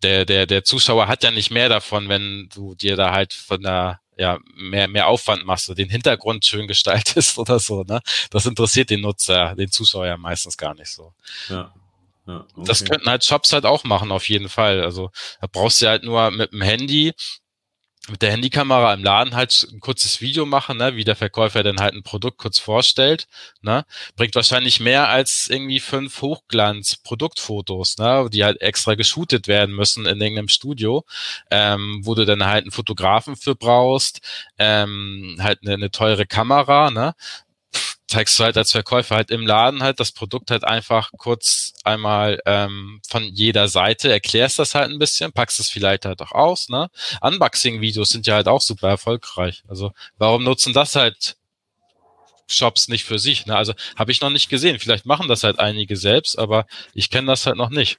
der, 0.03 0.25
der, 0.27 0.47
der 0.47 0.65
Zuschauer 0.65 1.09
hat 1.09 1.23
ja 1.23 1.31
nicht 1.31 1.51
mehr 1.51 1.69
davon, 1.69 2.09
wenn 2.09 2.49
du 2.53 2.75
dir 2.75 2.97
da 2.97 3.13
halt 3.13 3.33
von 3.33 3.63
der 3.63 4.01
ja, 4.19 4.39
mehr, 4.55 4.89
mehr 4.89 5.07
Aufwand 5.09 5.47
machst, 5.47 5.69
du 5.69 5.75
den 5.75 5.89
Hintergrund 5.89 6.45
schön 6.45 6.67
gestaltest 6.67 7.39
oder 7.39 7.59
so, 7.59 7.83
ne? 7.83 8.01
Das 8.31 8.45
interessiert 8.47 8.91
den 8.91 9.01
Nutzer, 9.01 9.55
den 9.55 9.71
Zuschauer 9.71 10.07
ja 10.07 10.17
meistens 10.17 10.57
gar 10.57 10.75
nicht 10.75 10.91
so. 10.91 11.15
Ja. 11.49 11.73
Ja, 12.25 12.47
okay. 12.55 12.67
Das 12.67 12.85
könnten 12.85 13.09
halt 13.11 13.25
Shops 13.25 13.53
halt 13.53 13.67
auch 13.67 13.83
machen, 13.83 14.13
auf 14.13 14.29
jeden 14.29 14.49
Fall. 14.49 14.83
Also 14.85 15.11
da 15.41 15.49
brauchst 15.51 15.83
du 15.83 15.89
halt 15.89 16.05
nur 16.05 16.31
mit 16.31 16.53
dem 16.53 16.63
Handy 16.63 17.15
mit 18.11 18.21
der 18.21 18.33
Handykamera 18.33 18.95
im 18.95 19.05
Laden 19.05 19.37
halt 19.37 19.69
ein 19.73 19.79
kurzes 19.79 20.21
Video 20.21 20.45
machen, 20.45 20.79
ne, 20.79 20.97
wie 20.97 21.05
der 21.05 21.15
Verkäufer 21.15 21.63
dann 21.63 21.79
halt 21.79 21.95
ein 21.95 22.03
Produkt 22.03 22.39
kurz 22.39 22.59
vorstellt, 22.59 23.29
ne, 23.61 23.85
bringt 24.17 24.35
wahrscheinlich 24.35 24.81
mehr 24.81 25.09
als 25.09 25.49
irgendwie 25.49 25.79
fünf 25.79 26.21
Hochglanz-Produktfotos, 26.21 27.99
ne, 27.99 28.29
die 28.33 28.45
halt 28.45 28.61
extra 28.61 28.97
geshootet 28.97 29.47
werden 29.47 29.75
müssen 29.75 30.07
in 30.07 30.21
irgendeinem 30.21 30.49
Studio, 30.49 31.05
ähm, 31.51 32.01
wo 32.03 32.17
du 32.17 32.27
dann 32.27 32.45
halt 32.45 32.65
einen 32.65 32.73
Fotografen 32.73 33.37
für 33.37 33.55
brauchst, 33.55 34.21
ähm, 34.59 35.37
halt 35.41 35.61
eine, 35.63 35.75
eine 35.75 35.91
teure 35.93 36.27
Kamera, 36.27 36.91
ne, 36.91 37.15
zeigst 38.13 38.39
du 38.39 38.45
halt 38.45 38.59
als 38.59 38.73
Verkäufer 38.73 39.17
halt 39.17 39.31
im 39.31 39.47
Laden 39.47 39.83
halt 39.83 39.99
das 39.99 40.13
Produkt 40.13 40.51
halt 40.51 40.65
einfach 40.65 41.11
kurz 41.17 41.73
einmal 41.83 42.41
ähm, 42.45 43.01
von 43.09 43.25
jeder 43.25 43.69
Seite, 43.69 44.13
erklärst 44.13 44.59
das 44.59 44.75
halt 44.75 44.91
ein 44.91 44.99
bisschen, 44.99 45.33
packst 45.33 45.59
es 45.61 45.71
vielleicht 45.71 46.05
halt 46.05 46.21
auch 46.21 46.33
aus, 46.33 46.69
ne? 46.69 46.91
Unboxing-Videos 47.23 48.11
sind 48.11 48.27
ja 48.27 48.35
halt 48.35 48.49
auch 48.49 48.61
super 48.61 48.89
erfolgreich. 48.89 49.63
Also 49.67 49.93
warum 50.19 50.45
nutzen 50.45 50.75
das 50.75 50.95
halt 50.95 51.37
Shops 52.49 52.89
nicht 52.89 53.05
für 53.05 53.19
sich? 53.19 53.47
Ne? 53.47 53.57
Also 53.57 53.73
habe 53.97 54.13
ich 54.13 54.21
noch 54.21 54.29
nicht 54.29 54.51
gesehen. 54.51 54.79
Vielleicht 54.79 55.07
machen 55.07 55.27
das 55.27 55.43
halt 55.43 55.59
einige 55.59 55.97
selbst, 55.97 56.39
aber 56.39 56.67
ich 56.93 57.09
kenne 57.09 57.29
das 57.29 57.47
halt 57.47 57.57
noch 57.57 57.71
nicht. 57.71 57.97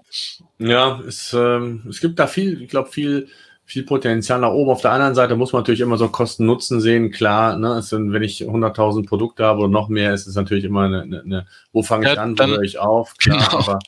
Ja, 0.59 1.01
es, 1.07 1.34
ähm, 1.34 1.84
es 1.89 1.99
gibt 2.01 2.20
da 2.20 2.28
viel, 2.28 2.61
ich 2.61 2.70
glaube, 2.70 2.91
viel 2.91 3.30
viel 3.74 3.84
Potenzial 3.84 4.39
nach 4.39 4.51
oben. 4.51 4.69
Auf 4.69 4.82
der 4.82 4.91
anderen 4.91 5.15
Seite 5.15 5.36
muss 5.36 5.51
man 5.51 5.61
natürlich 5.61 5.82
immer 5.82 5.97
so 5.97 6.07
Kosten-Nutzen 6.07 6.80
sehen. 6.80 7.09
Klar, 7.09 7.57
ne, 7.57 7.82
sind, 7.82 8.13
wenn 8.13 8.21
ich 8.21 8.43
100.000 8.43 9.07
Produkte 9.07 9.43
habe 9.43 9.61
oder 9.61 9.69
noch 9.69 9.89
mehr, 9.89 10.13
ist 10.13 10.28
es 10.28 10.36
natürlich 10.36 10.63
immer 10.63 10.82
eine, 10.82 11.01
eine, 11.01 11.21
eine 11.21 11.47
wo 11.71 11.82
fange 11.82 12.07
ich 12.07 12.15
ja, 12.15 12.21
an, 12.21 12.38
wo 12.38 12.45
höre 12.45 12.61
ich 12.61 12.78
auf? 12.78 13.15
Klar, 13.17 13.39
genau. 13.49 13.57
aber 13.57 13.80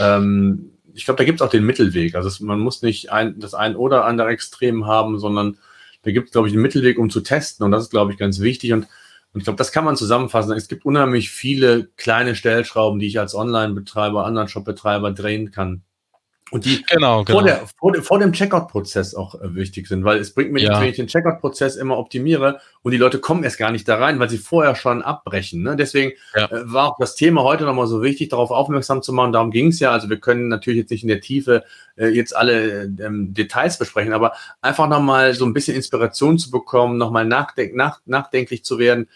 ähm, 0.00 0.72
ich 0.94 1.04
glaube, 1.04 1.18
da 1.18 1.24
gibt 1.24 1.40
es 1.40 1.46
auch 1.46 1.50
den 1.50 1.64
Mittelweg. 1.64 2.16
Also 2.16 2.26
es, 2.26 2.40
man 2.40 2.58
muss 2.58 2.82
nicht 2.82 3.12
ein, 3.12 3.38
das 3.38 3.54
ein 3.54 3.76
oder 3.76 4.04
andere 4.04 4.30
Extrem 4.30 4.86
haben, 4.86 5.20
sondern 5.20 5.58
da 6.02 6.10
gibt 6.10 6.26
es, 6.26 6.32
glaube 6.32 6.48
ich, 6.48 6.52
den 6.54 6.62
Mittelweg, 6.62 6.98
um 6.98 7.08
zu 7.08 7.20
testen. 7.20 7.64
Und 7.64 7.70
das 7.70 7.84
ist, 7.84 7.90
glaube 7.90 8.10
ich, 8.10 8.18
ganz 8.18 8.40
wichtig. 8.40 8.72
Und, 8.72 8.88
und 9.32 9.40
ich 9.40 9.44
glaube, 9.44 9.58
das 9.58 9.70
kann 9.70 9.84
man 9.84 9.96
zusammenfassen. 9.96 10.56
Es 10.56 10.66
gibt 10.66 10.84
unheimlich 10.84 11.30
viele 11.30 11.88
kleine 11.96 12.34
Stellschrauben, 12.34 12.98
die 12.98 13.06
ich 13.06 13.20
als 13.20 13.36
Online-Betreiber, 13.36 14.26
anderen 14.26 14.48
Shop-Betreiber 14.48 15.12
drehen 15.12 15.52
kann 15.52 15.84
und 16.50 16.64
die 16.64 16.82
genau, 16.88 17.24
genau. 17.24 17.38
Vor, 17.38 17.46
der, 17.46 17.66
vor, 17.78 17.94
vor 18.02 18.18
dem 18.18 18.32
Checkout-Prozess 18.32 19.14
auch 19.14 19.36
äh, 19.36 19.54
wichtig 19.54 19.86
sind, 19.86 20.04
weil 20.04 20.18
es 20.18 20.34
bringt 20.34 20.52
mir 20.52 20.60
ja. 20.60 20.70
nichts, 20.70 20.80
wenn 20.80 20.90
ich 20.90 20.96
den 20.96 21.06
Checkout-Prozess 21.06 21.76
immer 21.76 21.96
optimiere 21.96 22.60
und 22.82 22.92
die 22.92 22.98
Leute 22.98 23.18
kommen 23.20 23.44
erst 23.44 23.58
gar 23.58 23.70
nicht 23.70 23.86
da 23.88 23.96
rein, 23.96 24.18
weil 24.18 24.28
sie 24.28 24.38
vorher 24.38 24.74
schon 24.74 25.02
abbrechen. 25.02 25.62
Ne? 25.62 25.76
Deswegen 25.76 26.12
ja. 26.34 26.46
äh, 26.46 26.72
war 26.72 26.92
auch 26.92 26.96
das 26.98 27.14
Thema 27.14 27.42
heute 27.42 27.64
nochmal 27.64 27.86
so 27.86 28.02
wichtig, 28.02 28.30
darauf 28.30 28.50
aufmerksam 28.50 29.02
zu 29.02 29.12
machen. 29.12 29.32
Darum 29.32 29.50
ging 29.50 29.68
es 29.68 29.78
ja. 29.78 29.92
Also 29.92 30.10
wir 30.10 30.18
können 30.18 30.48
natürlich 30.48 30.80
jetzt 30.80 30.90
nicht 30.90 31.02
in 31.02 31.08
der 31.08 31.20
Tiefe 31.20 31.64
äh, 31.96 32.08
jetzt 32.08 32.34
alle 32.34 32.84
ähm, 32.84 33.32
Details 33.32 33.78
besprechen, 33.78 34.12
aber 34.12 34.32
einfach 34.60 34.88
nochmal 34.88 35.34
so 35.34 35.44
ein 35.44 35.52
bisschen 35.52 35.76
Inspiration 35.76 36.38
zu 36.38 36.50
bekommen, 36.50 36.98
nochmal 36.98 37.26
nachdenk 37.26 37.74
nach, 37.76 38.00
nachdenklich 38.06 38.64
zu 38.64 38.78
werden. 38.78 39.08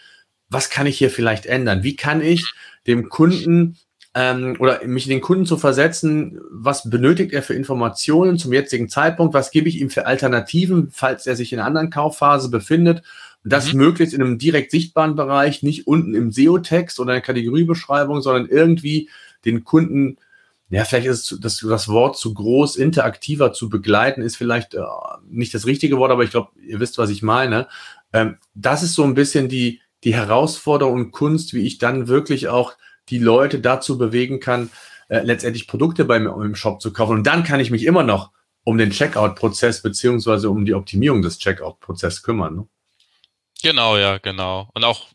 Was 0.49 0.69
kann 0.69 0.87
ich 0.87 0.97
hier 0.97 1.09
vielleicht 1.09 1.47
ändern? 1.47 1.83
Wie 1.83 1.95
kann 1.95 2.21
ich 2.21 2.53
dem 2.87 3.09
Kunden 3.09 3.77
ähm, 4.15 4.55
oder 4.59 4.79
mich 4.87 5.05
in 5.05 5.09
den 5.09 5.21
Kunden 5.21 5.45
zu 5.45 5.57
versetzen, 5.57 6.39
was 6.49 6.89
benötigt 6.89 7.33
er 7.33 7.43
für 7.43 7.53
Informationen 7.53 8.37
zum 8.37 8.53
jetzigen 8.53 8.87
Zeitpunkt, 8.87 9.33
was 9.33 9.51
gebe 9.51 9.67
ich 9.67 9.81
ihm 9.81 9.89
für 9.89 10.05
Alternativen, 10.05 10.89
falls 10.89 11.27
er 11.27 11.35
sich 11.35 11.51
in 11.51 11.59
einer 11.59 11.67
anderen 11.67 11.89
Kaufphase 11.89 12.49
befindet. 12.49 13.03
Und 13.43 13.51
das 13.51 13.73
mhm. 13.73 13.79
möglichst 13.79 14.15
in 14.15 14.21
einem 14.21 14.37
direkt 14.37 14.71
sichtbaren 14.71 15.17
Bereich, 15.17 15.63
nicht 15.63 15.85
unten 15.85 16.15
im 16.15 16.31
SEO-Text 16.31 16.97
oder 17.01 17.11
in 17.11 17.17
der 17.17 17.21
Kategoriebeschreibung, 17.23 18.21
sondern 18.21 18.47
irgendwie 18.47 19.09
den 19.43 19.65
Kunden, 19.65 20.17
ja, 20.69 20.85
vielleicht 20.85 21.07
ist 21.07 21.37
das, 21.41 21.59
das 21.59 21.89
Wort 21.89 22.17
zu 22.17 22.33
groß, 22.33 22.77
interaktiver 22.77 23.51
zu 23.51 23.67
begleiten, 23.67 24.21
ist 24.21 24.37
vielleicht 24.37 24.75
äh, 24.75 24.81
nicht 25.29 25.53
das 25.53 25.65
richtige 25.65 25.97
Wort, 25.97 26.11
aber 26.11 26.23
ich 26.23 26.31
glaube, 26.31 26.51
ihr 26.65 26.79
wisst, 26.79 26.97
was 26.97 27.09
ich 27.09 27.21
meine. 27.21 27.67
Ähm, 28.13 28.37
das 28.53 28.81
ist 28.81 28.93
so 28.93 29.03
ein 29.03 29.13
bisschen 29.13 29.49
die, 29.49 29.81
die 30.05 30.15
Herausforderung 30.15 30.93
und 30.93 31.11
Kunst, 31.11 31.53
wie 31.53 31.67
ich 31.67 31.79
dann 31.79 32.07
wirklich 32.07 32.47
auch 32.47 32.77
die 33.09 33.19
Leute 33.19 33.59
dazu 33.59 33.97
bewegen 33.97 34.39
kann, 34.39 34.71
äh, 35.07 35.19
letztendlich 35.19 35.67
Produkte 35.67 36.05
bei 36.05 36.19
mir 36.19 36.35
im 36.43 36.55
Shop 36.55 36.81
zu 36.81 36.91
kaufen. 36.91 37.17
Und 37.17 37.27
dann 37.27 37.43
kann 37.43 37.59
ich 37.59 37.71
mich 37.71 37.85
immer 37.85 38.03
noch 38.03 38.31
um 38.63 38.77
den 38.77 38.91
Checkout-Prozess 38.91 39.81
beziehungsweise 39.81 40.49
um 40.49 40.65
die 40.65 40.73
Optimierung 40.73 41.21
des 41.21 41.37
Checkout-Prozesses 41.37 42.23
kümmern. 42.23 42.55
Ne? 42.55 42.67
Genau, 43.61 43.97
ja, 43.97 44.17
genau. 44.17 44.69
Und 44.73 44.83
auch 44.83 45.07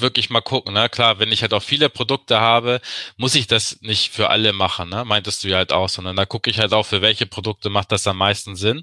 wirklich 0.00 0.30
mal 0.30 0.40
gucken, 0.40 0.74
ne? 0.74 0.88
Klar, 0.88 1.18
wenn 1.18 1.32
ich 1.32 1.42
halt 1.42 1.54
auch 1.54 1.62
viele 1.62 1.88
Produkte 1.88 2.40
habe, 2.40 2.80
muss 3.16 3.34
ich 3.34 3.46
das 3.46 3.80
nicht 3.80 4.12
für 4.12 4.30
alle 4.30 4.52
machen, 4.52 4.88
ne? 4.88 5.04
Meintest 5.04 5.44
du 5.44 5.48
ja 5.48 5.58
halt 5.58 5.72
auch, 5.72 5.88
sondern 5.88 6.16
da 6.16 6.26
gucke 6.26 6.50
ich 6.50 6.58
halt 6.58 6.72
auch, 6.72 6.84
für 6.84 7.02
welche 7.02 7.26
Produkte 7.26 7.70
macht 7.70 7.92
das 7.92 8.06
am 8.06 8.18
meisten 8.18 8.56
Sinn. 8.56 8.78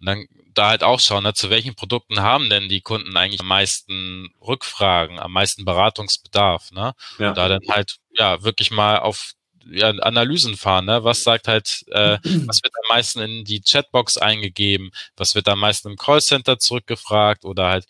Und 0.00 0.06
dann 0.06 0.26
da 0.54 0.68
halt 0.70 0.82
auch 0.82 1.00
schauen, 1.00 1.24
ne? 1.24 1.34
zu 1.34 1.50
welchen 1.50 1.74
Produkten 1.74 2.20
haben 2.22 2.48
denn 2.48 2.68
die 2.68 2.80
Kunden 2.80 3.16
eigentlich 3.16 3.40
am 3.40 3.48
meisten 3.48 4.30
Rückfragen, 4.40 5.18
am 5.18 5.32
meisten 5.32 5.64
Beratungsbedarf, 5.64 6.72
ne? 6.72 6.94
Ja. 7.18 7.28
Und 7.28 7.38
da 7.38 7.48
dann 7.48 7.62
halt, 7.68 7.96
ja, 8.12 8.42
wirklich 8.42 8.70
mal 8.70 8.98
auf 8.98 9.32
ja, 9.70 9.90
Analysen 9.90 10.56
fahren. 10.56 10.86
Ne? 10.86 11.04
Was 11.04 11.22
sagt 11.22 11.48
halt, 11.48 11.84
äh, 11.90 12.18
was 12.46 12.62
wird 12.62 12.72
am 12.74 12.96
meisten 12.96 13.20
in 13.20 13.44
die 13.44 13.60
Chatbox 13.60 14.16
eingegeben? 14.16 14.90
Was 15.16 15.34
wird 15.34 15.48
am 15.48 15.60
meisten 15.60 15.90
im 15.90 15.96
Callcenter 15.96 16.58
zurückgefragt? 16.58 17.44
Oder 17.44 17.68
halt, 17.68 17.86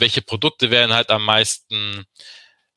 welche 0.00 0.22
Produkte 0.22 0.70
werden 0.70 0.94
halt 0.94 1.10
am 1.10 1.24
meisten 1.24 2.06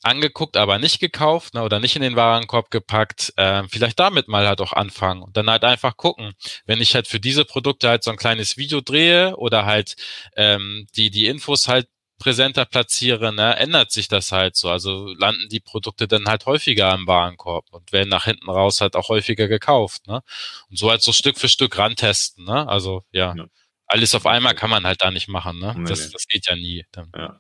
angeguckt, 0.04 0.58
aber 0.58 0.80
nicht 0.80 1.00
gekauft 1.00 1.54
ne, 1.54 1.64
oder 1.64 1.80
nicht 1.80 1.96
in 1.96 2.02
den 2.02 2.16
Warenkorb 2.16 2.72
gepackt, 2.72 3.34
äh, 3.36 3.64
vielleicht 3.68 4.00
damit 4.00 4.28
mal 4.28 4.48
halt 4.48 4.62
auch 4.62 4.74
anfangen 4.74 5.24
und 5.24 5.36
dann 5.36 5.50
halt 5.50 5.64
einfach 5.64 5.98
gucken, 5.98 6.34
wenn 6.66 6.82
ich 6.82 6.96
halt 6.96 7.08
für 7.08 7.20
diese 7.20 7.46
Produkte 7.46 7.90
halt 7.90 8.04
so 8.04 8.12
ein 8.12 8.18
kleines 8.18 8.58
Video 8.58 8.82
drehe 8.82 9.36
oder 9.38 9.66
halt 9.66 9.96
ähm, 10.36 10.88
die 10.96 11.10
die 11.10 11.28
Infos 11.28 11.68
halt 11.68 11.88
präsenter 12.20 12.66
platziere, 12.66 13.34
ne, 13.34 13.58
ändert 13.58 13.92
sich 13.92 14.08
das 14.08 14.32
halt 14.32 14.56
so. 14.56 14.70
Also 14.70 15.08
landen 15.18 15.50
die 15.50 15.60
Produkte 15.60 16.08
dann 16.08 16.28
halt 16.28 16.46
häufiger 16.46 16.94
im 16.94 17.08
Warenkorb 17.08 17.66
und 17.72 17.92
werden 17.92 18.10
nach 18.10 18.26
hinten 18.26 18.50
raus 18.50 18.82
halt 18.82 18.96
auch 18.96 19.10
häufiger 19.10 19.48
gekauft. 19.48 20.08
Ne? 20.08 20.22
Und 20.70 20.80
so 20.80 20.90
halt 20.90 21.02
so 21.04 21.12
Stück 21.12 21.38
für 21.38 21.48
Stück 21.48 21.78
rantesten. 21.78 22.46
Ne? 22.46 22.68
Also 22.68 23.04
ja. 23.12 23.36
ja 23.36 23.46
alles 23.88 24.14
auf 24.14 24.26
einmal 24.26 24.54
kann 24.54 24.70
man 24.70 24.86
halt 24.86 25.02
da 25.02 25.12
nicht 25.12 25.28
machen. 25.28 25.60
Ne? 25.60 25.74
Nee, 25.78 25.90
das, 25.90 26.12
das 26.12 26.28
geht 26.28 26.48
ja 26.50 26.56
nie. 26.56 26.86
Ja. 27.16 27.38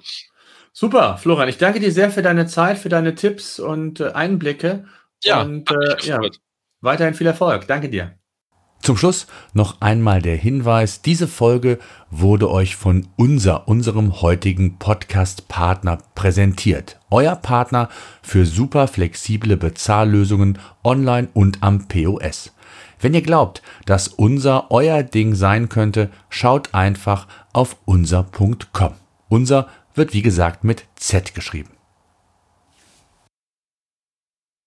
Super, 0.73 1.17
Florian, 1.17 1.49
ich 1.49 1.57
danke 1.57 1.79
dir 1.79 1.91
sehr 1.91 2.11
für 2.11 2.21
deine 2.21 2.45
Zeit, 2.47 2.77
für 2.77 2.89
deine 2.89 3.15
Tipps 3.15 3.59
und 3.59 3.99
äh, 3.99 4.11
Einblicke. 4.11 4.85
Ja, 5.23 5.41
und 5.41 5.71
äh, 5.71 5.97
ja, 6.01 6.21
weiterhin 6.81 7.15
viel 7.15 7.27
Erfolg. 7.27 7.67
Danke 7.67 7.89
dir. 7.89 8.17
Zum 8.81 8.95
Schluss 8.95 9.27
noch 9.53 9.81
einmal 9.81 10.21
der 10.21 10.37
Hinweis, 10.37 11.01
diese 11.01 11.27
Folge 11.27 11.79
wurde 12.09 12.49
euch 12.49 12.75
von 12.75 13.07
unser, 13.17 13.67
unserem 13.67 14.21
heutigen 14.21 14.77
Podcast-Partner 14.77 15.97
präsentiert. 16.15 16.99
Euer 17.09 17.35
Partner 17.35 17.89
für 18.21 18.45
super 18.45 18.87
flexible 18.87 19.57
Bezahllösungen 19.57 20.59
online 20.83 21.27
und 21.33 21.63
am 21.63 21.87
POS. 21.87 22.53
Wenn 22.99 23.13
ihr 23.13 23.21
glaubt, 23.21 23.61
dass 23.85 24.07
unser 24.07 24.71
euer 24.71 25.03
Ding 25.03 25.35
sein 25.35 25.69
könnte, 25.69 26.09
schaut 26.29 26.73
einfach 26.73 27.27
auf 27.53 27.77
unser.com. 27.85 28.93
Unser 29.29 29.67
wird 29.93 30.13
wie 30.13 30.21
gesagt 30.21 30.63
mit 30.63 30.85
Z 30.95 31.35
geschrieben. 31.35 31.76